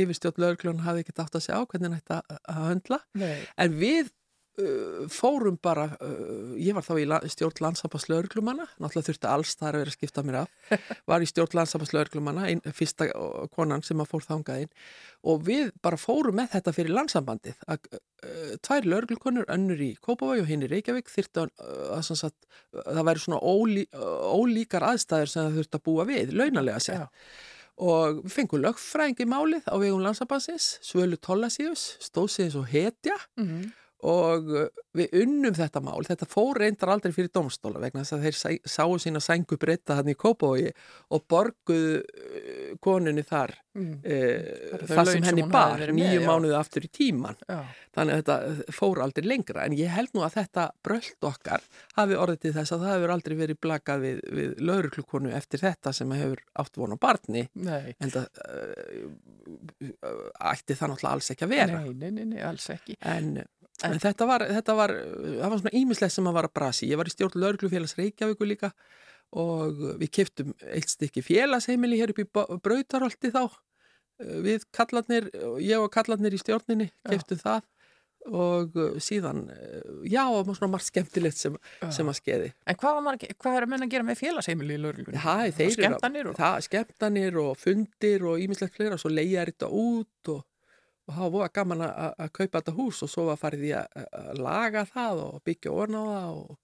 yfirstjórn 0.00 0.46
lögurklun 0.46 0.86
hafði 0.86 1.04
ekki 1.04 1.18
átt 1.18 1.36
að 1.36 1.46
sjá 1.50 1.58
hvernig 1.60 2.00
þetta 2.00 2.40
að 2.40 2.64
höndla. 2.70 3.02
Nei, 3.20 3.36
En 3.60 3.76
við 3.76 4.14
uh, 4.58 5.06
fórum 5.12 5.56
bara, 5.62 5.84
uh, 6.02 6.54
ég 6.58 6.74
var 6.76 6.82
þá 6.86 6.92
í 7.00 7.06
la- 7.08 7.20
stjórn 7.30 7.60
landsambans 7.64 8.08
lögreglumanna, 8.10 8.66
náttúrulega 8.80 9.06
þurfti 9.10 9.28
alls 9.30 9.54
þar 9.60 9.76
að 9.76 9.82
vera 9.84 9.92
að 9.92 9.96
skipta 9.98 10.24
mér 10.26 10.38
af, 10.42 10.48
var 11.10 11.22
í 11.24 11.28
stjórn 11.30 11.56
ein, 12.50 12.62
fyrsta 12.74 13.08
uh, 13.14 13.46
konan 13.54 13.82
sem 13.86 14.00
að 14.02 14.10
fór 14.10 14.26
þangað 14.26 14.64
inn. 14.66 14.72
Og 15.30 15.42
við 15.46 15.70
bara 15.84 16.00
fórum 16.00 16.36
með 16.40 16.50
þetta 16.56 16.72
fyrir 16.76 16.94
landsambandið 16.96 17.60
að 17.68 17.90
uh, 17.92 18.56
tvær 18.64 18.88
lögreglukonur, 18.94 19.46
önnur 19.52 19.80
í 19.84 19.92
Kópavogi 20.00 20.42
og 20.44 20.50
hinn 20.50 20.64
í 20.66 20.70
Reykjavík 20.72 21.12
þyrfti 21.12 21.44
að, 21.44 21.54
uh, 21.60 21.94
að, 21.98 22.10
að, 22.16 22.34
að 22.84 22.90
það 22.98 23.06
væri 23.10 23.24
svona 23.26 23.40
ólí, 23.44 23.86
uh, 23.94 24.34
ólíkar 24.40 24.88
aðstæður 24.90 25.32
sem 25.34 25.46
það 25.48 25.58
þurfti 25.60 25.80
að 25.80 25.86
búa 25.90 26.08
við, 26.10 26.34
launalega 26.40 26.82
sér 26.84 27.06
og 27.80 28.18
við 28.26 28.32
fengum 28.34 28.60
lögfræðing 28.60 29.22
í 29.24 29.26
málið 29.30 29.68
á 29.72 29.74
vegum 29.80 30.02
landsambansins, 30.04 30.66
Svölu 30.84 31.16
Tollasíus, 31.16 31.84
stóð 32.04 32.26
eins 32.50 32.56
og 32.60 32.66
hetja. 32.68 33.16
Mhm. 33.40 33.70
Og 34.02 34.50
uh, 34.54 34.66
við 34.96 35.12
unnum 35.22 35.54
þetta 35.54 35.82
mál, 35.84 36.00
þetta 36.08 36.26
fór 36.30 36.58
reyndar 36.62 36.92
aldrei 36.94 37.12
fyrir 37.14 37.30
domstóla 37.34 37.82
vegna 37.82 38.02
þess 38.04 38.16
að 38.16 38.24
þeir 38.28 38.66
sáu 38.68 38.96
sína 39.02 39.20
sængu 39.22 39.58
breyta 39.60 39.98
hann 40.00 40.08
í 40.10 40.16
Kópavogi 40.18 40.70
og 41.14 41.26
borguðu 41.30 41.98
uh, 42.04 42.78
konunni 42.82 43.26
þar 43.26 43.56
Mm. 43.70 44.00
þau 44.02 44.88
það 44.90 45.08
sem 45.12 45.22
henni 45.28 45.42
bar, 45.46 45.78
nýju 45.94 46.16
já. 46.18 46.24
mánuði 46.26 46.56
aftur 46.58 46.82
í 46.82 46.88
tíman 46.90 47.36
Já. 47.46 47.60
þannig 47.94 48.16
að 48.16 48.18
þetta 48.18 48.74
fór 48.74 48.98
aldrei 49.04 49.28
lengra 49.30 49.62
en 49.62 49.76
ég 49.78 49.92
held 49.94 50.10
nú 50.16 50.24
að 50.26 50.40
þetta 50.40 50.64
bröld 50.82 51.28
okkar 51.28 51.62
hafi 51.94 52.18
orðið 52.18 52.40
til 52.42 52.52
þess 52.56 52.74
að 52.74 52.82
það 52.82 52.96
hefur 52.96 53.12
aldrei 53.14 53.36
verið 53.38 53.60
blakað 53.62 54.02
við, 54.02 54.18
við 54.40 54.58
lauruglukonu 54.72 55.30
eftir 55.38 55.62
þetta 55.62 55.92
sem 56.00 56.16
hefur 56.18 56.42
átt 56.64 56.80
von 56.82 56.98
á 56.98 57.02
barni 57.06 57.44
Nei. 57.62 57.94
en 58.02 58.10
það 58.10 58.26
ætti 60.50 60.76
það 60.78 60.92
náttúrulega 60.92 61.14
alls 61.14 61.30
ekki 61.34 61.46
að 61.46 61.54
vera 61.54 61.80
Nei, 61.84 61.94
nei, 61.94 62.10
nei, 62.18 62.26
nei, 62.34 62.42
alls 62.50 62.66
ekki. 62.74 62.96
en, 63.06 63.32
en 63.86 63.98
þetta 64.02 64.26
var 64.28 64.44
þetta 64.50 64.76
var, 64.78 64.92
það 65.40 65.48
var 65.54 65.62
svona 65.62 65.74
ímislegt 65.80 66.14
sem 66.16 66.28
að 66.30 66.36
var 66.38 66.48
að 66.50 66.54
brasi. 66.60 66.88
Ég 66.90 67.00
var 67.00 67.08
í 67.10 67.14
stjórn 67.14 67.40
lauruglufélags 67.40 67.96
Reykjavíku 68.00 68.48
líka 68.48 68.72
og 69.40 69.82
við 70.00 70.10
keftum 70.18 70.54
eitt 70.74 70.90
stykki 70.90 71.22
félagsheimili 71.22 72.00
hér 72.00 72.12
upp 72.14 72.22
í 72.24 72.28
Brautarholti 72.64 73.30
þá. 73.34 73.44
Við 74.20 74.66
kallarnir, 74.76 75.30
ég 75.64 75.80
og 75.80 75.92
kallarnir 75.94 76.34
í 76.36 76.40
stjórninni 76.42 76.90
keftum 77.08 77.38
það 77.40 77.62
og 78.28 78.74
síðan, 79.00 79.46
já, 80.04 80.26
og 80.28 80.50
svona 80.52 80.74
margt 80.74 80.90
skemmtilegt 80.90 81.38
sem, 81.40 81.54
sem 81.88 82.04
að 82.10 82.18
skeiði 82.18 82.50
En 82.68 82.76
hvað, 82.76 82.98
var 82.98 83.04
maður, 83.06 83.30
hvað 83.40 83.56
er 83.56 83.64
að 83.64 83.70
menna 83.72 83.86
að 83.88 83.94
gera 83.94 84.04
með 84.10 84.18
félagsheimili 84.20 84.76
í 84.76 84.80
lögreglunni? 84.82 85.16
Já, 85.16 85.54
þeir 85.56 85.64
eru- 85.64 85.76
Skemmtanir 85.78 86.28
og... 86.28 86.36
það, 86.36 86.56
skemmtanir 86.66 87.38
og 87.40 87.54
fundir 87.56 88.26
og 88.28 88.42
ímislegt 88.44 88.76
fleira 88.76 88.98
og 88.98 89.00
svo 89.00 89.12
leiðar 89.14 89.48
þetta 89.54 89.70
út 89.72 90.32
og, 90.34 90.42
og 91.10 91.16
það 91.18 91.32
var 91.34 91.52
gaman 91.58 91.84
að, 91.88 92.24
kaupa 92.36 92.60
þetta 92.60 92.74
hús 92.76 93.02
og 93.02 93.10
svo 93.10 93.26
var 93.26 93.38
farið 93.40 93.66
í 93.66 93.72
að, 93.74 94.08
laga 94.38 94.86
það 94.86 95.22
og 95.26 95.42
byggja 95.48 95.74
orna 95.74 96.02
á 96.06 96.06
það 96.10 96.38
og, 96.38 96.56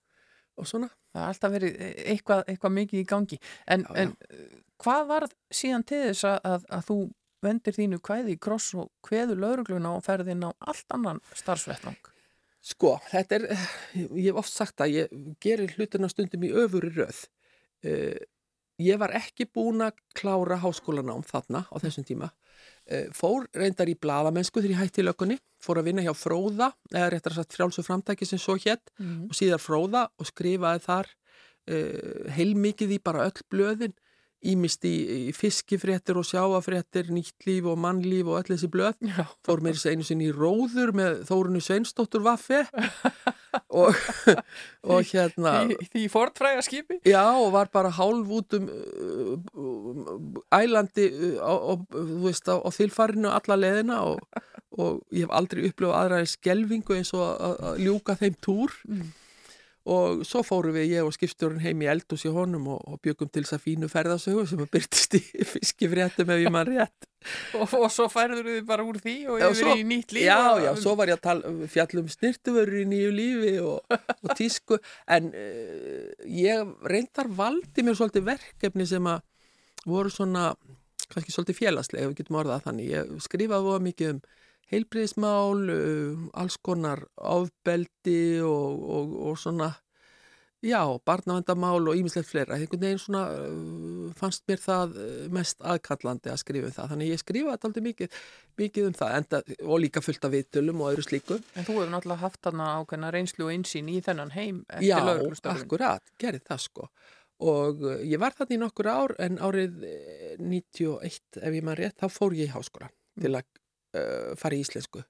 og 0.56 0.70
svona. 0.70 0.90
Það 1.16 1.22
er 1.22 1.32
alltaf 1.32 1.54
verið 1.56 1.78
eitthvað, 2.12 2.42
eitthvað 2.52 2.74
mikið 2.76 3.00
í 3.00 3.06
gangi. 3.12 3.38
En, 3.66 3.86
Já, 3.86 3.90
já. 3.90 4.02
en 4.02 4.12
uh, 4.14 4.58
hvað 4.84 5.06
var 5.10 5.28
síðan 5.60 5.86
til 5.88 6.02
þess 6.08 6.28
að, 6.28 6.38
að, 6.52 6.66
að 6.76 6.84
þú 6.90 6.98
vendir 7.46 7.76
þínu 7.76 7.98
kvæði 8.04 8.36
í 8.36 8.42
kross 8.46 8.68
og 8.78 8.90
kveður 9.06 9.42
laurugluna 9.42 9.96
og 9.96 10.04
ferðin 10.06 10.46
á 10.46 10.50
allt 10.70 10.94
annan 10.94 11.20
starfsvettvang? 11.36 11.98
Sko, 12.66 12.96
þetta 13.12 13.38
er, 13.38 13.44
ég 13.94 14.30
hef 14.30 14.40
oft 14.42 14.52
sagt 14.52 14.82
að 14.82 14.96
ég 14.96 15.18
gerir 15.42 15.74
hlutina 15.76 16.10
stundum 16.10 16.46
í 16.46 16.54
öfuri 16.64 16.90
röð. 16.96 17.24
Uh, 17.86 18.16
ég 18.82 18.98
var 19.00 19.14
ekki 19.16 19.46
búin 19.48 19.84
að 19.86 19.96
klára 20.16 20.58
háskólanám 20.62 21.24
þarna 21.26 21.64
á 21.68 21.76
þessum 21.82 22.06
tíma. 22.08 22.30
Uh, 22.86 23.06
fór 23.16 23.46
reyndar 23.56 23.88
í 23.90 23.96
bladamennsku 23.98 24.60
þegar 24.62 24.74
ég 24.74 24.80
hætti 24.84 25.02
í 25.02 25.06
löggunni, 25.06 25.38
fór 25.62 25.80
að 25.80 25.88
vinna 25.90 26.04
hjá 26.06 26.12
Fróða, 26.16 26.70
eða 26.92 27.10
réttar 27.12 27.34
að 27.34 27.40
sagt 27.42 27.56
frjálsu 27.56 27.82
framtæki 27.86 28.26
sem 28.28 28.38
svo 28.38 28.56
hétt 28.60 28.92
Mm. 28.98 29.28
og 29.28 29.34
síðar 29.36 29.60
Fróða 29.60 30.06
og 30.18 30.26
skrifaði 30.30 30.84
þar 30.86 31.08
uh, 31.68 32.32
heilmikið 32.36 32.96
í 32.96 33.02
bara 33.02 33.26
öll 33.26 33.42
blöðin 33.50 33.94
ímist 34.46 34.84
í, 34.86 34.92
fiskifréttir 35.36 36.18
og 36.20 36.26
sjáafréttir, 36.28 37.08
nýtt 37.14 37.46
líf 37.48 37.66
og 37.70 37.78
mannlíf 37.80 38.28
og 38.28 38.40
öll 38.42 38.52
þessi 38.52 38.68
blöð 38.70 38.98
Já. 39.08 39.24
fór 39.46 39.62
mér 39.64 39.78
einu 39.90 40.04
sinni 40.06 40.28
í 40.28 40.34
róður 40.34 40.92
með 40.96 41.22
Þórunu 41.30 41.62
Sveinsdóttur 41.64 42.24
Vaffe 42.26 42.60
og, 43.80 43.96
og 44.84 45.02
hérna 45.08 45.54
Í, 45.72 45.78
því 45.92 46.04
fortfræga 46.12 46.62
skipi? 46.66 47.00
já 47.08 47.24
og 47.32 47.50
var 47.56 47.70
bara 47.72 47.90
hálf 47.96 48.28
út 48.38 48.58
um 48.60 48.68
uh, 48.70 50.36
ælandi 50.60 51.08
uh, 51.10 51.40
á, 51.40 51.52
á, 51.56 51.72
á, 52.60 52.68
þilfarinu 52.76 53.32
alla 53.32 53.58
leðina 53.58 54.02
og, 54.06 54.20
og 54.76 55.00
ég 55.10 55.24
hef 55.26 55.32
aldrei 55.36 55.64
upplifað 55.70 56.00
aðra 56.02 56.22
skelvingu 56.28 56.98
eins 56.98 57.14
og 57.16 57.24
að 57.40 57.80
ljúka 57.86 58.18
þeim 58.20 58.36
túr 58.44 58.76
Mm. 58.86 59.08
Og 59.86 60.22
svo 60.26 60.40
fórum 60.42 60.74
við 60.74 60.96
ég 60.96 61.06
og 61.06 61.12
skipstjórun 61.14 61.60
heim 61.62 61.82
í 61.84 61.88
eldús 61.90 62.24
í 62.26 62.30
honum 62.34 62.64
og, 62.74 62.80
og 62.90 63.00
byggum 63.06 63.28
til 63.30 63.44
þess 63.44 63.54
að 63.56 63.64
fínu 63.68 63.88
ferðasögu 63.92 64.46
sem 64.50 64.62
að 64.64 64.70
byrtist 64.74 65.14
í 65.18 65.20
fiskifréttum 65.52 66.32
ef 66.34 66.42
ég 66.42 66.50
mann 66.54 66.66
rétt 66.70 67.06
Og, 67.58 67.72
og 67.74 67.88
svo 67.90 68.04
færður 68.12 68.46
þið 68.46 68.66
bara 68.68 68.84
úr 68.86 68.98
því 69.02 69.14
og 69.32 69.40
yfir 69.42 69.56
svo- 69.58 69.72
í 69.78 69.84
nýtt 69.88 70.12
líf? 70.14 70.26
Já, 70.28 70.36
já, 70.62 70.68
svo 70.78 70.92
var 70.98 71.10
ég 71.10 71.16
að 71.18 71.24
tala 71.24 71.48
um 71.50 71.56
fjallum 71.72 72.06
snirtuvörur 72.12 72.76
í 72.82 72.86
nýju 72.86 73.08
lífi 73.16 73.54
og, 73.66 73.96
og 74.22 74.34
tísku 74.38 74.78
en 75.10 75.32
uh, 75.34 76.04
ég 76.30 76.70
reyndar 76.86 77.26
valdi 77.34 77.82
mér 77.86 77.98
svolítið 77.98 78.28
verkefni 78.28 78.86
sem 78.86 79.08
að 79.10 79.24
voru 79.90 80.10
svona 80.14 80.52
kannski 81.10 81.34
svolítið 81.34 81.58
félagslega, 81.64 82.06
ef 82.06 82.12
við 82.14 82.20
getum 82.24 82.38
orðað 82.42 82.64
þannig 82.68 82.92
ég 82.94 83.10
skrifaði 83.26 83.66
voða 83.70 83.82
mikið 83.88 84.12
um 84.14 84.22
heilbriðismál, 84.72 85.66
alls 86.34 86.60
konar 86.64 87.04
áfbeldi 87.16 88.40
og, 88.42 88.86
og, 88.96 89.18
og 89.30 89.36
svona 89.38 89.72
já, 90.66 90.80
barnavendamál 91.06 91.84
og 91.86 91.98
ímislegt 91.98 92.26
fleira 92.26 92.56
einhvern 92.56 92.82
veginn 92.82 92.98
svona 92.98 93.22
fannst 94.18 94.42
mér 94.48 94.62
það 94.62 94.96
mest 95.34 95.60
aðkallandi 95.62 96.32
að 96.32 96.40
skrifa 96.42 96.70
um 96.70 96.74
það, 96.74 96.88
þannig 96.92 97.12
ég 97.12 97.22
skrifaði 97.22 97.52
þetta 97.52 97.68
aldrei 97.68 97.84
mikið 97.84 98.16
mikið 98.62 98.88
um 98.88 98.96
það, 98.96 99.14
enda, 99.20 99.42
og 99.66 99.82
líka 99.84 100.02
fullt 100.02 100.26
af 100.26 100.34
viðtölum 100.34 100.82
og 100.82 100.90
öðru 100.94 101.04
slíku. 101.06 101.38
En 101.54 101.68
þú 101.68 101.76
hefur 101.76 101.92
náttúrulega 101.92 102.24
haft 102.24 102.40
þarna 102.48 102.72
ákveðna 102.80 103.12
reynslu 103.14 103.46
og 103.46 103.52
einsýn 103.52 103.92
í 103.92 104.00
þennan 104.02 104.34
heim 104.34 104.64
eftir 104.66 104.88
Já, 104.88 104.98
lögreglustörfin. 105.04 105.68
akkurat, 105.68 106.12
gerði 106.18 106.42
það 106.48 106.64
sko 106.66 106.90
og 107.44 107.84
ég 108.00 108.20
var 108.20 108.32
þarna 108.36 108.56
í 108.56 108.60
nokkur 108.62 108.88
ár 108.88 109.14
en 109.20 109.38
árið 109.44 109.82
eh, 109.84 110.36
91 110.40 111.40
ef 111.42 111.56
ég 111.58 111.64
maður 111.66 111.82
rétt, 111.84 111.98
þá 112.00 112.08
fór 112.08 112.36
ég 112.36 112.48
í 112.48 112.54
háskóla 112.54 112.88
til 113.20 113.34
að 113.36 113.44
fara 114.40 114.56
í 114.56 114.62
íslensku. 114.64 115.04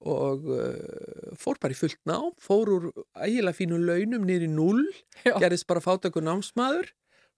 Og 0.00 0.46
uh, 0.48 1.34
fór 1.36 1.60
bara 1.60 1.74
í 1.74 1.78
fullt 1.78 2.00
nám, 2.08 2.30
fór 2.40 2.72
úr 2.72 2.88
ægilega 3.20 3.56
fínu 3.58 3.80
launum 3.82 4.24
í 4.32 4.38
null, 4.48 4.86
gerðist 5.42 5.68
bara 5.68 5.84
fátakur 5.84 6.24
námsmaður, 6.24 6.88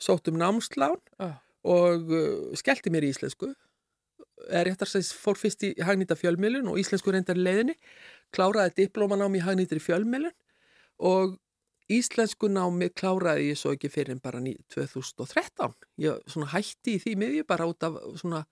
sótt 0.03 0.31
um 0.31 0.39
námslán 0.39 1.01
Já. 1.19 1.35
og 1.67 2.13
uh, 2.13 2.55
skellti 2.59 2.93
mér 2.95 3.09
í 3.09 3.13
íslensku. 3.15 3.51
Er 4.51 4.67
réttar 4.67 4.91
sem 4.91 5.03
fór 5.03 5.39
fyrst 5.39 5.63
í 5.67 5.75
hagnýta 5.83 6.17
fjölmiðlun 6.19 6.71
og 6.71 6.79
íslensku 6.83 7.13
reyndar 7.15 7.39
leiðinni 7.39 7.77
kláraði 8.35 8.83
diplómanám 8.83 9.37
í 9.39 9.43
hagnýtri 9.45 9.83
fjölmiðlun 9.83 10.35
og 11.03 11.37
íslensku 11.93 12.49
námi 12.51 12.89
kláraði 12.95 13.51
ég 13.51 13.61
svo 13.61 13.75
ekki 13.77 13.91
fyrir 13.93 14.17
en 14.17 14.23
bara 14.23 14.41
ný, 14.43 14.55
2013 14.73 15.75
ég 16.03 16.21
svona 16.31 16.51
hætti 16.55 16.97
í 16.97 17.03
því 17.03 17.15
miðju 17.21 17.47
bara 17.49 17.69
út 17.71 17.87
af 17.87 17.99
svona 18.21 18.43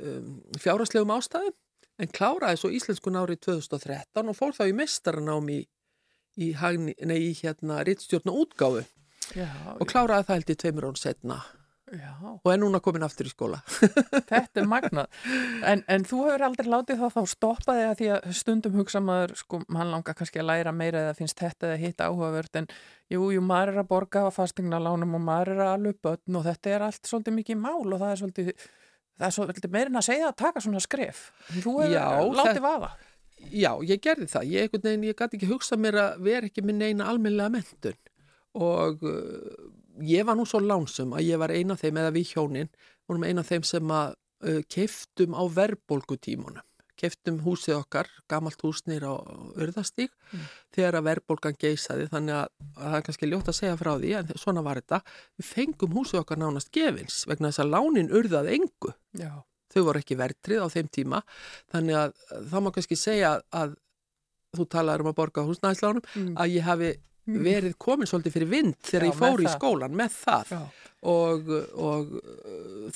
um, 0.00 0.40
fjáraslegum 0.60 1.12
ástæðum 1.14 1.56
en 2.00 2.12
kláraði 2.16 2.60
svo 2.60 2.72
íslensku 2.74 3.12
nári 3.12 3.36
2013 3.36 4.32
og 4.32 4.38
fór 4.38 4.56
þá 4.56 4.64
í 4.70 4.74
mestaranám 4.76 5.52
í, 5.52 5.60
í, 6.40 6.50
í 6.50 7.30
hérna 7.42 7.80
rittstjórn 7.86 8.32
og 8.32 8.44
útgáfu. 8.46 8.84
Já, 9.36 9.50
og 9.76 9.86
kláraði 9.86 10.26
það 10.26 10.38
held 10.38 10.52
í 10.54 10.60
tveimur 10.64 10.90
án 10.90 10.98
setna 10.98 11.42
já, 11.98 12.10
og 12.22 12.50
er 12.52 12.58
núna 12.60 12.80
komin 12.82 13.04
aftur 13.04 13.28
í 13.28 13.32
skóla. 13.32 13.60
Þetta 14.30 14.62
er 14.62 14.68
magnað. 14.68 15.20
En, 15.66 15.82
en 15.90 16.06
þú 16.08 16.22
hefur 16.26 16.44
aldrei 16.46 16.70
látið 16.70 17.02
það 17.02 17.14
þá 17.16 17.32
stoppa 17.32 17.76
þig 17.76 17.86
að 17.86 17.94
því 18.00 18.10
að 18.14 18.28
stundum 18.40 18.78
hugsa 18.78 19.02
maður, 19.04 19.34
sko, 19.40 19.62
mann 19.68 19.92
langar 19.92 20.16
kannski 20.18 20.42
að 20.42 20.50
læra 20.50 20.74
meira 20.76 21.04
eða 21.06 21.16
finnst 21.18 21.40
þetta 21.40 21.70
eða 21.70 21.80
hitt 21.84 22.04
áhugavert 22.04 22.60
en 22.60 22.68
jú, 23.10 23.30
jú, 23.34 23.44
maður 23.44 23.74
er 23.74 23.82
að 23.82 23.90
borga 23.90 24.26
á 24.26 24.30
fastegnalánum 24.34 25.16
og 25.18 25.24
maður 25.26 25.54
er 25.56 25.64
að 25.66 25.72
alveg 25.76 26.02
börn 26.04 26.40
og 26.40 26.46
þetta 26.46 26.74
er 26.74 26.86
allt 26.88 27.10
svolítið 27.10 27.38
mikið 27.40 27.62
mál 27.64 27.86
og 27.86 27.98
það 27.98 28.10
er 28.10 28.22
svolítið, 28.22 28.68
það 29.20 29.28
er 29.28 29.36
svolítið 29.36 29.74
meirinn 29.74 30.00
að 30.00 30.06
segja 30.08 30.28
að 30.30 30.38
taka 30.40 30.62
svona 30.64 30.82
skref. 30.82 31.22
Þú 31.60 31.74
hefur 31.84 32.36
látið 32.40 32.62
vaða. 32.64 32.90
Já, 33.48 33.72
ég 33.88 34.00
gerði 34.04 34.28
það. 34.28 34.48
Ég, 34.52 34.66
einhvern 34.66 34.86
veginn, 34.86 35.04
ég 35.08 35.16
gæti 35.16 35.38
ekki 35.38 35.48
hugsað 35.48 35.82
mér 35.84 35.98
að 36.02 36.24
vera 36.26 36.48
ekki 36.50 36.64
minn 36.64 36.82
eina 36.84 37.08
almennlega 37.08 37.52
mentun 37.54 37.96
og 38.60 39.04
uh, 39.06 39.68
ég 40.02 40.26
var 40.26 40.36
nú 40.36 40.44
svo 40.48 40.58
lánsum 40.64 41.14
að 41.14 41.28
ég 41.28 41.40
var 41.40 41.52
eina 41.54 41.76
af 41.76 41.84
þeim, 41.84 42.00
eða 42.02 42.14
við 42.16 42.32
hjónin, 42.34 42.72
vorum 43.08 43.26
eina 43.28 43.44
af 43.44 43.52
þeim 43.52 43.66
sem 43.68 43.92
að 43.94 44.16
uh, 44.16 44.60
keiftum 44.72 45.36
á 45.38 45.42
verðbólgutímunum. 45.56 46.66
Keiftum 47.00 47.40
húsið 47.44 47.78
okkar, 47.78 48.10
gamalt 48.28 48.60
hús 48.64 48.82
nýr 48.90 49.06
á 49.08 49.16
Urðastík, 49.56 50.12
þegar 50.76 51.00
að 51.00 51.06
verðbólgan 51.08 51.58
geisaði, 51.60 52.08
þannig 52.12 52.36
að, 52.42 52.48
að 52.76 52.88
það 52.88 52.96
er 52.98 53.06
kannski 53.08 53.30
ljótt 53.30 53.52
að 53.52 53.58
segja 53.60 53.78
frá 53.80 53.92
því, 53.94 54.10
en 54.20 54.32
svona 54.42 54.64
var 54.66 54.82
þetta. 54.82 55.02
Við 55.40 55.52
fengum 55.54 55.96
húsið 55.96 56.20
okkar 56.20 56.42
nánast 56.42 56.72
gefins, 56.76 57.22
vegna 57.30 57.48
þess 57.48 57.64
að 57.64 57.72
lánin 57.72 58.12
urðaði 58.20 58.58
engu. 58.58 58.92
Já, 59.16 59.32
þau 59.74 59.82
voru 59.86 60.02
ekki 60.02 60.18
vertrið 60.18 60.64
á 60.64 60.68
þeim 60.72 60.90
tíma 60.92 61.22
þannig 61.72 62.00
að 62.00 62.16
það 62.50 62.64
má 62.64 62.72
kannski 62.74 62.98
segja 62.98 63.36
að 63.54 63.76
þú 64.56 64.66
talaður 64.66 65.04
um 65.04 65.10
að 65.12 65.18
borga 65.20 65.46
húsnæðislánum, 65.46 66.06
að 66.34 66.56
ég 66.56 66.66
hafi 66.66 66.90
verið 67.26 67.74
komin 67.78 68.06
svolítið 68.08 68.32
fyrir 68.36 68.48
vind 68.50 68.74
þegar 68.82 69.02
Mm. 69.02 69.10
Já, 69.10 69.12
ég 69.12 69.18
fór 69.20 69.40
í 69.40 69.46
það. 69.46 69.56
skólan 69.58 69.94
með 69.96 70.10
það 70.24 70.52
og, 71.02 71.48
og 71.74 72.06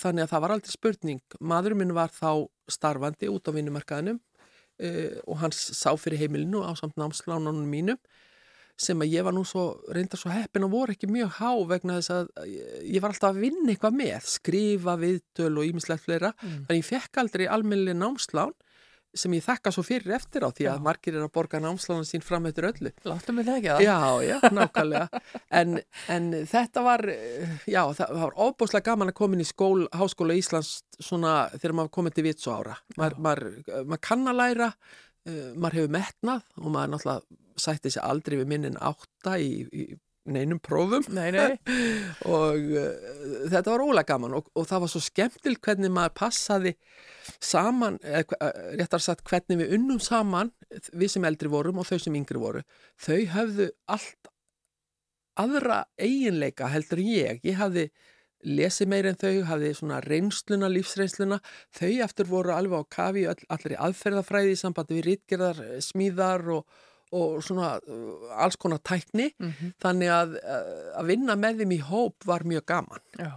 þannig 0.01 0.25
að 0.27 0.31
það 0.33 0.41
var 0.45 0.51
aldrei 0.57 0.71
spurning. 0.75 1.21
Maður 1.41 1.75
minn 1.77 1.95
var 1.95 2.09
þá 2.09 2.49
starfandi 2.69 3.29
út 3.31 3.49
á 3.49 3.53
vinnumarkaðinum 3.55 4.19
uh, 4.19 5.21
og 5.27 5.37
hann 5.39 5.53
sá 5.53 5.91
fyrir 6.01 6.19
heimilinu 6.25 6.65
á 6.65 6.73
samt 6.77 6.97
námslánunum 6.97 7.69
mínum 7.69 7.99
sem 8.77 8.99
að 8.99 9.13
ég 9.15 9.23
var 9.23 9.33
nú 9.37 9.45
svo, 9.47 9.79
reyndar 9.95 10.19
svo 10.19 10.33
heppin 10.35 10.65
og 10.67 10.73
voru 10.73 10.93
ekki 10.97 11.07
mjög 11.07 11.37
há 11.39 11.51
vegna 11.71 12.01
þess 12.01 12.11
að 12.11 12.31
ég- 12.91 13.01
var 13.05 13.13
alltaf 13.15 13.31
að 13.37 13.45
vinna 13.45 13.71
eitthvað 13.71 13.95
með, 14.01 14.25
skrifa 14.27 14.97
viðtöl 14.99 15.59
og 15.61 15.69
ímislegt 15.69 16.03
fleira, 16.03 16.33
Mm. 16.43 16.65
þannig 16.67 16.83
ég 16.83 16.89
fekk 16.91 17.21
aldrei 17.23 17.47
almennileg 17.47 17.95
námslán 17.95 18.51
sem 19.19 19.35
ég 19.37 19.45
þakka 19.45 19.73
svo 19.75 19.85
fyrir 19.87 20.15
eftir 20.17 20.45
á 20.47 20.51
því 20.51 20.67
að 20.69 20.79
Já. 20.79 20.83
margir 20.87 21.17
er 21.17 21.27
að 21.27 21.33
borga 21.37 21.61
námslána 21.63 22.07
sín 22.09 22.25
fram 22.25 22.49
eftir 22.51 22.67
öllu. 22.71 22.93
Láttu 23.07 23.35
mig 23.37 23.47
það 23.47 23.59
ekki 23.61 23.71
það? 23.71 23.85
Já, 23.85 23.99
já, 24.29 24.37
nákvæmlega. 24.59 25.21
En, 25.61 25.79
en 26.17 26.29
þetta 26.51 26.85
var, 26.87 27.05
já, 27.71 27.81
það, 28.01 28.15
var 28.25 28.37
ofbúslega 28.47 28.91
gaman 28.91 29.13
að 29.13 29.19
koma 29.21 29.39
inn 29.39 29.45
í 29.45 29.49
skól, 29.49 29.87
Háskóla 29.95 30.37
Íslands 30.39 30.75
svona 30.99 31.37
þegar 31.55 31.79
maður 31.81 31.95
komið 31.99 32.19
til 32.19 32.27
vitsu 32.29 32.55
ára. 32.55 32.77
Maður, 32.99 33.19
maður, 33.27 33.49
maður 33.87 34.05
kann 34.11 34.29
að 34.31 34.41
læra, 34.43 34.71
uh, 35.31 35.49
maður 35.55 35.81
hefur 35.81 35.97
metnað 35.99 36.53
og 36.61 36.69
maður 36.75 36.95
náttúrulega 36.97 37.41
sætti 37.65 37.93
sig 37.95 38.03
aldrei 38.03 38.41
við 38.41 38.51
minnin 38.51 38.81
átta 38.83 39.37
í, 39.39 39.63
í 39.71 39.85
neinum 40.31 40.61
prófum. 40.63 41.05
Nei, 41.15 41.29
nei. 41.35 41.57
og 42.37 42.61
uh, 42.75 43.09
þetta 43.53 43.75
var 43.75 43.85
ólega 43.85 44.09
gaman 44.15 44.39
og, 44.39 44.49
og 44.57 44.69
það 44.69 44.85
var 44.85 44.93
svo 44.93 45.03
skemmtilt 45.05 45.63
hvernig 45.65 45.93
maður 45.93 46.17
passaði 46.21 46.75
saman, 47.41 47.99
eða 48.05 48.39
eh, 48.41 48.63
réttar 48.81 49.03
sagt 49.03 49.25
hvernig 49.29 49.63
við 49.63 49.75
unnum 49.79 50.01
saman 50.03 50.53
við 50.93 51.15
sem 51.15 51.25
eldri 51.25 51.49
vorum 51.53 51.81
og 51.81 51.89
þau 51.89 51.99
sem 52.01 52.17
yngri 52.19 52.41
voru. 52.41 52.65
Þau 53.01 53.21
höfðu 53.35 53.71
allt 53.91 54.33
aðra 55.41 55.85
eiginleika 55.99 56.69
heldur 56.73 57.03
ég. 57.03 57.41
Ég 57.45 57.59
hafði 57.59 57.89
lesið 58.45 58.91
meir 58.93 59.09
en 59.09 59.19
þau 59.19 59.45
hafði 59.49 59.73
svona 59.79 60.01
reynsluna, 60.05 60.69
lífsreynsluna. 60.73 61.41
Þau 61.75 61.93
eftir 62.07 62.29
voru 62.29 62.53
alveg 62.55 62.85
á 62.85 62.93
kafi 62.99 63.25
í 63.25 63.29
öll, 63.33 63.41
allri 63.53 63.79
aðferðafræði 63.81 64.55
í 64.55 64.61
sambandi 64.61 64.99
við 64.99 65.07
rítgerðar 65.09 65.63
smíðar 65.85 66.51
og, 66.59 66.67
og 67.15 67.41
svona 67.47 67.73
uh, 67.79 68.35
alls 68.43 68.57
konar 68.61 68.83
tækni. 68.83 69.31
Mhm. 69.39 69.73
þannig 69.83 70.13
að, 70.19 70.37
uh, 70.43 71.01
að 71.01 71.11
vinna 71.15 71.37
með 71.39 71.63
þeim 71.63 71.75
í 71.79 71.81
hóp 71.89 72.27
var 72.27 72.43
mjög 72.49 72.65
gaman. 72.67 73.03
Já, 73.21 73.33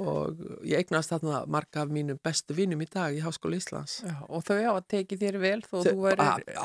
og 0.00 0.38
ég 0.64 0.80
eignast 0.80 1.10
þarna 1.12 1.42
marga 1.46 1.82
af 1.84 1.90
mínum 1.92 2.16
bestu 2.24 2.54
vinnum 2.56 2.80
í 2.80 2.86
dag 2.88 3.12
í 3.12 3.20
Háskóla 3.20 3.58
Íslands. 3.60 3.98
Já. 4.06 4.14
Og 4.28 4.42
þau 4.48 4.56
hafa 4.64 4.80
tekið 4.94 5.20
þér 5.26 5.38
vel 5.42 5.60
þó 5.66 5.74
Þau- 5.84 5.90
þú 5.92 6.06
a- 6.08 6.14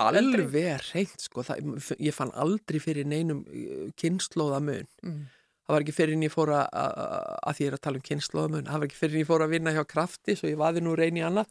alveg 0.10 0.86
reynd 0.94 1.20
sko, 1.26 1.44
það, 1.44 1.96
ég 2.00 2.14
fann 2.16 2.32
aldrei 2.32 2.80
fyrir 2.80 3.06
neinum 3.06 3.44
kynnslóðamun 4.00 4.86
Mm. 5.04 5.26
það 5.66 5.74
var 5.74 5.82
ekki 5.84 5.96
fyrir 5.98 6.14
en 6.14 6.22
ég 6.26 6.32
fór 6.34 6.52
að, 6.54 6.68
að, 6.72 6.92
að 7.50 7.56
því 7.58 7.64
ég 7.66 7.68
er 7.72 7.76
að 7.78 7.82
tala 7.86 7.98
um 8.00 8.06
kynnslóðamun, 8.10 8.66
það 8.70 8.80
var 8.80 8.88
ekki 8.88 9.00
fyrir 9.02 9.16
en 9.16 9.24
ég 9.24 9.30
fór 9.32 9.44
að 9.46 9.54
vinna 9.56 9.74
hjá 9.76 9.84
krafti, 9.90 10.36
svo 10.38 10.50
ég 10.52 10.60
vaði 10.62 10.84
nú 10.86 10.96
reyni 10.96 11.24
annað 11.26 11.48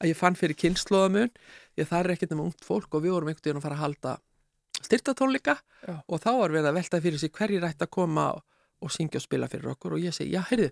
að 0.00 0.10
ég 0.12 0.16
fann 0.20 0.38
fyrir 0.38 0.56
kynnslóðamun 0.62 1.30
ég 1.76 1.88
það 1.90 1.98
er 2.04 2.12
ekkert 2.14 2.30
nema 2.34 2.46
ungt 2.46 2.64
fólk 2.64 2.94
og 2.94 3.02
við 3.02 3.16
vorum 3.16 3.28
einhvern 3.32 3.44
veginn 3.44 3.60
að 3.60 3.66
fara 3.66 3.76
að 3.76 3.84
halda 3.84 4.16
styrtatónleika 4.86 5.56
og 6.06 6.20
þá 6.22 6.30
var 6.40 6.54
verið 6.54 6.70
að 6.70 6.78
velta 6.80 7.00
fyrir 7.02 7.22
sig 7.22 7.34
hverjir 7.34 7.66
ætti 7.68 7.86
að 7.86 7.94
koma 7.98 8.30
og, 8.36 8.92
syngja 8.92 9.20
og 9.20 9.26
spila 9.26 9.50
fyrir 9.50 9.74
okkur 9.74 9.96
og 9.96 10.06
ég 10.06 10.14
segi, 10.14 10.34
já, 10.36 10.42
heyrðu 10.50 10.70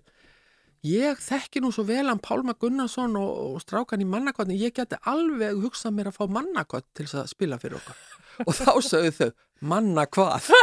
ég 0.85 1.21
þekki 1.21 1.61
nú 1.63 1.71
svo 1.73 1.85
vel 1.87 2.05
hann 2.09 2.21
Pálma 2.23 2.55
Gunnarsson 2.59 3.15
og, 3.19 3.31
og 3.55 3.63
strákan 3.63 4.03
í 4.03 4.09
mannakotni 4.09 4.57
ég 4.59 4.75
geti 4.75 4.99
alveg 5.09 5.57
hugsað 5.63 5.95
mér 5.97 6.11
að 6.11 6.19
fá 6.19 6.27
mannakott 6.37 6.87
til 6.93 7.07
þess 7.07 7.21
að 7.23 7.31
spila 7.31 7.59
fyrir 7.61 7.79
okkur. 7.79 8.03
Og 8.45 8.53
þá 8.57 8.71
sögðu 8.89 9.13
þau, 9.19 9.31
manna 9.71 10.05
hvað? 10.05 10.51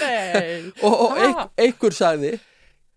Nei. 0.00 0.72
og, 0.86 0.94
og 0.94 1.20
eik, 1.20 1.42
einhver 1.60 1.94
sagði 1.94 2.32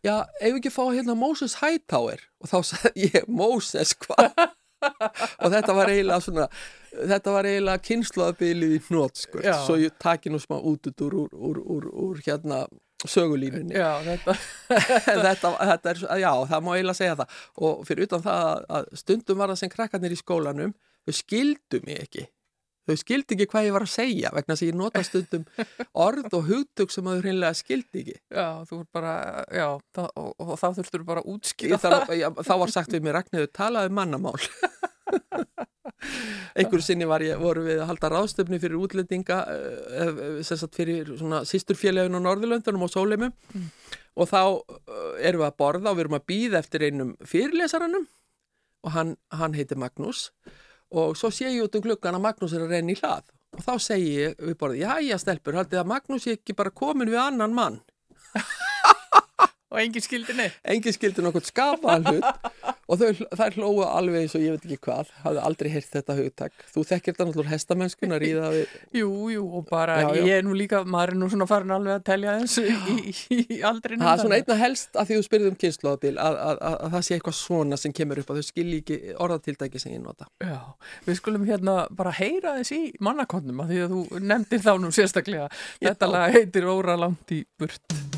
já, 0.05 0.16
ef 0.39 0.55
ekki 0.55 0.72
fá 0.74 0.84
hérna 0.88 1.18
Moses 1.20 1.58
Hightower? 1.62 2.24
Og 2.41 2.51
þá 2.51 2.58
sagði 2.72 3.10
ég, 3.12 3.28
Moses 3.28 3.93
hvað 4.05 4.32
og 4.95 5.51
þetta 5.53 5.75
var 5.77 5.91
eiginlega 5.93 6.19
svona 6.25 6.47
þetta 7.13 7.33
var 7.35 7.49
eiginlega 7.49 7.83
kynnslóðabilið 7.89 8.75
í 8.77 8.81
hnót 8.89 9.21
sko, 9.21 9.41
svo 9.65 9.77
ég 9.81 9.95
taki 10.01 10.31
nú 10.33 10.39
smá 10.41 10.57
út 10.59 10.88
út 10.91 11.03
úr, 11.07 11.17
úr, 11.33 11.59
úr, 11.61 11.88
úr, 12.07 12.21
hérna 12.25 12.63
sögulínunni. 13.07 13.75
Já, 13.77 13.91
þetta, 14.07 14.33
þetta, 15.27 15.51
þetta 15.69 15.91
er, 15.91 15.99
já, 16.23 16.31
það 16.49 16.63
má 16.65 16.71
eiginlega 16.73 16.97
segja 16.97 17.17
það. 17.19 17.35
Og 17.61 17.83
fyrir 17.88 18.07
utan 18.07 18.23
það 18.25 18.63
að- 18.79 18.88
stundum 19.03 19.38
var 19.43 19.51
það 19.53 19.59
sem 19.61 19.69
krakkarnir 19.75 20.15
í 20.15 20.17
skólanum 20.17 20.73
þau 21.07 21.13
skildu 21.19 21.81
mig 21.85 22.01
ekki 22.07 22.25
þau 22.88 22.97
skildi 23.01 23.35
ekki 23.35 23.47
hvað 23.51 23.67
ég 23.67 23.75
var 23.75 23.85
að 23.85 23.93
segja 23.93 24.31
vegna 24.35 24.55
þess 24.55 24.63
að 24.63 24.69
ég 24.69 24.77
nota 24.79 25.03
stundum 25.05 25.45
orð 26.07 26.38
og 26.38 26.49
hugtök 26.51 26.93
sem 26.93 27.07
þau 27.07 27.19
hreinlega 27.19 27.57
skildi 27.57 28.03
ekki. 28.03 28.17
Já, 28.31 28.47
þú 28.69 28.81
er 28.81 28.89
bara, 28.95 29.13
já, 29.51 29.67
það, 29.97 30.11
og, 30.23 30.29
og 30.43 30.53
þá 30.61 30.67
þurftur 30.79 31.07
bara 31.07 31.23
að 31.23 31.31
útskýra 31.35 31.81
þarf, 31.83 32.13
ég, 32.17 32.43
þá 32.47 32.53
var 32.63 32.73
sagt 32.73 32.95
við 32.95 33.07
mér 33.07 33.19
Ragnhildur 33.19 33.55
talaði 33.55 33.91
um 33.91 33.97
mannamál. 33.99 34.35
Einhverju 36.57 36.83
sinni 36.85 37.07
var 37.09 37.23
ég, 37.25 37.39
voru 37.41 37.63
við 37.65 37.81
að 37.81 37.89
halda 37.91 38.11
ráðstöfni 38.13 38.59
fyrir 38.61 38.79
útlendinga 38.79 39.39
uh, 39.49 40.21
sem 40.45 40.59
sagt 40.59 40.77
fyrir 40.77 41.09
svona 41.17 41.43
sýsturfélagin 41.47 42.17
á 42.17 42.21
Norðurlöndunum 42.23 42.85
og 42.85 42.93
Sóleimum 42.93 43.33
og 44.17 44.29
þá 44.29 44.41
uh, 44.45 45.17
erum 45.19 45.43
við 45.43 45.47
að 45.49 45.57
borða 45.59 45.91
og 45.91 45.97
við 45.97 46.05
erum 46.05 46.19
að 46.19 46.27
býða 46.31 46.61
eftir 46.61 46.88
einum 46.88 47.11
fyrirlesaranum. 47.25 48.07
Og 48.85 48.93
hann, 48.93 49.15
hann 49.33 49.57
heitir 49.57 49.79
Magnús. 49.81 50.29
og 50.38 50.66
svo 50.91 51.31
sé 51.31 51.49
ég 51.51 51.65
út 51.65 51.75
um 51.75 51.83
gluggan 51.83 52.15
að 52.17 52.25
Magnús 52.27 52.55
er 52.55 52.63
að 52.65 52.73
renna 52.75 52.93
í 52.93 52.99
hlað. 52.99 53.27
Og 53.57 53.63
þá 53.63 53.73
segi 53.81 54.09
ég 54.13 54.41
við 54.43 54.57
borðið, 54.59 54.81
já, 54.83 54.91
já, 55.07 55.17
stelpur, 55.21 55.57
haldið 55.57 55.81
að 55.81 55.91
Magnús 55.91 56.27
er 56.27 56.38
ekki 56.38 56.55
bara 56.57 56.73
komin 56.75 57.09
við 57.09 57.21
annan 57.23 57.55
mann 57.55 57.79
og 59.68 59.80
engin 59.82 60.03
skildi 60.03 60.34
neitt. 60.38 60.57
engin 60.63 60.95
skildi 60.95 61.24
nokkuð 61.26 61.47
skapaðan 61.49 62.05
hlut 62.07 62.28
og 62.88 63.01
þau, 63.01 63.09
þær 63.36 63.55
hlóðu 63.57 63.86
alveg 63.88 64.22
eins 64.24 64.36
og 64.38 64.43
ég 64.45 64.55
veit 64.55 64.65
ekki 64.68 64.78
hvað 64.88 65.09
hafði 65.26 65.41
aldrei 65.49 65.70
heyrt 65.74 65.89
þetta 65.97 66.15
hugtak 66.18 66.53
þú 66.72 66.84
þekkir 66.88 67.18
þetta 67.18 67.28
náttúrulega 67.28 68.20
ríða 68.24 68.51
við 68.53 68.76
Jú, 69.01 69.09
jú, 69.34 69.43
og 69.59 69.65
bara, 69.70 69.97
Já, 70.01 70.07
já. 70.15 70.24
ég 70.30 70.39
er 70.39 70.45
nú 70.47 70.55
líka, 70.57 70.84
maður 70.88 71.13
er 71.13 71.20
nú 71.20 71.30
svona 71.34 71.47
farin 71.49 71.74
alveg 71.76 71.97
að 71.97 72.05
telja 72.07 72.36
þessu 72.41 72.63
í, 72.63 72.97
í, 73.36 73.39
í 73.57 73.59
aldrinum. 73.68 74.05
það 74.07 74.13
er 74.13 74.24
svona 74.24 74.39
einna 74.39 74.59
helst 74.61 74.95
að 74.95 75.09
því 75.11 75.20
þú 75.20 75.26
spyrðum 75.28 75.51
um 75.53 75.59
kynnslóðabil 75.65 76.13
að, 76.15 76.39
að, 76.47 76.61
að, 76.70 76.78
að 76.88 76.95
það 76.95 77.05
sé 77.09 77.18
eitthvað 77.18 77.38
svona 77.41 77.82
sem 77.82 77.95
kemur 77.99 78.22
upp 78.24 78.32
að 78.34 78.39
þau 78.41 78.47
skilji 78.51 78.82
ekki 78.84 78.99
orðatiltæki 79.28 79.84
sem 79.84 79.97
ég 79.97 80.03
nota 80.05 80.30
Já, 80.43 80.59
við 81.07 81.20
skulum 81.20 81.47
hérna 81.49 81.78
bara 81.91 82.15
heyra 82.15 82.55
þess 82.61 82.76
í 82.78 82.82
mannakonnum 83.03 83.65
að 83.65 83.74
því 83.74 83.82
að 83.84 83.95
þú 83.97 84.24
nefndir 84.32 84.63
þá 84.63 84.72
nú 84.82 84.93
sérstaklega. 84.95 85.49
Þetta 85.84 86.11
lag 86.13 86.38
heitir 86.38 86.70
Óra 86.72 86.95
langt 86.99 87.36
í 87.36 87.43
burt. 87.59 88.16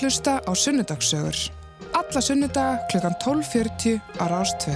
Að 0.00 0.06
hlusta 0.06 0.32
á 0.40 0.52
Sunnudagssögur. 0.56 1.36
Alla 1.92 2.20
sunnudaga 2.24 2.78
klukkan 2.88 3.14
12.40 3.20 4.00
á 4.16 4.24
Rástvö. 4.32 4.72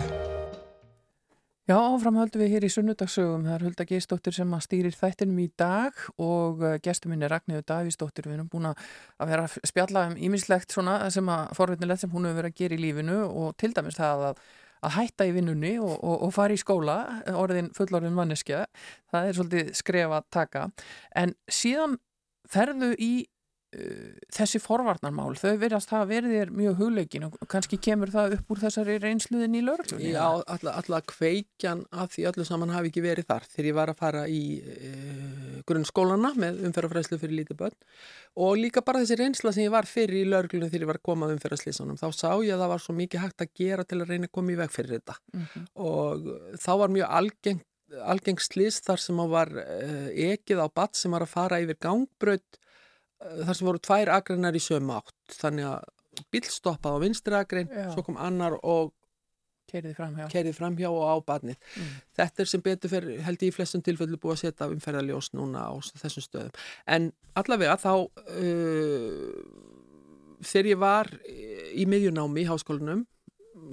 Já, 1.64 1.78
áfram 1.80 2.18
höldum 2.20 2.42
við 2.42 2.50
hér 2.52 2.66
í 2.66 2.68
sunnudagssögum. 2.68 3.46
Það 3.46 3.54
er 3.54 3.64
Hulda 3.64 3.86
Geistóttir 3.88 4.36
sem 4.36 4.52
stýrir 4.60 4.92
þættinum 4.92 5.38
í 5.40 5.46
dag 5.56 5.96
og 6.20 6.60
uh, 6.60 6.76
gestur 6.84 7.08
minn 7.08 7.24
er 7.24 7.32
Ragnhildur 7.32 7.64
Davísdóttir. 7.64 8.28
Við 8.28 8.36
erum 8.36 8.50
búin 8.52 8.68
að 8.68 8.76
vera 9.24 9.46
að 9.48 9.56
spjalla 9.64 10.04
um 10.10 10.16
ímislegt 10.28 10.76
svona 10.76 10.98
sem 11.14 11.32
að 11.32 11.56
forvitnilegt 11.56 12.04
sem 12.04 12.12
hún 12.12 12.28
hefur 12.28 12.42
verið 12.42 12.52
að 12.52 12.60
gera 12.60 12.76
í 12.76 12.84
lífinu 12.84 13.20
og 13.24 13.56
til 13.56 13.72
dæmis 13.72 13.96
það 13.96 14.28
að, 14.28 14.46
að 14.84 14.96
hætta 14.98 15.28
í 15.30 15.36
vinnunni 15.38 15.76
og, 15.80 15.94
og, 15.94 16.16
og 16.28 16.34
fara 16.36 16.52
í 16.52 16.60
skóla, 16.60 16.98
orðin 17.32 17.72
fullorðin 17.78 18.18
manneskja. 18.18 18.66
Það 19.14 19.30
er 19.30 19.38
svolítið 19.40 19.76
skref 19.80 20.18
að 20.18 20.32
taka. 20.36 20.66
En 21.16 21.32
síðan 21.48 21.96
ferðu 22.44 22.92
í 23.00 23.14
þessi 24.34 24.60
forvarnarmál, 24.62 25.34
þau 25.38 25.54
verðast 25.60 25.90
hafa 25.94 26.06
verið 26.10 26.34
þér 26.36 26.50
mjög 26.58 26.76
hugleikin 26.80 27.24
og 27.28 27.34
kannski 27.50 27.78
kemur 27.82 28.12
það 28.14 28.36
upp 28.38 28.52
úr 28.54 28.60
þessari 28.64 28.96
reynsluðin 29.02 29.56
í 29.58 29.62
lörglunni. 29.66 30.12
Já, 30.14 30.26
alla, 30.54 30.74
alla 30.80 31.00
kveikjan 31.10 31.84
af 31.92 32.12
því 32.14 32.26
öllu 32.30 32.46
saman 32.48 32.72
hafi 32.74 32.92
ekki 32.92 33.04
verið 33.04 33.28
þar 33.30 33.48
þegar 33.50 33.68
ég 33.70 33.76
var 33.80 33.92
að 33.94 34.00
fara 34.04 34.24
í 34.30 34.42
e, 34.62 34.92
grunnskólana 35.68 36.32
með 36.38 36.62
umferðarfræslu 36.68 37.18
fyrir 37.22 37.38
lítið 37.40 37.60
börn 37.62 37.76
og 38.44 38.56
líka 38.60 38.82
bara 38.84 39.02
þessi 39.04 39.18
reynsla 39.20 39.52
sem 39.54 39.66
ég 39.66 39.74
var 39.74 39.88
fyrir 39.88 40.22
í 40.24 40.30
lörglunni 40.30 40.70
þegar 40.70 40.86
ég 40.86 40.90
var 40.92 41.00
að 41.00 41.06
koma 41.10 41.28
að 41.28 41.36
umferðarslýsanum 41.38 42.00
þá 42.00 42.08
sá 42.14 42.30
ég 42.44 42.54
að 42.56 42.64
það 42.64 42.72
var 42.74 42.82
svo 42.86 42.96
mikið 42.98 43.24
hægt 43.24 43.44
að 43.46 43.54
gera 43.60 43.84
til 43.88 44.00
að 44.02 44.10
reyna 44.14 44.28
að 44.30 44.34
koma 44.38 44.54
í 44.54 44.58
veg 44.60 44.74
fyrir 44.74 44.98
þetta 44.98 45.18
Mhm. 45.34 45.64
og 45.82 46.26
þá 46.60 46.70
var 46.78 46.92
mjög 46.94 47.08
algengt 47.20 47.64
algeng 48.10 48.40
slís 48.42 48.80
þar 48.82 48.98
sem 48.98 49.18
var 49.30 49.50
uh, 49.54 50.08
ekið 50.10 50.58
á 50.58 50.66
batt 50.74 50.96
sem 50.98 51.12
var 51.14 51.22
að 51.22 51.30
fara 51.30 51.60
yfir 51.62 51.76
gangbraut 51.78 52.56
uh, 52.58 52.63
þar 53.24 53.58
sem 53.58 53.68
voru 53.68 53.82
tvær 53.82 54.12
agreinar 54.18 54.56
í 54.56 54.62
sömu 54.62 54.98
átt 54.98 55.38
þannig 55.40 55.70
að 55.70 56.24
bíl 56.30 56.44
stoppaði 56.46 57.00
á 57.00 57.02
vinstri 57.02 57.38
agrein 57.38 57.70
Já. 57.72 57.88
svo 57.94 58.04
kom 58.06 58.20
annar 58.20 58.58
og 58.62 58.92
Keiriði 59.70 59.94
fram 59.96 60.12
hjá. 60.18 60.26
kerið 60.30 60.56
framhjá 60.58 60.90
og 60.92 61.02
á 61.08 61.16
barnið. 61.24 61.56
Mm. 61.80 61.94
Þetta 62.18 62.42
er 62.44 62.50
sem 62.50 62.62
betur 62.62 62.92
fyrir, 62.92 63.22
held 63.24 63.42
ég 63.42 63.50
í 63.50 63.54
flestum 63.56 63.82
tilfellu 63.82 64.18
búið 64.20 64.34
að 64.36 64.42
setja 64.42 64.68
umferðarljós 64.70 65.30
núna 65.34 65.64
á 65.66 65.72
þessum 66.02 66.26
stöðum. 66.26 66.52
En 66.86 67.08
allavega 67.40 67.78
þá, 67.80 67.92
uh, 68.04 69.32
þegar 70.44 70.70
ég 70.70 70.78
var 70.84 71.10
í 71.74 71.88
miðjunámi 71.90 72.44
í 72.44 72.48
háskólanum, 72.50 73.06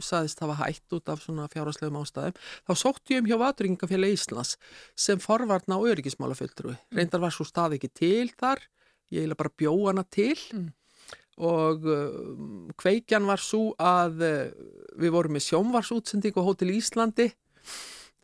saðist 0.01 0.39
hafa 0.41 0.55
hætt 0.61 0.95
út 0.95 1.11
af 1.11 1.21
svona 1.25 1.49
fjárháslegum 1.51 1.99
ástæðum, 1.99 2.37
þá 2.65 2.73
sótti 2.79 3.17
ég 3.17 3.25
um 3.25 3.27
hjá 3.29 3.37
Vaturingafélag 3.41 4.15
Íslands 4.15 4.55
sem 4.95 5.19
forvarna 5.19 5.75
á 5.75 5.85
öryggismálafulltrúi. 5.91 6.77
Reyndar 6.95 7.21
var 7.21 7.35
svo 7.35 7.45
stað 7.45 7.75
ekki 7.77 7.91
til 7.91 8.29
þar, 8.39 8.63
ég 9.11 9.21
eiginlega 9.21 9.41
bara 9.43 9.57
bjó 9.57 9.73
hana 9.87 10.03
til 10.07 10.35
Mm. 10.51 10.69
og 11.41 11.85
uh, 11.87 12.71
kveikjan 12.77 13.25
var 13.25 13.39
svo 13.41 13.71
að 13.79 14.21
uh, 14.21 14.51
við 14.99 15.13
vorum 15.15 15.33
með 15.37 15.45
sjónvarsútsending 15.47 16.35
á 16.37 16.41
Hótel 16.45 16.73
Íslandi 16.75 17.31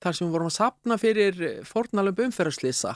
þar 0.03 0.13
sem 0.13 0.27
við 0.27 0.33
vorum 0.35 0.51
að 0.51 0.57
sapna 0.59 0.97
fyrir 1.01 1.39
fornalömb 1.65 2.19
umferðarslýsa 2.27 2.93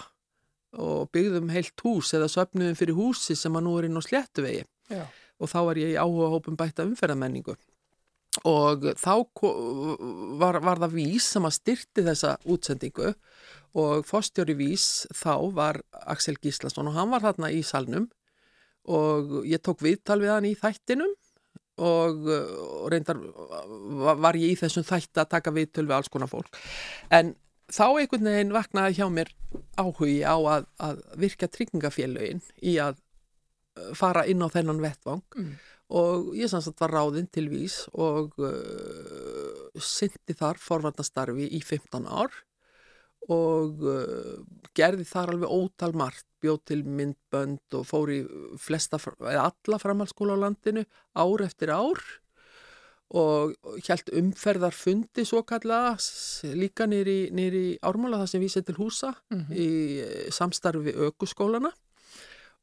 og 0.77 1.09
byggðum 1.11 1.49
heilt 1.51 1.81
hús 1.83 2.13
eða 2.15 2.29
söpnuðum 2.31 2.77
fyrir 2.79 2.95
húsi 2.95 3.35
sem 3.35 3.55
að 3.57 3.65
nú 3.65 3.73
er 3.79 3.87
inn 3.89 3.97
á 3.97 4.03
sléttuvegi 4.05 4.61
Já. 4.91 5.03
og 5.41 5.49
þá 5.51 5.59
var 5.67 5.79
ég 5.81 5.95
í 5.95 5.99
áhuga 5.99 6.29
hópum 6.35 6.55
bætta 6.59 6.85
umferðarmenningu 6.87 7.55
og 8.47 8.85
þá 8.95 9.13
var, 10.39 10.59
var 10.63 10.79
það 10.85 10.95
Vís 10.95 11.27
sem 11.33 11.47
að 11.47 11.57
styrti 11.57 12.05
þessa 12.05 12.37
útsendingu 12.47 13.11
og 13.77 14.05
fórstjóri 14.07 14.55
Vís 14.59 14.85
þá 15.15 15.33
var 15.55 15.81
Axel 16.05 16.37
Gíslason 16.39 16.89
og 16.91 16.95
hann 16.95 17.11
var 17.11 17.25
þarna 17.25 17.51
í 17.51 17.61
salnum 17.65 18.07
og 18.87 19.41
ég 19.47 19.61
tók 19.63 19.83
viðtal 19.83 20.21
við 20.23 20.33
hann 20.33 20.47
í 20.47 20.55
þættinum 20.57 21.13
og, 21.81 22.25
og 22.31 22.87
reyndar 22.91 23.19
var, 23.19 24.39
ég 24.39 24.55
í 24.55 24.59
þessum 24.59 24.85
þætti 24.87 25.21
að 25.21 25.31
taka 25.35 25.53
viðtöl 25.55 25.87
við 25.87 25.97
alls 25.97 26.11
konar 26.11 26.31
fólk 26.31 26.59
en 27.13 27.35
þá 27.71 27.85
einhvern 27.87 28.27
veginn 28.27 28.55
vaknaði 28.55 28.97
hjá 28.99 29.07
mér 29.11 29.31
áhugi 29.79 30.21
á 30.23 30.35
að, 30.35 30.67
að 30.79 31.03
virka 31.19 31.51
tryggingafélögin 31.51 32.41
í 32.63 32.77
að 32.83 32.97
uh, 32.99 33.91
fara 33.97 34.25
inn 34.27 34.43
á 34.43 34.47
þennan 34.51 34.83
vettvang 34.83 35.23
Mm. 35.37 35.53
Og 35.91 36.31
ég 36.39 36.47
sanns 36.51 36.69
að 36.71 36.79
var 36.85 36.93
ráðinn 36.95 37.27
til 37.31 37.49
vís 37.51 37.81
og 37.91 38.37
uh, 38.39 39.67
syndi 39.81 40.35
þar 40.39 40.59
forvarnastarfi 40.61 41.49
í 41.51 41.59
15 41.63 42.07
ár 42.07 42.31
og 43.31 43.83
uh, 43.85 44.39
gerði 44.77 45.05
þar 45.05 45.33
alveg 45.35 45.51
ótal 45.53 45.93
margt, 45.99 46.25
bjóð 46.41 46.61
til 46.71 46.81
myndbönd 46.87 47.75
og 47.77 47.85
fór 47.85 48.09
í 48.15 48.21
flesta, 48.57 48.97
alla 49.21 49.77
framhaldsskóla 49.83 50.39
á 50.39 50.43
landinu 50.47 50.85
ár 51.13 51.43
eftir 51.45 51.69
ár 51.75 52.01
og 53.11 53.51
hjælt 53.83 54.07
umferðarfundi 54.15 55.25
svo 55.27 55.41
kallaða 55.43 55.97
líka 56.55 56.85
nýri, 56.87 57.75
ármála 57.83 58.21
það 58.21 58.29
sem 58.31 58.43
vísið 58.45 58.65
til 58.69 58.77
húsa 58.79 59.09
Mhm. 59.29 59.51
í 59.51 59.67
eh, 59.99 60.29
samstarfi 60.31 60.85
við 60.87 61.01
ökuskólana 61.11 61.73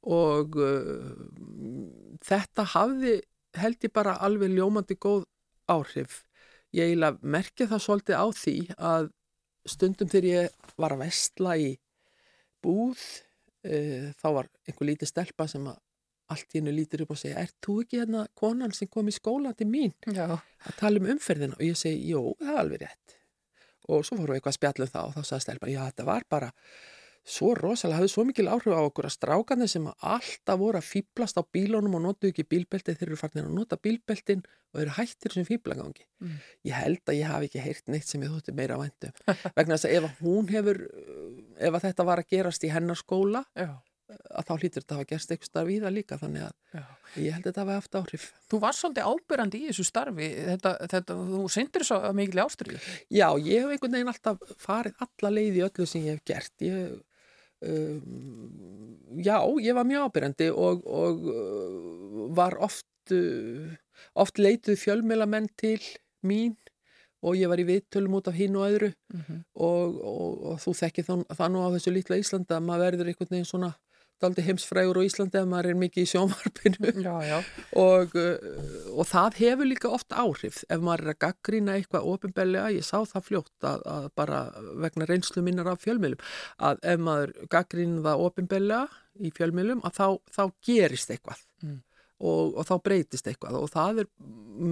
og 0.07 0.59
uh, 0.63 1.13
þetta 2.25 2.67
hafði 2.75 3.19
held 3.59 3.85
ég 3.87 3.95
bara 3.95 4.19
alveg 4.23 4.53
ljómandi 4.55 4.99
góð 5.01 5.25
áhrif. 5.69 6.23
Ég 6.77 6.91
eiginlega 6.91 7.19
merki 7.23 7.67
það 7.69 7.85
svolítið 7.85 8.21
á 8.21 8.27
því 8.37 8.57
að 8.77 9.11
stundum 9.69 10.11
þegar 10.11 10.29
ég 10.29 10.73
var 10.81 10.95
að 10.95 11.03
vestla 11.07 11.57
í 11.59 11.71
búð 12.65 13.01
uh, 13.01 14.09
þá 14.21 14.29
var 14.37 14.51
einhver 14.67 14.91
lítið 14.91 15.13
stelpa 15.13 15.49
sem 15.51 15.67
að 15.69 15.79
allt 16.29 16.53
í 16.53 16.61
hennu 16.61 16.75
lítur 16.77 17.05
upp 17.05 17.15
og 17.15 17.21
segja 17.21 17.41
er 17.41 17.53
þú 17.65 17.79
ekki 17.83 18.03
hérna 18.03 18.27
konan 18.37 18.75
sem 18.77 18.91
kom 18.93 19.09
í 19.09 19.15
skóla 19.17 19.55
til 19.57 19.69
mín? 19.71 19.95
Já, 20.05 20.27
að 20.37 20.77
tala 20.77 21.01
um 21.01 21.09
umferðina. 21.15 21.57
Og 21.57 21.65
ég 21.65 21.79
segi, 21.79 22.11
jú, 22.13 22.35
það 22.43 22.53
er 22.53 22.61
alveg 22.63 22.85
rétt. 22.85 23.17
Og 23.89 24.05
svo 24.05 24.19
fórum 24.19 24.35
við 24.35 24.41
eitthvað 24.41 24.53
að 24.53 24.59
spjalla 24.59 24.85
um 24.85 24.93
það 24.93 25.07
og 25.07 25.15
þá 25.15 25.31
sagði 25.31 25.45
stelpan, 25.47 25.73
já, 25.73 25.81
þetta 25.89 26.07
var 26.09 26.27
bara 26.29 26.51
svo 27.29 27.53
rosalega, 27.59 27.99
hafði 28.01 28.13
svo 28.13 28.25
mikil 28.29 28.49
áhrif 28.49 28.73
á 28.73 28.83
okkur 28.83 29.09
að 29.09 29.15
strákandi 29.17 29.69
sem 29.71 29.89
alltaf 29.89 30.61
voru 30.61 30.81
að 30.81 30.89
fýblast 30.89 31.41
á 31.41 31.43
bílunum 31.45 31.99
og 31.99 32.05
notu 32.07 32.31
ekki 32.31 32.47
bílbelti 32.49 32.95
þeir 32.97 33.11
eru 33.11 33.21
farnir 33.21 33.49
að 33.49 33.59
nota 33.59 33.79
bílbeltin 33.81 34.45
og 34.75 34.83
eru 34.85 34.95
hættir 34.99 35.35
sem 35.35 35.47
fýblagangi. 35.49 36.07
Mm. 36.25 36.39
Ég 36.69 36.79
held 36.79 37.03
að 37.05 37.19
ég 37.21 37.33
hafi 37.33 37.51
ekki 37.51 37.65
heyrt 37.65 37.93
neitt 37.93 38.09
sem 38.09 38.25
ég 38.25 38.33
þótti 38.33 38.57
meira 38.57 38.79
væntum. 38.81 39.13
Vegna 39.59 39.77
þess 39.77 39.89
að 39.89 39.99
ef 39.99 40.23
hún 40.25 40.49
hefur, 40.53 40.83
uh, 40.89 41.29
ef 41.69 41.79
þetta 41.85 42.09
var 42.09 42.25
að 42.25 42.33
gerast 42.35 42.65
í 42.65 42.73
hennar 42.73 43.01
skóla, 43.01 43.45
já, 43.57 43.71
að 44.09 44.47
þá 44.49 44.53
hlýtur 44.55 44.83
þetta 44.83 44.95
að 44.95 45.01
hafa 45.01 45.09
gerst 45.11 45.33
eitthvað 45.33 45.51
starf 45.51 45.73
í 45.73 45.79
það 45.83 45.95
líka, 45.97 46.19
þannig 46.21 46.45
að 46.47 46.79
já. 46.79 46.83
ég 47.25 47.35
held 47.35 47.43
að 47.43 47.49
þetta 47.49 47.65
hafi 47.65 47.77
haft 47.77 47.99
áhrif. 48.01 48.27
Þú 48.49 48.61
varst 48.63 48.85
svolítið 48.85 49.11
ábyrrandi 49.13 49.61
í 49.61 49.69
þessu 49.69 49.85
starfi, 49.89 50.29
þetta, 50.49 50.73
þetta, 50.95 51.17
þú 51.33 51.43
syndir 51.53 51.85
svo 51.89 51.99
mikil 52.17 52.43
ástriðu. 52.45 52.81
Já, 53.13 53.27
ég 53.45 53.65
hef 53.65 53.75
einhvern 53.75 53.99
veginn 53.99 54.13
alltaf 54.15 54.55
farið 54.65 55.05
alla 55.07 55.33
leið 55.37 55.61
í 55.61 55.65
öllu 55.69 55.89
sem 55.89 56.07
ég 56.07 56.17
hef 56.17 56.25
gert. 56.33 56.55
Ég, 56.65 56.97
já, 59.25 59.39
ég 59.65 59.75
var 59.75 59.87
mjög 59.89 60.09
ábyrjandi 60.09 60.51
og, 60.55 60.85
og 60.87 61.25
uh, 61.33 62.29
var 62.37 62.55
oft, 62.63 62.87
uh, 63.13 63.73
oft 64.15 64.39
leituð 64.39 64.79
fjölmélamenn 64.79 65.49
til 65.59 65.81
mín 66.27 66.55
og 67.25 67.35
ég 67.35 67.51
var 67.51 67.59
í 67.59 67.67
viðtölum 67.67 68.15
út 68.21 68.29
af 68.31 68.37
hinn 68.39 68.57
og 68.57 68.69
öðru 68.71 68.93
Mhm. 69.15 69.41
og, 69.57 69.97
og, 70.05 70.43
og 70.53 70.59
þú 70.63 70.75
þekkir 70.83 71.05
þann, 71.09 71.25
það 71.35 71.49
nú 71.55 71.63
á 71.67 71.69
þessu 71.75 71.91
lítla 71.95 72.19
Íslandi 72.21 72.55
að 72.55 72.67
maður 72.69 72.85
verður 72.85 73.09
einhvern 73.11 73.31
veginn 73.35 73.49
svona 73.49 73.71
daldi 74.23 74.45
heimsfrægur 74.47 74.99
á 75.01 75.03
Íslandi 75.07 75.39
ef 75.41 75.49
maður 75.51 75.69
er 75.73 75.79
mikið 75.83 76.05
í 76.05 76.11
sjónvarpinu 76.13 76.93
Já, 77.05 77.17
já. 77.29 77.39
og, 77.87 78.15
og 78.99 79.09
það 79.11 79.39
hefur 79.43 79.71
líka 79.71 79.91
oft 79.95 80.13
áhrif 80.13 80.63
ef 80.69 80.81
maður 80.85 81.05
er 81.07 81.13
að 81.15 81.21
gaggrína 81.27 81.77
eitthvað 81.79 82.09
ofinbellega, 82.15 82.71
ég 82.77 82.87
sá 82.87 82.99
það 83.07 83.27
fljótt 83.31 83.69
að, 83.73 83.83
að 83.97 84.09
bara 84.19 84.41
vegna 84.85 85.09
reynslu 85.11 85.43
minnar 85.47 85.71
af 85.73 85.83
fjölmiðlum, 85.87 86.23
að 86.71 86.81
ef 86.95 87.05
maður 87.09 87.35
gaggrína 87.55 88.05
það 88.07 88.25
ofinbellega 88.29 88.87
í 89.19 89.33
fjölmiðlum 89.35 89.85
að 89.89 90.01
þá, 90.01 90.07
þá 90.39 90.43
gerist 90.71 91.15
eitthvað 91.17 91.45
Mm. 91.59 91.81
og, 92.23 92.53
og 92.59 92.67
þá 92.69 92.75
breytist 92.87 93.27
eitthvað 93.27 93.57
og 93.59 93.65
það 93.73 93.97
er 94.05 94.07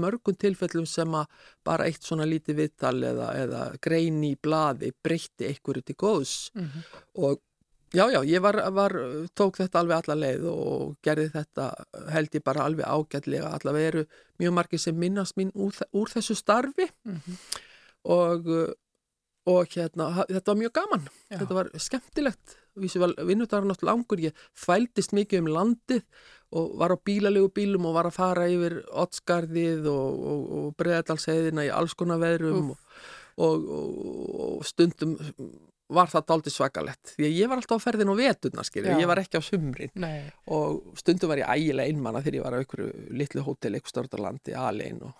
mörgum 0.02 0.36
tilfellum 0.38 0.84
sem 0.86 1.16
að 1.18 1.26
bara 1.66 1.88
eitt 1.90 2.06
svona 2.06 2.22
lítið 2.26 2.60
viðtal 2.60 2.92
eða, 3.08 3.26
eða 3.42 3.62
grein 3.82 4.20
í 4.26 4.32
blaði 4.38 4.92
breytti 5.02 5.48
einhverju 5.50 5.82
til 5.88 5.96
góðs 5.98 6.34
Mhm. 6.54 6.84
og 7.26 7.40
já, 7.94 8.04
já, 8.10 8.20
ég 8.24 8.42
var, 8.42 8.58
var, 8.74 8.94
tók 9.34 9.60
þetta 9.60 9.82
alveg 9.82 10.00
alla 10.00 10.16
leið 10.22 10.48
og 10.50 10.96
gerði 11.04 11.28
þetta 11.34 11.68
held 12.14 12.34
ég 12.34 12.44
bara 12.46 12.66
alveg 12.66 12.86
ágætlega. 12.86 13.52
Allavega 13.58 13.92
eru 13.92 14.04
mjög 14.42 14.56
margir 14.58 14.82
sem 14.82 14.98
minnast 14.98 15.36
mín 15.38 15.52
úr, 15.54 15.76
úr 15.92 16.12
þessu 16.12 16.36
starfi. 16.38 16.90
Mhm. 17.04 17.38
og, 18.06 18.46
uh, 18.46 18.72
og 19.46 19.68
hérna, 19.70 20.24
þetta 20.26 20.52
var 20.52 20.58
mjög 20.62 20.72
gaman. 20.74 21.08
Já. 21.30 21.38
þetta 21.38 21.54
var 21.54 21.70
skemmtilegt. 21.78 22.56
Vísi 22.76 23.00
var 23.00 23.14
náttúrulega 23.16 23.86
langur, 23.88 24.20
ég 24.20 24.34
fældist 24.52 25.14
mikið 25.16 25.44
um 25.44 25.52
landið 25.54 26.02
og 26.52 26.76
var 26.78 26.92
á 26.94 26.98
bílalegu 26.98 27.48
bílum 27.54 27.86
og 27.88 27.94
var 27.96 28.08
að 28.10 28.18
fara 28.18 28.48
yfir 28.50 28.82
Ottskarðið 28.92 29.86
og, 29.90 30.26
og, 30.32 30.42
og 30.58 30.66
Breiðdalsheiðina 30.78 31.66
í 31.66 31.72
alls 31.72 31.94
konar 31.98 32.20
veðrum 32.22 32.74
og, 32.74 32.98
og, 33.36 33.70
og, 33.78 33.96
og 34.46 34.66
stundum 34.68 35.16
var 35.88 36.10
það 36.10 36.24
dálítið 36.30 36.54
svakalett 36.56 37.12
því 37.14 37.26
að 37.28 37.36
ég 37.36 37.50
var 37.50 37.60
alltaf 37.60 37.78
á 37.78 37.84
ferðin 37.84 38.10
á 38.10 38.14
veturna 38.18 38.64
skilju, 38.66 38.90
Já. 38.90 38.98
ég 39.00 39.10
var 39.10 39.20
ekki 39.22 39.38
á 39.38 39.42
sumrin. 39.44 39.92
Nei, 40.02 40.26
og 40.50 40.98
stundum 40.98 41.30
var 41.30 41.42
ég 41.42 41.50
ægilega 41.52 41.92
einmanna 41.92 42.22
þegar 42.24 42.38
ég 42.38 42.46
var 42.46 42.56
á 42.56 42.60
einhverju 42.60 42.88
litlu 43.20 43.44
hótel 43.46 43.76
eitthvað 43.76 43.92
stort 43.94 44.16
á 44.16 44.18
landi 44.24 44.56
alein 44.58 44.98
og 45.06 45.14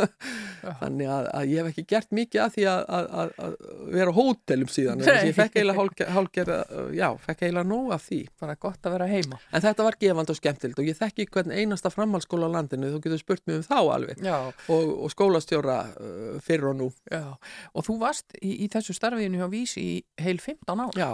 þannig 0.80 1.10
að, 1.10 1.28
að 1.36 1.52
ég 1.52 1.60
hef 1.60 1.70
ekki 1.72 1.84
gert 1.90 2.14
mikið 2.16 2.44
að 2.44 2.54
því 2.56 2.66
að, 2.70 2.84
að, 2.96 3.10
að, 3.20 3.34
að 3.44 3.54
vera 3.96 4.14
á 4.14 4.18
hótelum 4.20 4.72
síðan. 4.72 5.04
Ég 5.10 5.36
fekk 5.36 5.58
eiginlega 5.58 5.80
hálger, 5.80 6.12
hálger 6.16 6.52
já, 6.96 7.06
fekk 7.26 7.44
eiginlega 7.44 7.68
nóg 7.68 7.92
af 7.96 8.06
því. 8.08 8.20
Bara 8.40 8.56
gott 8.60 8.88
að 8.88 8.96
vera 8.96 9.10
heima. 9.10 9.40
en 9.52 9.64
þetta 9.66 9.86
var 9.86 9.98
gefand 10.00 10.32
og 10.32 10.40
skemmtild 10.40 10.80
og 10.80 10.88
ég 10.88 10.98
þekki 11.00 11.28
hvern 11.34 11.54
einasta 11.54 11.92
framhaldsskóla 11.92 12.48
á 12.48 12.54
landinu 12.56 12.92
þú 12.94 13.02
getur 13.04 13.20
spurt 13.20 13.44
mig 13.50 13.60
um 13.60 13.66
þá 13.66 13.78
alveg. 13.82 14.24
Og, 14.72 14.90
og 15.04 15.12
skólastjóra 15.12 15.78
uh, 15.92 16.40
fyrir 16.44 16.70
og 16.72 16.78
nú. 16.80 16.90
Já. 17.10 17.36
Og 17.74 17.86
þú 17.86 17.98
varst 18.00 18.36
í, 18.40 18.54
í 18.64 18.70
þessu 18.72 18.96
starfiðinu 18.96 19.42
hjá 19.42 19.48
Vísi 19.50 19.89
í 19.90 19.96
heil 20.22 20.38
15 20.42 20.84
ár. 20.86 20.94
Já, 20.98 21.10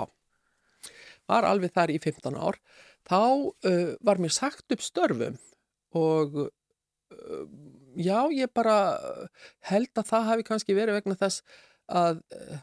var 1.31 1.47
alveg 1.49 1.73
þar 1.75 1.93
í 1.95 1.99
15 2.03 2.37
ár. 2.39 2.59
Þá 3.07 3.19
uh, 3.23 3.91
var 4.07 4.19
mér 4.23 4.35
sagt 4.35 4.73
upp 4.75 4.83
störfum 4.83 5.37
og 5.97 6.39
uh, 6.47 7.45
já, 7.97 8.19
ég 8.35 8.51
bara 8.55 8.79
held 9.71 9.93
að 9.97 10.09
það 10.11 10.31
hafi 10.31 10.47
kannski 10.49 10.75
verið 10.77 10.99
vegna 11.01 11.19
þess 11.21 11.43
að 11.87 12.19
uh, 12.35 12.59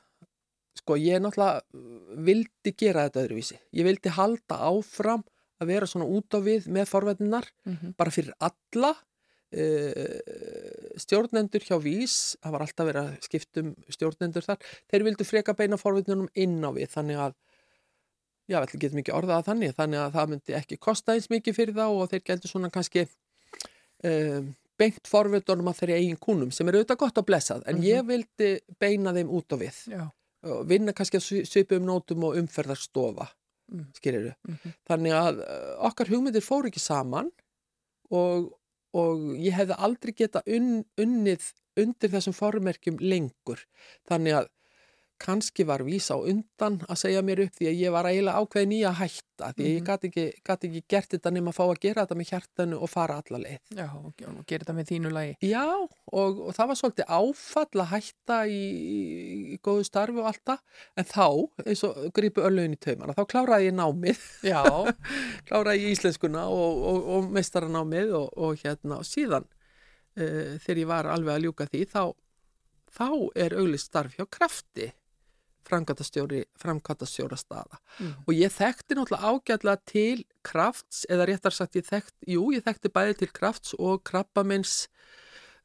sko, 0.80 0.98
ég 1.00 1.22
náttúrulega 1.24 1.62
vildi 2.28 2.74
gera 2.76 3.06
þetta 3.08 3.24
öðruvísi. 3.24 3.60
Ég 3.72 3.88
vildi 3.88 4.12
halda 4.18 4.60
áfram 4.68 5.24
að 5.64 5.70
vera 5.70 5.88
svona 5.88 6.10
út 6.12 6.36
á 6.36 6.40
við 6.44 6.68
með 6.76 6.90
forveitinar 6.92 7.48
Mhm. 7.64 7.94
bara 7.96 8.12
fyrir 8.12 8.34
alla 8.44 8.94
stjórnendur 11.04 11.64
hjá 11.66 11.78
Vís, 11.84 12.16
það 12.44 12.56
var 12.56 12.66
alltaf 12.66 12.88
verið 12.90 13.02
að 13.04 13.28
skiptum 13.28 13.72
stjórnendur 13.94 14.46
þar, 14.46 14.58
þeir 14.92 15.06
vildu 15.10 15.28
freka 15.28 15.56
beina 15.58 15.78
forvitunum 15.82 16.30
inn 16.36 16.60
á 16.64 16.70
við 16.76 16.90
þannig 16.94 17.22
að 17.28 17.36
já, 18.52 18.58
við 18.64 18.76
getum 18.84 19.00
ekki 19.04 19.16
orðað 19.16 19.38
að 19.42 19.48
þannig 19.52 19.76
þannig 19.78 20.02
að 20.04 20.18
það 20.18 20.32
myndi 20.34 20.58
ekki 20.60 20.80
kosta 20.84 21.16
eins 21.16 21.30
mikið 21.32 21.56
fyrir 21.60 21.78
þá 21.78 21.86
og 21.88 22.10
þeir 22.12 22.26
gældu 22.32 22.52
svona 22.52 22.72
kannski 22.74 23.06
um, 24.04 24.50
beint 24.80 25.08
forvitunum 25.08 25.70
að 25.72 25.80
þeirri 25.84 26.00
eigin 26.02 26.20
kúnum 26.22 26.52
sem 26.52 26.68
er 26.68 26.80
auðvitað 26.80 27.02
gott 27.06 27.22
að 27.22 27.28
blessað 27.30 27.64
en 27.70 27.78
Mhm. 27.80 27.86
ég 27.88 28.08
vildi 28.10 28.50
beina 28.82 29.14
þeim 29.14 29.30
út 29.32 29.54
á 29.54 29.58
við 29.62 29.78
Já. 29.94 30.04
og 30.50 30.66
vinna 30.68 30.92
kannski 30.94 31.18
að 31.22 31.46
svipa 31.48 31.78
um 31.78 31.86
nótum 31.88 32.24
og 32.30 32.36
umferðarstofa 32.42 33.30
Mm. 33.72 33.86
skýriru 33.96 34.34
Mhm. 34.46 34.74
þannig 34.90 35.14
að 35.16 35.38
uh, 35.40 35.88
okkar 35.88 36.10
hugmyndir 36.12 36.44
fóru 36.44 36.68
ekki 36.68 36.82
saman 36.84 37.32
og, 38.12 38.52
og 38.94 39.22
ég 39.42 39.56
hefði 39.58 39.78
aldrei 39.88 40.14
geta 40.18 40.44
unn, 40.46 40.84
unnið 41.02 41.50
undir 41.80 42.12
þessum 42.14 42.36
formerkjum 42.38 43.00
lengur. 43.02 43.64
Þannig 44.10 44.38
að 44.38 44.50
kannski 45.24 45.64
var 45.68 45.82
vísa 45.88 46.16
á 46.16 46.20
undan 46.20 46.82
að 46.90 47.00
segja 47.00 47.22
mér 47.26 47.46
upp 47.48 47.56
því 47.58 47.68
að 47.72 47.80
ég 47.80 47.94
var 47.96 48.08
eiginlega 48.10 48.42
ákveðin 48.44 48.74
í 48.76 48.80
að 48.90 48.98
hætta 49.02 49.50
því 49.58 49.64
ég 49.68 49.78
Mhm. 49.80 49.86
gat 49.88 50.04
ekki, 50.08 50.26
gat 50.46 50.64
ekki 50.68 50.82
gert 50.92 51.10
þetta 51.16 51.32
nema 51.34 51.52
að 51.52 51.56
fá 51.58 51.64
að 51.66 51.80
gera 51.86 52.04
þetta 52.06 52.18
með 52.20 52.30
hjartanu 52.34 52.78
og 52.84 52.90
fara 52.92 53.16
alla 53.24 53.40
leið. 53.44 53.60
Já, 53.76 53.88
og 53.96 54.46
gerir 54.46 54.64
þetta 54.66 54.76
með 54.78 54.90
þínu 54.92 55.12
lagi. 55.16 55.34
Já, 55.42 55.64
og, 56.14 56.40
og 56.48 56.54
það 56.58 56.68
var 56.72 56.80
svolítið 56.82 57.10
áfall 57.18 57.82
að 57.84 57.90
hætta 57.96 58.38
í, 58.48 58.62
í, 58.94 59.58
góðu 59.66 59.86
starfi 59.88 60.20
og 60.22 60.30
allt 60.30 60.44
það, 60.46 60.60
en 61.02 61.10
þá, 61.10 61.28
eins 61.66 61.84
og 61.88 61.98
grípu 62.14 62.44
öllugin 62.46 62.78
í 62.78 62.80
taumana, 62.84 63.16
þá 63.18 63.24
kláraði 63.34 63.70
ég 63.72 63.78
námið, 63.80 64.24
Já, 64.44 64.62
kláraði 65.50 65.84
ég 65.88 65.96
íslenskuna 65.98 66.46
og, 66.52 66.84
og, 66.94 67.08
og 67.18 67.32
meistaranámið 67.36 68.14
og, 68.20 68.30
og 68.38 68.60
hérna, 68.64 69.00
og 69.02 69.08
síðan 69.08 69.48
uh, 69.48 70.60
þegar 70.64 70.84
ég 70.84 70.92
var 70.94 71.10
alveg 71.16 71.36
að 71.40 71.48
ljúka 71.48 71.68
því, 71.72 71.86
þá, 71.90 72.04
þá 72.94 73.08
er 73.36 73.56
auglist 73.58 73.90
starf 73.90 74.14
hjá 74.20 74.28
krafti 74.30 74.92
framkvæmtastjóri, 75.68 76.44
framkvæmtastjóra 76.60 77.38
staða. 77.40 77.80
Mm. 78.00 78.14
og 78.28 78.34
ég 78.34 78.54
þekkti 78.54 78.98
náttúrulega 78.98 79.30
ágætlega 79.32 79.78
til 79.90 80.24
krafts, 80.44 81.06
eða 81.10 81.28
réttar 81.30 81.56
sagt 81.56 81.78
ég 81.80 81.88
þekkti, 81.88 82.34
jú, 82.36 82.50
ég 82.56 82.66
þekkti 82.66 82.94
bæði 82.94 83.20
til 83.22 83.32
krafts 83.34 83.76
og 83.80 84.04
krabbamins 84.08 84.88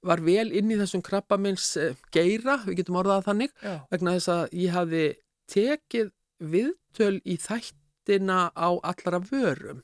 var 0.07 0.23
vel 0.23 0.53
inn 0.55 0.71
í 0.71 0.79
þessum 0.79 1.03
krabbamins 1.03 1.73
uh, 1.81 1.97
geira, 2.15 2.61
við 2.67 2.83
getum 2.83 3.01
orðað 3.01 3.27
þannig 3.33 3.55
já, 3.63 3.75
vegna 3.91 4.15
þess 4.19 4.33
að 4.35 4.45
ég 4.61 4.77
hafði 4.77 5.05
tekið 5.51 6.13
viðtöl 6.39 7.17
í 7.27 7.37
þættina 7.43 8.41
á 8.55 8.69
allara 8.79 9.21
vörum. 9.27 9.83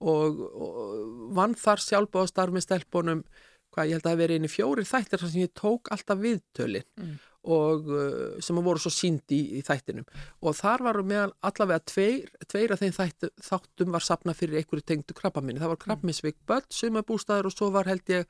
Og, 0.00 0.38
og 0.38 1.32
vann 1.36 1.56
þar 1.58 1.82
sjálfbóðastarf 1.82 2.54
með 2.54 2.66
stelpunum 2.66 3.24
hvað 3.72 3.88
ég 3.88 3.96
held 3.96 4.02
að 4.02 4.06
það 4.06 4.12
hafi 4.12 4.22
verið 4.22 4.38
inn 4.38 4.46
í 4.48 4.52
fjóri 4.52 4.84
þættir 4.86 5.22
þar 5.22 5.32
sem 5.32 5.42
ég 5.42 5.52
tók 5.56 5.90
alltaf 5.94 6.20
viðtölin. 6.20 6.88
Mm. 7.00 7.14
Og 7.42 7.88
uh, 7.90 8.38
sem 8.44 8.58
voru 8.62 8.78
svo 8.78 8.92
sínd 8.94 9.34
í, 9.34 9.40
í 9.58 9.62
þættinum 9.66 10.06
og 10.42 10.56
þar 10.58 10.84
varu 10.86 11.04
meðal 11.06 11.32
allavega 11.42 11.82
tveir, 11.90 12.30
tveir 12.46 12.74
af 12.74 12.82
þeim 12.82 12.94
þættu, 12.96 13.30
þáttum 13.42 13.96
var 13.96 14.06
sapna 14.06 14.34
fyrir 14.38 14.60
einhverju 14.60 14.86
tengdu 14.86 15.16
krabbaminni. 15.18 15.62
Það 15.62 15.74
var 15.74 15.82
krabminsvik 15.82 16.38
börn, 16.46 16.68
sumabústæður 16.70 17.50
og 17.50 17.56
svo 17.56 17.70
var 17.74 17.90
held 17.90 18.14
ég 18.14 18.28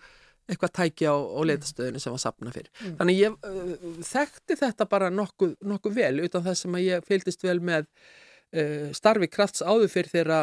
eitthvað 0.50 0.72
tæki 0.78 1.06
á, 1.06 1.14
á 1.14 1.40
leitastöðinu 1.46 2.00
sem 2.02 2.14
var 2.14 2.22
sapna 2.24 2.54
fyrir. 2.54 2.72
Þannig 2.98 3.20
ég 3.20 3.36
uh, 3.36 3.86
þekkti 4.08 4.58
þetta 4.64 4.88
bara 4.90 5.12
nokkuð, 5.12 5.54
nokkuð 5.70 6.00
vel 6.00 6.16
utan 6.24 6.44
þess 6.48 6.66
sem 6.66 6.78
að 6.78 6.86
ég 6.88 7.06
fylgdist 7.06 7.44
vel 7.44 7.60
með 7.62 7.86
uh, 7.86 8.90
starfi 8.96 9.28
krafts 9.30 9.62
áður 9.62 9.92
fyrir 9.92 10.12
þeirra 10.16 10.42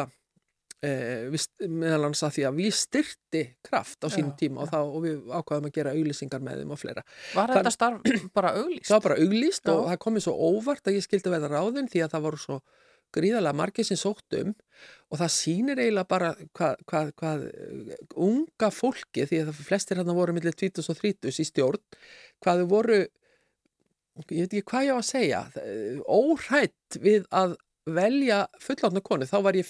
meðal 0.80 2.06
hans 2.06 2.22
að 2.24 2.34
því 2.38 2.44
að 2.48 2.60
við 2.60 2.74
styrti 2.78 3.42
kraft 3.68 4.04
á 4.04 4.08
sínum 4.08 4.30
Já, 4.32 4.38
tíma 4.40 4.62
og, 4.64 4.70
þá, 4.72 4.78
og 4.80 5.02
við 5.04 5.16
ákvaðum 5.40 5.66
að 5.68 5.74
gera 5.76 5.92
auglýsingar 5.96 6.44
með 6.46 6.62
þeim 6.62 6.72
og 6.76 6.80
fleira. 6.80 7.02
Var 7.36 7.52
þetta 7.56 7.72
starf 7.74 8.06
bara 8.38 8.54
auglýst? 8.56 8.88
Það 8.88 8.96
var 8.96 9.04
bara 9.08 9.18
auglýst 9.24 9.66
Já. 9.68 9.72
og 9.74 9.82
það 9.90 10.00
komið 10.06 10.24
svo 10.26 10.36
óvart 10.50 10.88
að 10.88 10.96
ég 10.96 11.04
skildi 11.08 11.34
veða 11.34 11.50
ráðin 11.52 11.90
því 11.92 12.04
að 12.06 12.14
það 12.16 12.24
voru 12.30 12.40
svo 12.46 12.58
gríðarlega 13.10 13.58
margir 13.58 13.86
sem 13.88 13.98
sótt 13.98 14.36
um 14.38 14.52
og 15.10 15.18
það 15.18 15.30
sýnir 15.34 15.80
eiginlega 15.82 16.06
bara 16.12 16.28
hvað, 16.54 16.76
hvað, 16.86 17.08
hvað 17.18 17.40
uh, 17.50 17.94
unga 18.22 18.68
fólki, 18.70 19.24
því 19.26 19.40
að 19.42 19.48
það 19.50 19.64
flestir 19.66 19.98
hérna 19.98 20.14
voru 20.14 20.34
millir 20.36 20.54
20 20.54 20.86
og 20.94 21.00
30 21.00 21.40
í 21.42 21.46
stjórn, 21.48 21.82
hvað 22.44 22.62
þau 22.62 22.68
voru, 22.70 23.00
ég 24.30 24.44
veit 24.44 24.54
ekki 24.54 24.62
hvað 24.70 24.86
ég 24.86 24.94
á 24.94 24.98
að 25.00 25.08
segja, 25.10 25.40
það- 25.56 26.04
óhrætt 26.06 27.00
við 27.02 27.26
að 27.34 27.56
velja 27.90 28.38
fullátna 28.62 29.02
konu, 29.02 29.26
þá 29.26 29.36
var 29.42 29.58
ég 29.58 29.66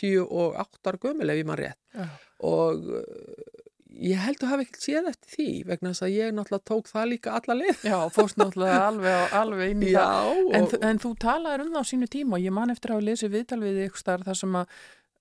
58 0.00 0.90
ára 0.92 1.00
gömul 1.04 1.30
ef 1.32 1.40
ég 1.42 1.48
maður 1.48 1.64
rétt 1.66 1.98
Já. 1.98 2.06
og 2.48 2.90
uh, 2.98 3.64
ég 3.98 4.20
held 4.22 4.42
að 4.44 4.50
hafa 4.52 4.64
ekkert 4.66 4.84
séð 4.84 5.08
eftir 5.10 5.32
því 5.34 5.46
vegna 5.72 5.90
þess 5.94 6.04
að 6.06 6.12
ég 6.14 6.34
náttúrulega 6.36 6.66
tók 6.70 6.90
það 6.92 7.06
líka 7.12 7.32
alla 7.38 7.56
leið. 7.58 7.80
Já, 7.88 7.96
fórst 8.14 8.36
náttúrulega 8.38 8.82
alveg, 8.92 9.32
alveg 9.40 9.72
inn 9.72 9.82
í 9.82 9.90
það. 9.96 10.28
Já, 10.28 10.54
En, 10.58 10.62
og, 10.62 10.70
þú- 10.74 10.80
en 10.90 11.00
þú 11.02 11.10
talaðir 11.24 11.64
um 11.64 11.72
það 11.74 11.82
á 11.82 11.90
sínu 11.90 12.08
tíma 12.12 12.38
og 12.38 12.44
ég 12.46 12.54
man 12.60 12.70
eftir 12.74 12.92
að 12.92 12.98
hafa 13.00 13.06
lesið 13.08 13.32
viðtal 13.34 13.60
við 13.64 13.80
ykkur 13.88 14.02
starf 14.04 14.28
þar 14.28 14.38
sem 14.42 14.54
að, 14.60 14.76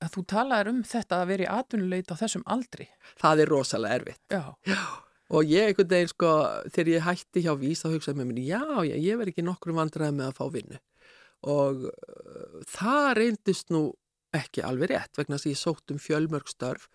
að 0.05 0.13
þú 0.17 0.23
talaðir 0.35 0.69
um 0.75 0.83
þetta 0.91 1.21
að 1.23 1.31
vera 1.31 1.47
í 1.47 1.51
atvinnuleit 1.57 2.13
á 2.13 2.15
þessum 2.21 2.45
aldri. 2.53 2.87
það 3.23 3.41
er 3.45 3.53
rosalega 3.55 3.99
erfitt. 4.01 4.23
Já, 4.29 4.77
Og 5.27 5.43
ég 5.43 5.65
einhvern 5.73 5.89
veginn 5.91 6.07
sko, 6.07 6.27
þegar 6.71 6.89
ég 6.93 7.01
hætti 7.03 7.41
hjá 7.43 7.51
Vís 7.59 7.81
þá 7.83 7.87
hugsaði 7.91 8.19
með 8.21 8.27
mér, 8.29 8.37
já, 8.47 8.61
já, 8.87 8.93
ég 9.09 9.17
verð 9.19 9.31
ekki 9.33 9.43
nokkrum 9.43 9.75
vandræði 9.81 10.13
með 10.15 10.29
að 10.29 10.37
fá 10.37 10.45
vinnu. 10.53 10.77
Og 11.51 11.81
uh, 11.89 12.61
það 12.71 13.07
reyndist 13.19 13.73
nú 13.75 13.81
ekki 14.35 14.65
alveg 14.65 14.91
rétt 14.91 15.19
vegna 15.19 15.37
þess 15.37 15.47
að 15.47 15.53
ég 15.53 15.61
sótt 15.61 15.93
um 15.93 16.01
fjölmörg 16.01 16.51
störf, 16.51 16.89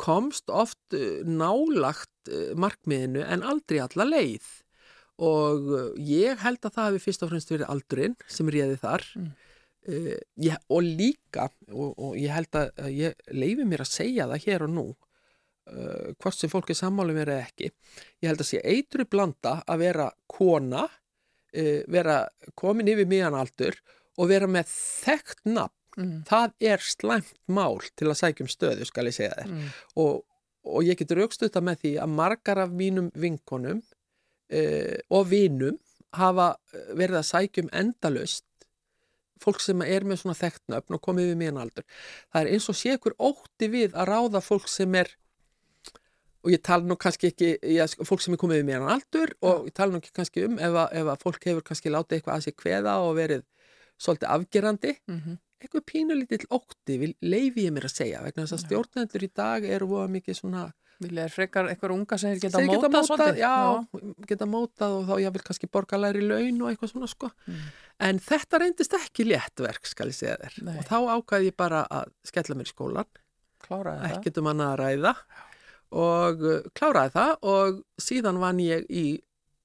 komst 0.00 0.50
oft 0.50 0.96
uh, 0.96 1.22
nálagt 1.26 2.30
uh, 2.32 2.52
markmiðinu 2.58 3.22
en 3.22 3.46
aldrei 3.46 3.80
alla 3.84 4.08
leið. 4.08 4.50
Og 5.22 5.70
uh, 5.70 5.88
ég 6.00 6.40
held 6.42 6.64
að 6.64 6.74
það 6.74 6.90
hefði 6.90 7.04
fyrst 7.04 7.24
og 7.24 7.30
fremst 7.30 7.54
verið 7.54 7.70
aldurinn 7.70 8.18
sem 8.26 8.50
réði 8.50 8.80
þar. 8.82 9.06
Mm. 9.20 9.32
Uh, 9.84 10.12
ég, 10.42 10.58
og 10.72 10.82
líka, 10.82 11.48
og, 11.70 11.94
og 11.94 12.18
ég 12.18 12.34
held 12.34 12.58
að 12.58 12.90
ég 12.96 13.32
leifi 13.36 13.66
mér 13.68 13.84
að 13.84 13.92
segja 13.92 14.30
það 14.30 14.46
hér 14.48 14.66
og 14.66 14.74
nú, 14.74 14.86
uh, 15.70 16.12
hvort 16.18 16.38
sem 16.38 16.52
fólk 16.52 16.72
er 16.72 16.78
sammálu 16.78 17.16
mér 17.16 17.32
eða 17.34 17.46
ekki 17.48 17.70
ég 17.70 18.28
held 18.28 18.42
að 18.42 18.50
sé 18.50 18.62
eitru 18.64 19.06
blanda 19.08 19.58
að 19.68 19.84
vera 19.84 20.08
kona 20.30 20.84
uh, 20.86 21.80
vera 21.90 22.22
komin 22.58 22.90
yfir 22.92 23.08
miðan 23.10 23.38
aldur 23.38 23.78
og 24.18 24.30
vera 24.30 24.48
með 24.50 24.70
þekkt 24.70 25.44
nafn 25.48 25.76
mm. 25.96 26.22
það 26.28 26.54
er 26.72 26.84
slæmt 26.84 27.34
mál 27.46 27.80
til 27.96 28.10
að 28.10 28.20
sækja 28.22 28.46
um 28.46 28.52
stöðu 28.52 28.88
skal 28.88 29.08
ég 29.10 29.16
segja 29.16 29.34
þér 29.40 29.52
Mm. 29.54 29.68
og, 30.04 30.24
og 30.64 30.86
ég 30.86 30.98
getur 31.00 31.24
aukstuta 31.24 31.62
með 31.64 31.84
því 31.84 31.92
að 32.04 32.16
margar 32.20 32.62
af 32.64 32.72
mínum 32.72 33.10
vinkonum 33.14 33.82
uh, 33.82 34.98
og 35.10 35.28
vinum 35.30 35.78
hafa 36.14 36.54
eh, 36.72 36.92
verið 36.94 37.18
að 37.18 37.30
sækja 37.30 37.64
um 37.64 37.70
endalust 37.74 38.46
fólk 39.42 39.60
sem 39.60 39.82
er 39.82 40.06
með 40.06 40.22
svona 40.22 40.38
þekkt 40.38 40.62
nöfn 40.72 40.96
og 40.96 41.02
komið 41.04 41.32
við 41.32 41.38
miðan 41.40 41.60
aldur. 41.64 41.84
Það 42.32 42.40
er 42.40 42.50
eins 42.54 42.68
og 42.70 42.78
sé 42.78 42.94
ykkur 42.96 43.16
ótti 43.18 43.68
við 43.72 43.96
að 43.98 44.08
ráða 44.12 44.40
fólk 44.44 44.70
sem 44.70 44.94
er 45.00 45.10
og 46.44 46.52
ég 46.52 46.60
tala 46.64 46.84
nú 46.84 46.96
kannski 47.00 47.30
ekki 47.32 47.50
sko, 47.88 48.04
fólk 48.08 48.22
sem 48.24 48.36
er 48.36 48.40
komið 48.40 48.60
við 48.60 48.68
miðan 48.68 48.90
aldur 48.94 49.32
og 49.44 49.66
ég 49.68 49.76
tala 49.76 49.94
nú 49.94 50.00
ekki 50.02 50.12
kannski 50.16 50.44
um 50.46 50.58
ef 50.60 50.76
að, 50.76 50.96
ef 51.00 51.10
að 51.12 51.24
fólk 51.24 51.48
hefur 51.48 51.66
kannski 51.66 51.92
látið 51.92 52.18
eitthvað 52.18 52.36
að 52.36 52.46
sér 52.46 52.56
kveða 52.60 52.96
og 53.04 53.16
verið 53.18 53.44
svolítið 54.00 54.30
afgerandi 54.36 54.94
Mm 55.06 55.38
eitthvað 55.64 55.86
pínulítill 55.90 56.46
ótti 56.54 57.00
vil 57.00 57.12
leifi 57.24 57.66
ég 57.66 57.74
mér 57.74 57.88
að 57.88 57.98
segja 57.98 58.22
vegna 58.24 58.44
þess 58.44 58.56
að 58.58 58.64
stjórnendur 58.66 59.26
í 59.26 59.30
dag 59.34 59.68
eru 59.76 59.90
voða 59.90 60.08
mikið 60.14 60.40
svona 60.40 60.64
Vilja 61.02 61.24
er 61.26 61.32
frekar 61.32 61.66
eitthvað 61.70 61.94
unga 61.96 62.16
sem 62.20 62.36
geta 62.38 62.60
mótað 62.62 63.06
svolítið? 63.08 63.40
já, 63.42 63.54
geta 64.30 64.46
mótað 64.46 64.92
og 65.00 65.08
þá 65.08 65.14
ég 65.24 65.34
vil 65.34 65.42
kannski 65.48 65.68
borga 65.74 65.98
læri 65.98 66.22
laun 66.22 66.60
og 66.62 66.70
eitthvað 66.70 66.92
svona 66.92 67.08
sko. 67.10 67.30
Mm. 67.50 67.64
en 68.08 68.20
þetta 68.22 68.60
reyndist 68.62 68.94
ekki 69.00 69.26
léttverk 69.26 69.90
skal 69.90 70.12
ég 70.12 70.18
segja 70.20 70.36
þér. 70.44 70.60
Nei. 70.68 70.76
og 70.78 70.86
þá 70.86 70.96
ákvaði 71.16 71.50
ég 71.50 71.58
bara 71.58 71.82
að 71.90 72.14
skella 72.30 72.58
mér 72.60 72.70
í 72.70 72.74
skólan 72.74 73.10
ekkert 74.12 74.38
um 74.38 74.50
annað 74.52 74.70
að 74.70 74.80
ræða. 74.84 75.14
Og 75.94 76.42
uh, 76.46 76.56
kláraði 76.74 77.14
það 77.14 77.34
og 77.54 77.82
síðan 78.02 78.40
vann 78.42 78.62
ég 78.62 78.86
í 78.90 79.06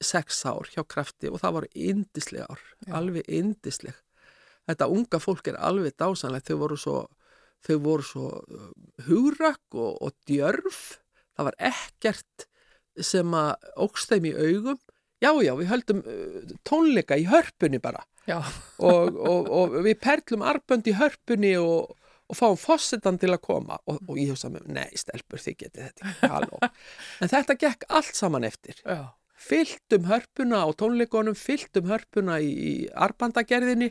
sex 0.00 0.42
ár 0.48 0.68
hjá 0.72 0.82
krafti 0.88 1.30
og 1.30 1.40
það 1.42 1.56
voru 1.58 1.70
indisleg 1.74 2.46
ár, 2.46 2.62
Já. 2.86 2.94
alveg 2.96 3.26
indisleg 3.28 3.96
þetta 4.70 4.90
unga 4.94 5.20
fólk 5.22 5.50
er 5.50 5.58
alveg 5.60 5.96
dásanlegt 6.00 6.50
þau 6.50 6.60
voru 6.64 6.78
svo, 6.80 6.98
þau 7.66 7.76
voru 7.84 8.06
svo 8.06 8.28
uh, 8.40 8.70
hugrakk 9.08 9.76
og, 9.76 9.98
og 10.00 10.14
djörf. 10.28 11.00
Það 11.36 11.50
var 11.50 11.58
ekkert 11.70 12.46
sem 13.00 13.36
að 13.36 13.70
ógst 13.80 14.12
þeim 14.12 14.30
í 14.30 14.34
augum. 14.36 14.80
Já 15.20 15.30
já 15.44 15.52
við 15.58 15.70
höldum 15.72 16.02
uh, 16.04 16.56
tónleika 16.66 17.18
í 17.20 17.28
hörpunni 17.30 17.82
bara. 17.82 18.04
Og, 18.78 19.16
og, 19.16 19.48
og 19.50 19.80
við 19.84 19.96
perlum 20.02 20.44
arbönd 20.46 20.88
í 20.88 20.94
hörpunni 20.96 21.54
og, 21.60 21.94
og 22.30 22.38
fáum 22.38 22.58
fossetan 22.60 23.18
til 23.20 23.32
að 23.34 23.42
koma. 23.46 23.80
Og, 23.90 24.02
og 24.06 24.20
ég 24.20 24.32
hugsa 24.32 24.52
með, 24.52 24.68
nei, 24.76 24.88
stelpur 24.98 25.42
þið 25.42 25.56
getið 25.64 25.88
þetta, 25.88 26.28
halló. 26.34 26.60
En 27.20 27.32
þetta 27.32 27.56
gekk 27.64 27.88
allt 27.88 28.18
saman 28.18 28.46
eftir. 28.48 28.78
já, 28.84 29.08
Fylltum 29.40 30.04
hörpuna 30.04 30.64
á 30.64 30.68
tónleikonum, 30.76 31.36
fylltum 31.38 31.88
hörpuna 31.88 32.36
í, 32.44 32.50
í 32.52 32.72
arbandagerðinni 32.92 33.88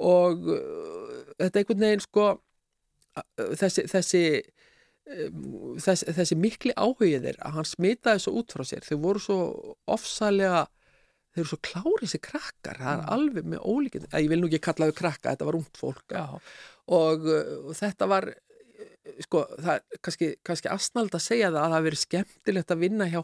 og 0.00 0.48
uh, 0.48 1.20
þetta 1.36 1.60
einhvern 1.60 1.84
veginn 1.86 2.04
sko, 2.04 2.26
uh, 3.20 3.54
þessi, 3.60 3.86
þessi, 3.90 4.24
um, 5.16 5.78
þessi, 5.80 6.10
þessi 6.18 6.38
mikli 6.40 6.74
áhugið 6.76 7.28
þeirra, 7.28 7.46
að 7.48 7.56
hann 7.58 7.70
smitaði 7.70 8.24
svo 8.24 8.36
út 8.40 8.56
frá 8.56 8.66
sér, 8.68 8.86
þau 8.86 9.00
voru 9.04 9.24
svo 9.24 9.40
ofsalega 9.90 10.66
þeir 11.30 11.42
eru 11.44 11.50
svo 11.52 11.60
klárið 11.62 12.06
þessi 12.06 12.22
krakkar. 12.26 12.78
Það 12.82 12.92
er 12.92 13.10
alveg 13.14 13.50
með 13.52 13.66
ólíkinn 13.70 14.06
ég 14.10 14.30
vil 14.32 14.40
nú 14.40 14.48
ekki 14.50 14.64
kalla 14.66 14.90
þau 14.90 15.00
krakka, 15.02 15.34
þetta 15.34 15.50
var 15.50 15.58
ungt 15.60 15.78
fólk. 15.78 16.16
Og, 16.90 17.28
uh, 17.28 17.52
og 17.70 17.76
þetta 17.78 18.08
var 18.10 18.32
sko, 19.24 19.44
það 19.58 19.72
er 19.76 20.02
kannski, 20.04 20.34
kannski 20.46 20.70
asnald 20.72 21.14
að 21.14 21.24
segja 21.24 21.50
það 21.50 21.60
að 21.60 21.64
það 21.64 21.76
hafi 21.76 21.88
verið 21.88 22.02
skemmtilegt 22.04 22.74
að 22.74 22.84
vinna 22.84 23.08
hjá 23.10 23.20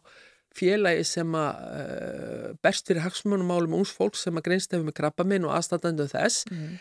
félagi 0.57 1.05
sem 1.09 1.37
að 1.39 1.63
uh, 1.69 2.51
berst 2.65 2.89
fyrir 2.89 3.05
hagsmunumálum 3.05 3.77
úns 3.79 3.93
fólk 3.95 4.19
sem 4.19 4.37
að 4.39 4.49
greinst 4.49 4.75
hefur 4.75 4.89
með 4.89 4.99
krabbaminn 5.01 5.47
og 5.49 5.57
aðstandandu 5.57 6.09
þess. 6.13 6.45
Mm. 6.51 6.77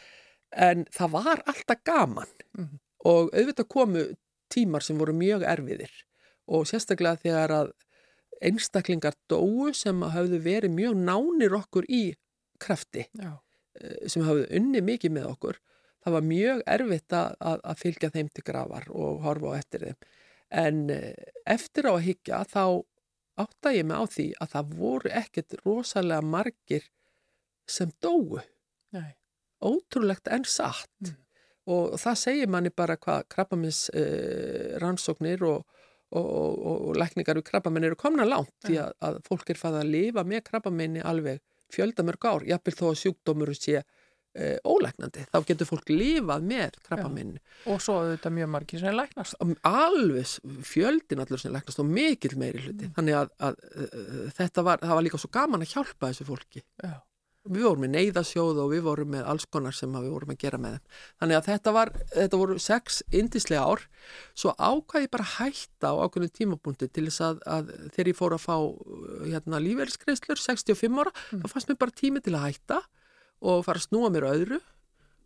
en 0.56 0.86
það 0.94 1.10
var 1.12 1.42
alltaf 1.52 1.82
gaman. 1.84 2.30
Mhm. 2.56 2.80
og 3.06 3.34
auðvitað 3.36 3.68
komu 3.70 4.04
tímar 4.50 4.82
sem 4.82 4.98
voru 4.98 5.14
mjög 5.14 5.44
erfiðir. 5.46 5.92
Og 6.48 6.66
sérstaklega 6.66 7.20
þegar 7.22 7.52
að 7.52 7.72
einstaklingar 8.42 9.14
dóu 9.30 9.74
sem 9.74 10.02
að 10.04 10.14
hafðu 10.16 10.40
verið 10.46 10.74
mjög 10.74 10.96
nánir 10.96 11.56
okkur 11.58 11.86
í 11.90 12.16
krafti 12.62 13.06
já, 13.14 13.40
eh, 13.82 14.08
sem 14.08 14.24
hafðu 14.26 14.48
unni 14.58 14.82
mikið 14.82 15.16
með 15.18 15.30
okkur 15.34 15.60
það 16.06 16.16
var 16.16 16.26
mjög 16.30 16.62
erfitt 16.76 17.16
að, 17.18 17.32
að, 17.42 17.80
fylgja 17.82 18.12
þeim 18.14 18.28
til 18.34 18.44
grafar 18.46 18.90
og 18.94 19.24
horfa 19.26 19.56
á 19.56 19.58
eftir 19.58 19.88
þeim. 19.88 20.10
En 20.66 20.84
eh, 20.94 21.32
eftir 21.50 21.90
á 21.90 21.94
að 21.96 22.06
higgja 22.06 22.44
þá 22.52 22.66
átta 23.42 23.74
ég 23.76 23.86
mig 23.88 24.00
á 24.00 24.04
því 24.08 24.28
að 24.42 24.52
það 24.56 24.74
voru 24.80 25.12
ekkert 25.22 25.58
rosalega 25.66 26.26
margir 26.26 26.88
sem 27.68 27.92
dóu. 28.04 28.40
Nei, 28.96 29.16
ótrúlegt 29.66 30.30
en 30.32 30.46
satt. 30.48 31.16
Og 31.66 31.96
það 31.98 32.20
segir 32.22 32.52
manni 32.52 32.70
bara 32.70 32.98
hvað 33.02 33.26
krabbamins 33.34 33.88
uh, 33.90 34.78
rannsóknir 34.82 35.42
og, 35.48 35.66
og, 36.14 36.28
og, 36.30 36.76
og, 36.76 36.92
lækningar 37.02 37.40
við 37.40 37.48
krabbaminn 37.50 37.88
eru 37.90 37.98
komna 38.00 38.28
langt 38.28 38.54
því 38.68 38.78
að, 38.84 38.94
að 39.08 39.20
fólk 39.26 39.50
er 39.50 39.60
fæða 39.60 39.82
að 39.82 39.94
lifa 39.96 40.26
með 40.28 40.46
krabbaminni 40.52 41.02
alveg 41.02 41.42
fjöldamörg 41.74 42.28
ár, 42.30 42.46
jafnvel 42.46 42.76
þó 42.78 42.86
að 42.92 43.00
sjúkdómur 43.02 43.54
sé 43.58 43.82
uh, 44.36 44.58
ólæknandi, 44.68 45.26
þá 45.32 45.40
getur 45.48 45.70
fólk 45.70 45.90
lifað 45.94 46.46
með 46.50 46.78
krabbaminni 46.86 47.42
og 47.72 47.82
svo 47.84 47.98
auðvitað 48.02 48.38
mjög 48.38 48.52
margir 48.56 48.84
sem 48.84 48.96
læknast. 48.96 49.40
alveg 49.66 50.36
fjöldin 50.68 51.24
allur 51.24 51.42
sem 51.42 51.54
læknast 51.56 51.82
og 51.82 51.90
mikill 51.90 52.38
meiri 52.40 52.64
hluti. 52.68 52.92
Þannig 52.96 53.20
að, 53.22 53.34
að 53.48 53.60
uh, 53.74 54.24
þetta 54.38 54.64
var, 54.68 54.86
var 54.86 55.04
líka 55.06 55.20
svo 55.22 55.32
gaman 55.34 55.66
að 55.66 55.76
hjálpa 55.76 56.12
þessu 56.12 56.28
fólki. 56.28 56.64
Já. 56.84 56.98
við 57.46 57.62
vorum 57.62 57.84
með 57.86 57.92
neyðasjóð 57.94 58.60
og 58.64 58.72
við 58.72 58.80
vorum 58.88 59.12
með 59.14 59.28
alls 59.30 59.44
konar 59.54 59.76
sem 59.78 59.92
að 59.94 60.08
við 60.08 60.14
vorum 60.16 60.32
að 60.34 60.40
gera 60.42 60.60
með 60.62 60.76
þeim. 60.76 60.96
Þannig 61.22 61.38
að 61.38 61.50
þetta, 61.52 61.74
var, 61.76 61.92
þetta 62.16 62.40
voru 62.42 62.56
sex 62.66 63.02
indislega 63.14 63.68
ár, 63.70 63.84
svo 64.34 64.56
ákvað 64.58 65.06
ég 65.06 65.12
bara 65.14 65.28
að 65.28 65.36
hætta 65.36 65.92
á 65.94 66.02
ákveðinu 66.02 66.34
tímapunkti 66.40 66.90
til 66.90 67.06
þess 67.06 67.22
að, 67.28 67.44
að 67.46 67.70
þegar 67.94 68.10
ég 68.10 68.18
fór 68.18 68.38
að 68.38 68.46
fá 68.48 68.58
hérna, 69.28 69.62
lífeyriskreislur, 69.62 70.42
65 70.42 71.02
ára, 71.04 71.14
þá 71.36 71.48
fannst 71.54 71.70
mér 71.70 71.82
bara 71.86 71.98
tími 72.02 72.26
til 72.26 72.34
að 72.34 72.48
hætta 72.48 72.82
og 73.44 73.64
fara 73.66 73.82
að 73.82 73.88
snúa 73.90 74.12
mér 74.14 74.28
öðru 74.30 74.60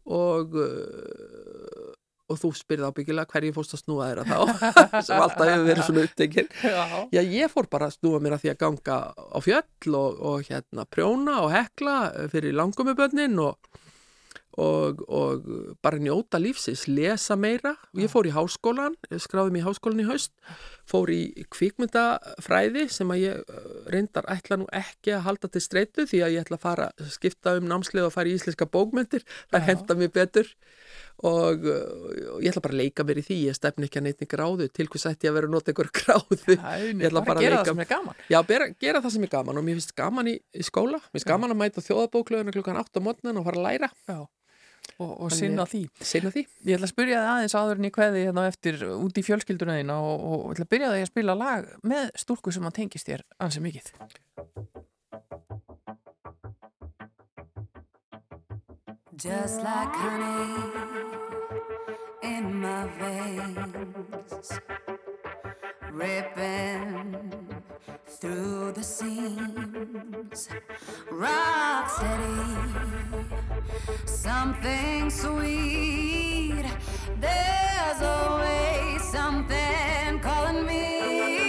og, 0.09 0.55
uh, 0.57 1.91
og 2.29 2.39
þú 2.41 2.51
spyrði 2.57 2.89
ábyggilega 2.89 3.29
hverju 3.33 3.55
fórst 3.57 3.75
að 3.77 3.83
snúa 3.83 4.09
þér 4.09 4.21
að 4.23 4.31
þá, 4.31 4.39
sem 5.07 5.23
alltaf 5.25 5.51
hefur 5.51 5.67
verið 5.67 5.85
svona 5.87 6.05
upptekinn. 6.07 6.49
Já, 7.15 7.21
ég 7.21 7.53
fór 7.53 7.69
bara 7.71 7.89
að 7.89 7.97
snúa 7.99 8.23
mér 8.23 8.37
að 8.37 8.45
því 8.45 8.53
að 8.53 8.59
ganga 8.65 8.97
á 9.13 9.39
fjöll 9.45 9.99
og, 9.99 10.23
og 10.31 10.49
hérna 10.49 10.87
prjóna 10.89 11.39
og 11.45 11.53
hekla 11.53 11.99
fyrir 12.33 12.57
langumubönnin 12.57 13.37
og, 13.43 13.57
og, 14.59 14.99
og 15.07 15.45
bara 15.85 15.99
njóta 16.03 16.39
lífsins, 16.41 16.83
lesa 16.91 17.37
meira. 17.39 17.75
Ég 17.95 18.11
fór 18.11 18.27
í 18.27 18.33
háskólan, 18.35 18.97
skráði 19.23 19.53
mig 19.55 19.63
í 19.63 19.67
háskólan 19.67 20.03
í 20.03 20.07
haust, 20.09 20.33
fór 20.89 21.11
í 21.13 21.21
kvikmyndafræði 21.53 22.87
sem 22.91 23.11
að 23.13 23.21
ég 23.23 23.39
eh, 23.43 23.69
reyndar 23.93 24.27
ætla 24.33 24.57
nú 24.59 24.67
ekki 24.75 25.13
að 25.15 25.25
halda 25.27 25.49
til 25.53 25.61
streitu 25.63 26.05
því 26.09 26.23
að 26.25 26.33
ég 26.35 26.43
ætla 26.45 26.57
að 26.59 26.63
fara 26.65 26.87
að 26.97 27.11
skipta 27.15 27.55
um 27.59 27.67
námslið 27.69 28.07
og 28.09 28.15
fara 28.15 28.31
í 28.31 28.35
íslenska 28.39 28.67
bókmyndir. 28.73 29.23
Það 29.53 29.67
henda 29.69 29.97
mér 30.01 30.11
betur 30.17 30.49
og, 31.19 31.65
og 31.69 32.39
ég 32.43 32.49
ætla 32.51 32.63
bara 32.65 32.75
að 32.75 32.81
leika 32.83 33.05
mér 33.07 33.19
í 33.21 33.25
því, 33.27 33.37
ég 33.49 33.57
stefni 33.57 33.87
ekki 33.89 33.99
að 34.01 34.05
neitt 34.07 34.25
gráðu, 34.31 34.69
til 34.73 34.87
hvers 34.89 35.07
ætti 35.11 35.27
ég 35.27 35.33
að 35.33 35.37
vera 35.39 35.49
að 35.49 35.55
nota 35.55 35.73
einhver 35.73 35.91
gráðu. 35.99 36.39
Æ, 36.57 36.73
Ég 36.89 37.05
ætla 37.09 37.23
bara 37.27 37.37
að 37.37 37.43
að 37.43 37.45
gera 37.47 37.55
leika- 37.55 37.63
það 37.63 37.71
sem 37.73 37.83
er 37.85 37.89
gaman. 37.93 38.19
Já, 38.33 38.39
bera, 38.47 38.69
gera 38.79 39.01
það 39.03 39.15
sem 39.17 39.27
er 39.27 39.33
gaman 39.37 39.59
og 39.61 39.65
mér 39.67 39.79
finnst 39.79 39.95
gaman 39.99 40.31
í, 40.31 40.35
í 40.55 40.63
skóla, 40.67 40.99
mér 41.03 41.19
finnst 41.19 41.29
gaman 41.29 41.53
að 41.55 41.59
mæta 41.63 41.83
þjóðabóklöðuna 41.85 42.55
klukkan 42.55 42.79
8 42.81 42.99
á 42.99 43.05
mótnan 43.05 43.39
og 43.41 43.47
fara 43.49 43.59
að 43.61 43.67
læra, 43.67 43.91
Já. 44.09 44.19
Og, 44.97 45.11
og 45.25 45.31
sinna 45.31 45.65
því. 45.69 45.83
sinna 46.01 46.31
því. 46.33 46.43
Ég 46.67 46.77
ætla 46.77 46.87
að 46.89 46.93
spyrja 46.93 47.21
þið 47.21 47.31
aðeins 47.33 47.55
áður 47.55 47.79
en 47.79 47.87
í 47.87 47.91
kveði 47.95 48.25
hérna 48.25 48.45
eftir 48.49 48.83
út 48.89 49.19
í 49.19 49.25
fjölskylduna 49.25 49.77
þína 49.79 49.99
og, 50.03 50.25
og 50.29 50.45
ég 50.49 50.57
ætla 50.57 50.67
að 50.67 50.73
byrja 50.73 50.91
því 50.93 51.03
að 51.05 51.11
spila 51.11 51.37
lag 51.39 51.69
með 51.93 52.11
stúlku 52.23 52.53
sem 52.55 52.69
að 52.69 52.77
tengist 52.81 53.11
þér 53.11 53.25
ansi 53.39 53.63
mikið. 53.63 53.93
Just 59.19 59.63
like 59.63 59.95
honey 59.99 60.47
in 62.23 62.61
my 62.61 62.87
veins, 62.99 64.59
ripping 65.91 67.48
through 68.07 68.71
the 68.73 68.83
seams, 68.83 70.49
rock 71.11 71.89
steady, 71.89 72.55
something 74.05 75.09
sweet. 75.09 76.65
There's 77.19 78.01
always 78.01 79.03
something 79.03 80.19
calling 80.19 80.65
me. 80.65 81.48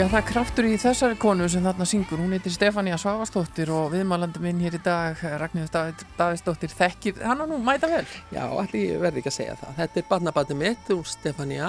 Já, 0.00 0.06
það 0.08 0.16
er 0.16 0.28
kraftur 0.30 0.64
í 0.64 0.76
þessari 0.80 1.16
konu 1.20 1.46
sem 1.52 1.60
þarna 1.66 1.84
syngur. 1.84 2.20
Hún 2.22 2.30
heitir 2.32 2.54
Stefania 2.54 2.96
Svavastóttir 2.96 3.68
og 3.76 3.90
viðmælandi 3.92 4.40
minn 4.40 4.60
hér 4.64 4.78
í 4.78 4.80
dag, 4.80 5.18
Ragnhildur 5.20 5.74
Davíð, 5.74 6.04
Davíðsdóttir, 6.16 6.70
þekkir 6.72 7.18
hann 7.20 7.42
nú 7.50 7.58
mæta 7.60 7.90
vel. 7.90 8.06
Já, 8.32 8.46
allir 8.48 8.94
verði 9.02 9.20
ekki 9.20 9.28
að 9.28 9.34
segja 9.34 9.56
það. 9.60 9.74
Þetta 9.76 10.00
er 10.00 10.06
barnabandi 10.08 10.54
mitt, 10.56 10.88
hún 10.88 11.02
Stefania 11.04 11.66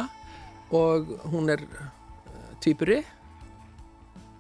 og 0.80 1.10
hún 1.34 1.52
er 1.52 1.66
uh, 1.68 1.90
tvíburi. 2.64 3.02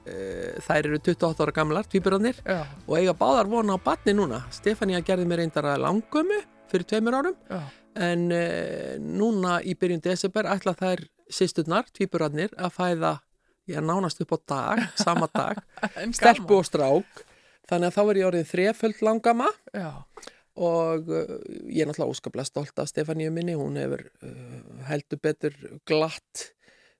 Uh, 0.05 0.61
þær 0.69 0.79
eru 0.79 0.99
28 1.01 1.43
ára 1.43 1.55
gamlar, 1.57 1.89
tvíburarnir 1.91 2.39
Já. 2.45 2.61
og 2.85 2.93
eiga 2.95 3.15
báðar 3.19 3.49
vona 3.51 3.75
á 3.75 3.79
barni 3.89 4.13
núna. 4.15 4.39
Stefania 4.55 5.01
gerði 5.03 5.25
mér 5.27 5.41
reyndar 5.43 5.67
að 5.73 5.83
langömu 5.83 6.37
fyrir 6.71 6.87
tveimur 6.93 7.19
árum 7.19 7.35
Já. 7.51 7.59
en 8.07 8.23
uh, 8.31 8.95
núna 9.03 9.59
í 9.67 9.75
byrjun 9.75 10.05
desember 10.07 10.47
ætla 10.47 10.77
þær 10.79 11.03
sýsturnar, 11.27 11.91
tvíburarnir, 11.91 12.55
að 12.55 12.73
fæða 12.77 13.11
ég 13.69 13.77
er 13.79 13.85
nánast 13.85 14.21
upp 14.23 14.35
á 14.35 14.37
dag, 14.53 14.83
sama 14.99 15.29
dag. 15.33 15.61
Stelpu 16.17 16.59
og 16.59 16.67
strák. 16.67 17.25
Þannig 17.69 17.91
að 17.91 17.97
þá 17.97 18.01
er 18.03 18.19
ég 18.19 18.29
orðin 18.29 18.49
þreföld 18.49 19.03
langama. 19.05 19.49
Já, 19.75 19.91
og 20.59 21.11
uh, 21.11 21.35
ég 21.69 21.83
er 21.83 21.89
náttúrulega 21.89 22.11
óskaplega 22.11 22.47
stolt 22.49 22.81
af 22.81 22.89
Stefaníu 22.89 23.31
minni, 23.33 23.55
hún 23.55 23.77
hefur 23.79 24.03
uh, 24.25 24.57
heldur 24.89 25.21
betur 25.23 25.55
glatt 25.87 26.49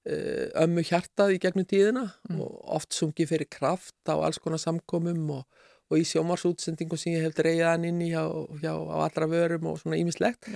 uh, 0.07 0.47
ömmu 0.63 0.85
hjartað 0.87 1.35
í 1.35 1.41
gegnum 1.43 1.67
tíðina 1.67 2.05
og 2.37 2.61
oft 2.77 2.95
sungið 2.95 3.33
fyrir 3.33 3.51
kraft 3.51 3.97
á 4.07 4.15
alls 4.15 4.39
konar 4.39 4.61
samkomum 4.61 5.25
og, 5.39 5.65
og 5.91 5.99
í 5.99 6.07
sjómarsútsendingu 6.07 6.99
sem 6.99 7.17
ég 7.17 7.27
hef 7.27 7.35
dreigið 7.35 7.67
hann 7.67 7.89
inn 7.89 7.99
í 8.05 8.13
hjá, 8.13 8.23
hjá 8.63 8.71
á 8.71 8.95
allra 9.03 9.27
vörum 9.27 9.67
og 9.73 9.81
svona 9.81 9.99
ímislegt 9.99 10.47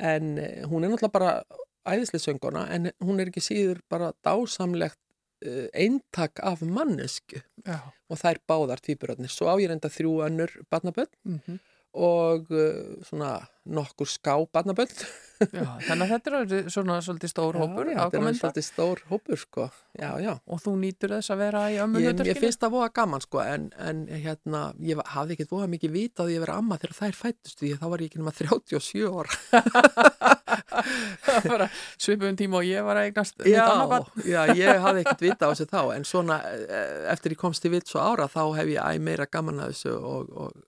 en 0.00 0.32
hún 0.70 0.86
er 0.86 0.94
náttúrulega 0.94 1.12
bara 1.12 1.32
æðislega 1.84 2.24
sönguna 2.24 2.64
en 2.72 2.88
hún 3.04 3.20
er 3.20 3.28
ekki 3.28 3.42
síður 3.44 3.82
bara 3.92 4.14
dásamlegt 4.24 5.00
eintak 5.72 6.40
af 6.44 6.62
mannesku 6.62 7.40
já. 7.64 7.80
og 8.10 8.18
þær 8.20 8.40
báðar 8.48 8.82
tvíburarnir. 8.84 9.32
Svo 9.32 9.48
á 9.48 9.54
ég 9.56 9.70
reynda 9.70 9.88
þrjú 9.88 10.20
önnur 10.26 10.56
barnaböld 10.70 11.12
Mm 11.24 11.58
og 11.94 12.50
uh, 12.54 13.00
svona 13.06 13.40
nokkur 13.70 14.08
ská 14.08 14.34
barnaböld. 14.52 14.92
já. 15.56 15.66
Þannig 15.86 16.02
að 16.04 16.10
þetta 16.10 16.30
er 16.40 16.70
svona 16.72 16.96
svolítið 17.04 17.30
stór 17.32 17.56
hópur 17.60 17.88
Já, 17.88 17.94
já, 17.96 18.00
þetta 18.10 18.20
er 18.30 18.38
svolítið 18.38 18.66
stór 18.66 19.02
hópur 19.10 19.40
sko. 19.40 19.66
Já, 19.98 20.10
já. 20.22 20.32
og 20.46 20.60
þú 20.64 20.74
nýtur 20.80 21.14
þess 21.16 21.32
að 21.34 21.40
vera 21.44 21.62
í 21.70 21.74
Ég, 21.76 21.82
ömmunuturkinu. 21.84 22.30
ég 22.30 22.40
finnst 22.40 22.60
það 22.62 22.74
voða 22.76 22.90
gaman 23.00 23.24
sko 23.24 23.42
en, 23.44 23.68
en 23.80 24.02
hérna, 24.10 24.62
ég 24.84 25.00
hafði 25.14 25.36
ekkert 25.36 25.54
voða 25.54 25.70
mikið 25.74 25.94
vita 25.96 26.24
að 26.26 26.32
ég 26.34 26.44
vera 26.44 26.58
amma 26.60 26.78
þegar 26.80 26.96
þær 26.98 27.18
fættust 27.20 27.62
því 27.62 27.72
þá 27.80 27.86
var 27.92 28.04
ég 28.04 28.10
ekki 28.10 28.22
nema 28.22 28.34
37 28.36 29.08
ára. 29.10 30.40
bara 31.50 31.68
svipum 32.00 32.36
tíma 32.38 32.60
og 32.60 32.66
ég 32.68 32.84
var 32.86 33.00
að 33.00 33.10
eignast 33.10 33.44
Já, 33.46 34.42
ég 34.56 34.82
hafði 34.82 35.04
ekkert 35.04 35.24
vita 35.24 35.48
á 35.48 35.50
þessu 35.52 35.68
þá 35.70 35.80
en 35.96 36.06
svona 36.08 36.40
eh, 36.48 37.06
eftir 37.12 37.34
ég 37.36 37.40
komst 37.40 37.64
til 37.64 37.72
vilt 37.74 37.90
svo 37.90 38.02
ára 38.02 38.28
þá 38.30 38.42
hef 38.60 38.72
ég 38.72 38.82
æg 38.82 39.04
meira 39.04 39.28
gaman 39.30 39.62
að 39.64 39.74
þessu 39.74 39.94
og, 39.98 40.32
og 40.32 40.58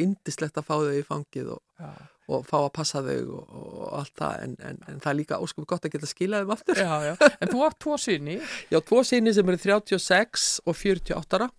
indislegt 0.00 0.58
að 0.58 0.66
fá 0.68 0.74
þau 0.78 0.96
í 0.96 1.04
fangið 1.06 1.52
og, 1.56 1.62
Já, 1.80 1.90
og 2.32 2.44
fá 2.48 2.56
að 2.62 2.72
passa 2.78 3.02
þau 3.04 3.20
og, 3.36 3.54
og 3.60 3.86
allt 3.98 4.14
það 4.20 4.42
en, 4.46 4.56
en, 4.70 4.82
en 4.88 5.00
það 5.02 5.12
er 5.12 5.18
líka 5.18 5.40
óskum 5.42 5.66
gott 5.68 5.86
að 5.88 5.96
geta 5.96 6.08
skilað 6.10 6.44
þeim 6.44 6.52
aftur. 6.56 6.82
já, 6.82 6.92
já. 7.10 7.14
En 7.42 7.50
þú 7.52 7.64
átt 7.66 7.78
tvo 7.82 7.96
sinni. 8.00 8.36
Já, 8.72 8.78
tvo 8.80 9.02
síni 9.06 9.34
sem 9.36 9.48
eru 9.52 9.60
36 9.60 10.50
og 10.64 10.78
48 10.78 11.40
ára. 11.40 11.50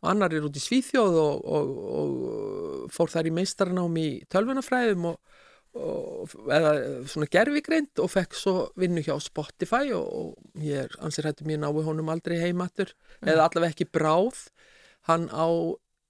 Og 0.00 0.08
annar 0.08 0.32
er 0.32 0.46
út 0.46 0.56
í 0.56 0.62
Svíþjóð 0.64 1.16
og, 1.20 1.40
og, 1.44 1.72
og 2.00 2.92
fór 2.94 3.10
þar 3.12 3.28
í 3.28 3.34
meistarnám 3.36 3.98
í 4.00 4.08
tölvunafræðum 4.32 5.10
og, 5.10 5.18
og 5.76 6.32
eða 6.56 6.70
svona 7.10 7.28
gerfigreind 7.30 8.00
og 8.00 8.08
fekk 8.10 8.38
svo 8.38 8.54
vinnu 8.80 9.04
hjá 9.04 9.12
Spotify 9.20 9.92
og, 9.96 10.06
og 10.08 10.64
ég 10.64 10.86
er 10.86 10.96
ansið 11.04 11.28
hættu 11.28 11.48
mér 11.48 11.60
nái 11.62 11.84
honum 11.84 12.08
aldrei 12.14 12.38
heimatur 12.40 12.94
eða 13.20 13.44
allavega 13.50 13.74
ekki 13.74 13.90
bráð. 13.92 14.46
Hann 15.08 15.28
á 15.28 15.46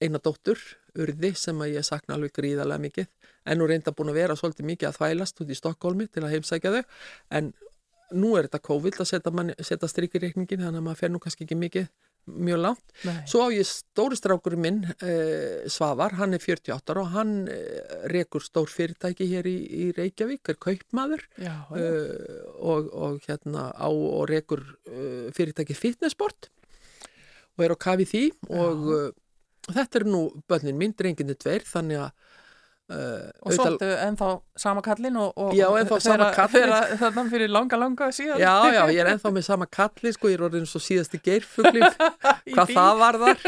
eina 0.01 0.23
dóttur 0.23 0.63
urði 0.99 1.33
sem 1.39 1.63
að 1.63 1.75
ég 1.77 1.87
sakna 1.87 2.17
alveg 2.17 2.35
gríðarlega 2.37 2.85
mikið. 2.87 3.09
En 3.47 3.61
nú 3.61 3.69
reynda 3.71 3.95
búin 3.97 4.13
að 4.13 4.21
vera 4.21 4.37
svolítið 4.39 4.69
mikið 4.73 4.91
að 4.91 5.01
þvælast 5.01 5.43
út 5.43 5.51
í 5.51 5.59
Stokkólmi 5.59 6.07
til 6.11 6.25
að 6.25 6.37
heimsækja 6.37 6.75
þau. 6.77 6.83
En 7.39 7.53
nú 8.17 8.37
er 8.37 8.49
þetta 8.49 8.63
COVID 8.69 9.01
að 9.01 9.11
setja, 9.13 9.49
setja 9.65 9.91
strikirreikningin 9.91 10.65
þannig 10.65 10.83
að 10.83 10.87
maður 10.87 11.03
fer 11.03 11.13
nú 11.13 11.21
kannski 11.23 11.47
ekki 11.47 11.59
mikið 11.59 11.91
mjög 12.31 12.61
langt. 12.61 12.93
Nei. 13.07 13.23
Svo 13.29 13.47
á 13.47 13.49
ég 13.55 13.67
stóri 13.67 14.19
strákurinn 14.19 14.63
minn, 14.63 14.81
uh, 14.85 15.65
Svavar, 15.73 16.15
hann 16.19 16.37
er 16.37 16.43
48 16.43 16.93
ára 16.93 17.03
og 17.03 17.15
hann 17.15 17.33
uh, 17.49 17.95
rekur 18.13 18.45
stór 18.45 18.71
fyrirtæki 18.71 19.27
hér 19.31 19.49
í, 19.49 19.57
í 19.57 19.89
Reykjavík, 19.97 20.43
er 20.53 20.61
kaupmaður. 20.61 21.25
Já, 21.41 21.55
já. 21.73 21.81
uh, 21.81 22.45
og, 22.61 22.93
og 22.93 23.25
hérna 23.27 23.71
á 23.73 23.89
og 23.89 24.29
rekur 24.31 24.63
uh, 24.63 25.31
fyrirtæki 25.37 25.77
fitnessport 25.79 26.51
og 27.57 27.67
er 27.67 27.75
á 27.75 27.79
kafi 27.81 28.07
því 28.09 28.25
og 28.57 28.87
uh, 29.71 29.79
þetta 29.79 30.03
er 30.03 30.09
nú 30.11 30.27
bönnin 30.51 30.77
mín, 30.83 30.93
drenginni 30.99 31.39
tveir, 31.39 31.65
þannig 31.71 32.03
að 32.03 32.11
uh, 32.91 33.31
Og 33.47 33.55
svo 33.55 33.67
ertu 33.71 33.89
ennþá 34.07 34.31
sama 34.59 34.83
kallinn 34.85 35.17
og, 35.23 35.31
og 35.39 35.53
Já, 35.55 35.67
ennþá 35.79 35.99
sama 36.05 36.31
þeirra- 36.35 36.97
Þarna 37.01 37.25
fyrir 37.31 37.53
langa, 37.55 37.79
langa 37.79 38.09
síðan. 38.15 38.41
Já, 38.43 38.55
já, 38.75 38.81
ég 38.91 39.03
er 39.05 39.11
ennþá 39.15 39.33
með 39.37 39.47
sama 39.47 39.69
kalli, 39.71 40.13
sko, 40.17 40.31
ég 40.33 40.41
er 40.41 40.47
orðin 40.49 40.67
svo 40.71 40.83
síðasti 40.83 41.21
geirfugli, 41.23 41.85
Í 42.51 42.57
hvað 42.57 42.75
það 42.75 42.99
var 43.05 43.21
þar, 43.23 43.47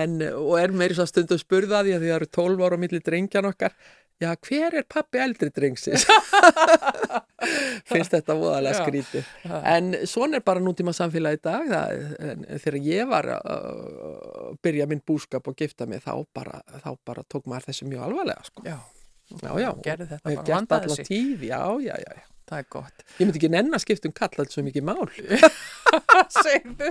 en, 0.00 0.16
og 0.32 0.54
er 0.62 0.72
meiri 0.80 0.96
svo 0.96 1.06
stundum 1.10 1.40
spurða 1.42 1.84
því 1.84 1.98
að 1.98 2.06
því 2.06 2.10
það 2.14 2.18
eru 2.22 2.30
12 2.40 2.64
ára 2.68 2.80
á 2.80 2.82
milli 2.86 3.02
drengjan 3.04 3.50
okkar, 3.52 3.76
já, 4.24 4.30
hver 4.48 4.78
er 4.80 4.86
pappi 4.90 5.20
eldri 5.22 5.50
drengsins? 5.54 6.04
Finnst 7.90 8.14
þetta 8.14 8.34
voðalega 8.38 8.74
Já. 8.78 8.82
skrítið. 8.86 9.30
En 9.68 9.90
svona 10.08 10.38
er 10.40 10.44
bara 10.46 10.62
nútíma 10.64 10.94
samfélagi 10.96 11.38
í 11.38 11.42
dag, 11.44 11.66
það, 11.68 12.44
þegar 12.64 12.78
ég 12.88 13.10
var 13.10 13.28
að 13.36 14.58
byrja 14.64 14.86
minn 14.90 15.02
búskap 15.06 15.48
og 15.52 15.56
gifta 15.60 15.86
mig, 15.90 16.00
þá 16.04 16.14
bara, 16.36 16.62
þá 16.80 16.90
bara 17.04 17.24
tók 17.28 17.44
maður 17.50 17.68
þessu 17.70 17.88
mjög 17.90 18.06
alvarlega, 18.08 18.46
sko. 18.48 18.64
Já, 18.68 18.78
Já, 19.40 19.50
já, 19.56 19.70
gerði 19.84 20.06
þetta 20.10 20.30
bara, 20.30 20.46
vandaði 20.52 20.96
sig. 20.98 21.06
tíð, 21.08 21.44
já, 21.48 21.60
já, 21.80 21.94
já, 21.96 22.10
já. 22.20 22.24
það 22.50 22.58
er 22.60 22.66
gott. 22.74 23.04
Ég 23.16 23.22
myndi 23.24 23.40
ekki 23.40 23.48
nenn 23.54 23.72
að 23.76 23.82
skipta 23.86 24.10
um 24.10 24.14
kall 24.18 24.40
alls 24.42 24.52
svo 24.56 24.64
mikið 24.66 24.84
mál. 24.84 25.06
Segðu. 26.44 26.90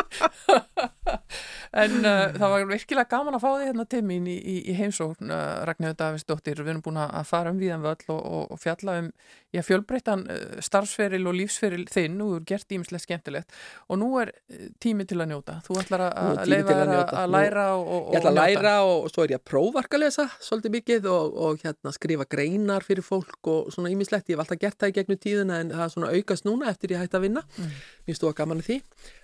En 1.74 1.94
uh, 2.06 2.28
það 2.38 2.52
var 2.54 2.66
virkilega 2.70 3.10
gaman 3.10 3.36
að 3.38 3.42
fá 3.44 3.48
því 3.56 3.68
hérna 3.70 3.86
til 3.90 4.02
mín 4.06 4.28
í, 4.30 4.36
í, 4.38 4.56
í 4.70 4.76
heimsókn 4.78 5.32
uh, 5.34 5.64
Ragnhjóð 5.66 5.96
Davidsdóttir, 5.98 6.60
við 6.62 6.74
erum 6.76 6.84
búin 6.86 7.00
að 7.02 7.24
fara 7.26 7.50
um 7.54 7.58
viðan 7.62 7.82
völl 7.86 8.04
og, 8.14 8.20
og, 8.22 8.44
og 8.54 8.60
fjalla 8.62 8.98
um 9.02 9.08
já, 9.54 9.62
fjölbreyttan 9.66 10.26
uh, 10.30 10.60
starfsferil 10.62 11.26
og 11.30 11.38
lífsferil 11.40 11.88
þinn, 11.90 12.20
nú 12.22 12.28
er 12.38 12.46
gert 12.50 12.76
ímislegt 12.78 13.08
skemmtilegt 13.08 13.56
og 13.90 14.00
nú 14.04 14.12
er 14.22 14.32
uh, 14.36 14.68
tími 14.84 15.08
til 15.10 15.18
að 15.24 15.32
njóta 15.34 15.58
þú 15.66 15.80
ætlar 15.82 16.06
að- 16.12 16.14
að 16.44 16.52
leifa 16.54 16.78
að 16.78 16.94
að, 16.94 17.16
að 17.24 17.34
læra 17.38 17.66
og, 17.80 17.88
og, 17.98 18.14
Ég 18.14 18.22
ætla 18.22 18.30
að 18.30 18.38
og 18.38 18.40
læra 18.44 18.76
og 18.94 19.10
svo 19.16 19.26
er 19.26 19.34
ég 19.34 19.42
að 19.42 19.46
prófarkalesa 19.54 20.28
svolítið 20.46 20.76
mikið 20.78 21.10
og, 21.14 21.42
og 21.48 21.66
hérna 21.66 21.96
skrifa 21.98 22.30
greinar 22.30 22.86
fyrir 22.86 23.06
fólk 23.08 23.50
og 23.50 23.74
svona 23.74 23.90
ímislegt. 23.94 24.30
Ég 24.30 24.38
hef 24.38 24.46
alltaf 24.46 24.62
gert 24.62 24.78
það 24.82 24.94
í 24.94 24.98
gegnum 25.00 25.20
tíðina 25.26 25.60
en 25.64 25.74
það 25.74 25.84
er 25.88 25.94
svona 25.98 26.14
aukast 26.14 26.46
núna 26.48 26.70
eftir 26.70 26.94
ég 26.94 27.02
hætti 27.02 27.18
að 27.20 27.26
vinna. 27.28 27.44
Mm. 27.58 27.76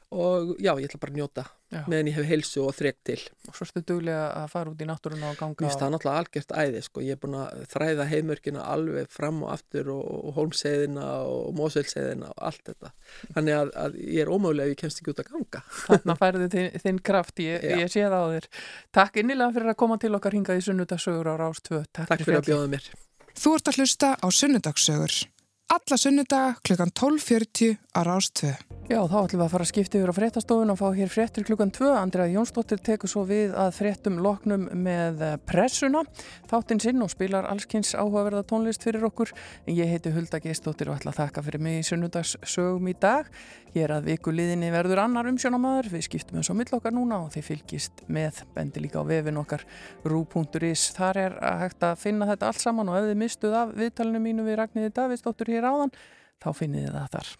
Að 0.10 0.20
og 0.20 0.56
já, 0.58 0.72
ég 0.82 0.88
ætla 0.90 1.00
bara 1.04 1.14
að 1.14 1.18
njóta 1.20 1.44
Já. 1.70 1.84
meðan 1.86 2.08
ég 2.10 2.16
hef 2.18 2.26
heilsu 2.26 2.62
og 2.66 2.72
þrek 2.74 2.96
til. 3.06 3.18
og 3.46 3.54
svo 3.54 3.66
ertu 3.68 3.82
duglega 3.86 4.24
að 4.40 4.48
fara 4.50 4.72
út 4.72 4.80
í 4.82 4.88
náttúruna 4.90 5.28
og 5.30 5.38
ganga 5.38 5.54
Mér 5.62 5.68
finnst 5.70 5.84
það 5.84 5.92
náttúrulega 5.94 6.22
algjört 6.24 6.54
æði 6.64 6.82
sko. 6.82 7.04
Ég 7.06 7.14
er 7.14 7.20
búin 7.22 7.36
að 7.38 7.62
þræða 7.70 8.08
heimörkina 8.10 8.64
alveg 8.74 9.12
fram 9.14 9.44
og 9.46 9.52
aftur 9.54 9.92
og, 9.94 10.02
og 10.10 10.34
holmseiðina 10.40 11.06
og 11.30 11.54
mósveilseiðina 11.60 12.32
og 12.34 12.42
allt 12.50 12.64
þetta. 12.72 12.92
Þannig 13.38 13.58
að, 13.60 13.74
að 13.86 14.00
ég 14.02 14.22
er 14.26 14.34
ómögulega 14.34 14.66
ef 14.66 14.74
ég 14.74 14.82
kemst 14.82 15.04
ekki 15.04 15.14
út 15.14 15.22
að 15.22 15.32
ganga. 15.36 15.64
Þarna 15.86 16.18
færðu 16.26 16.50
þinn, 16.58 16.70
þinn 16.88 17.02
kraft, 17.06 17.44
ég, 17.46 17.70
ég 17.84 17.94
sé 17.94 18.08
það 18.10 18.18
á 18.18 18.28
þér. 18.34 18.50
Takk 18.98 19.22
innilega 19.22 19.54
fyrir 19.60 19.74
að 19.76 19.82
koma 19.86 20.02
til 20.02 20.16
okkar 20.18 20.34
hingað 20.40 20.64
í 20.64 20.66
sunnudagsögur 20.72 21.30
á 21.30 21.34
Rás 21.38 21.62
2. 21.70 21.84
Takk, 21.94 22.10
Takk 22.10 22.26
fyrir 22.26 22.42
að 22.42 22.50
fjallið. 22.50 22.56
um 22.58 22.66
bjóða 22.66 22.74
mér. 22.74 22.90
Þú 23.40 23.54
ert 23.60 23.70
að 23.70 23.78
hlusta 23.78 24.16
á 24.18 24.28
Sunnudagssögur. 24.34 25.20
Alla 25.70 25.98
sunnudaga 25.98 26.56
klukkan 26.66 26.90
12.40 26.90 27.78
á 27.94 28.02
Rás 28.02 28.32
2. 28.34 28.56
Já, 28.90 29.04
þá 29.06 29.18
ætlum 29.20 29.38
við 29.38 29.44
að 29.44 29.52
fara 29.54 29.66
að 29.68 29.70
skipta 29.70 30.00
yfir 30.00 30.10
á 30.10 30.18
fréttastofun 30.18 30.74
og 30.74 30.80
fá 30.80 30.88
hér 30.98 31.12
fréttir 31.14 31.46
klukkan 31.46 31.70
2. 31.70 31.92
Andrea 31.94 32.26
Jónsdóttir 32.26 32.82
tekur 32.82 33.12
svo 33.12 33.22
við 33.30 33.54
að 33.54 33.76
fréttum 33.78 34.18
loknum 34.18 34.64
með 34.74 35.22
eh, 35.28 35.36
pressuna, 35.46 36.02
þáttinn 36.50 36.82
sinn 36.82 37.06
og 37.06 37.12
spilar 37.14 37.46
allskins 37.52 37.94
áhugaverða 37.94 38.48
tónlist 38.50 38.82
fyrir 38.82 39.06
okkur. 39.12 39.30
Ég 39.70 39.94
heiti 39.94 40.10
Hulda 40.16 40.42
Geistóttir 40.42 40.90
og 40.90 40.98
ætla 40.98 41.14
að 41.14 41.22
þakka 41.22 41.46
fyrir 41.46 41.62
mig 41.68 41.84
í 41.84 41.86
sunnudagssögum 41.86 42.90
í 42.90 42.98
dag. 42.98 43.30
Hér 43.74 43.94
að 43.94 44.08
viku 44.10 44.34
liðinni 44.34 44.72
verður 44.74 45.04
annar 45.04 45.28
umsjónamaður. 45.30 45.92
Við 45.94 46.06
skiptum 46.08 46.40
eins 46.40 46.50
og 46.50 46.58
mill 46.58 46.72
okkar 46.78 46.96
núna 46.96 47.20
og 47.26 47.34
þið 47.36 47.46
fylgist 47.50 48.02
með 48.10 48.42
bendi 48.56 48.82
líka 48.86 49.04
á 49.04 49.10
vefin 49.10 49.42
okkar 49.42 49.66
rú.is. 50.06 50.88
Þar 50.98 51.22
er 51.26 51.38
að 51.52 51.62
hægt 51.66 51.86
að 51.90 52.00
finna 52.06 52.30
þetta 52.32 52.50
allt 52.50 52.64
saman 52.64 52.90
og 52.90 53.02
ef 53.02 53.12
þið 53.12 53.22
mistuð 53.26 53.60
af 53.62 53.76
viðtalinu 53.78 54.24
mínu 54.24 54.48
við 54.48 54.60
Ragnhiði 54.64 54.96
Davidsdóttur 54.98 55.54
hér 55.54 55.70
áðan, 55.70 55.94
þá 56.42 56.50
finnið 56.58 56.90
þið 56.90 56.98
það 56.98 57.14
þar. 57.18 57.38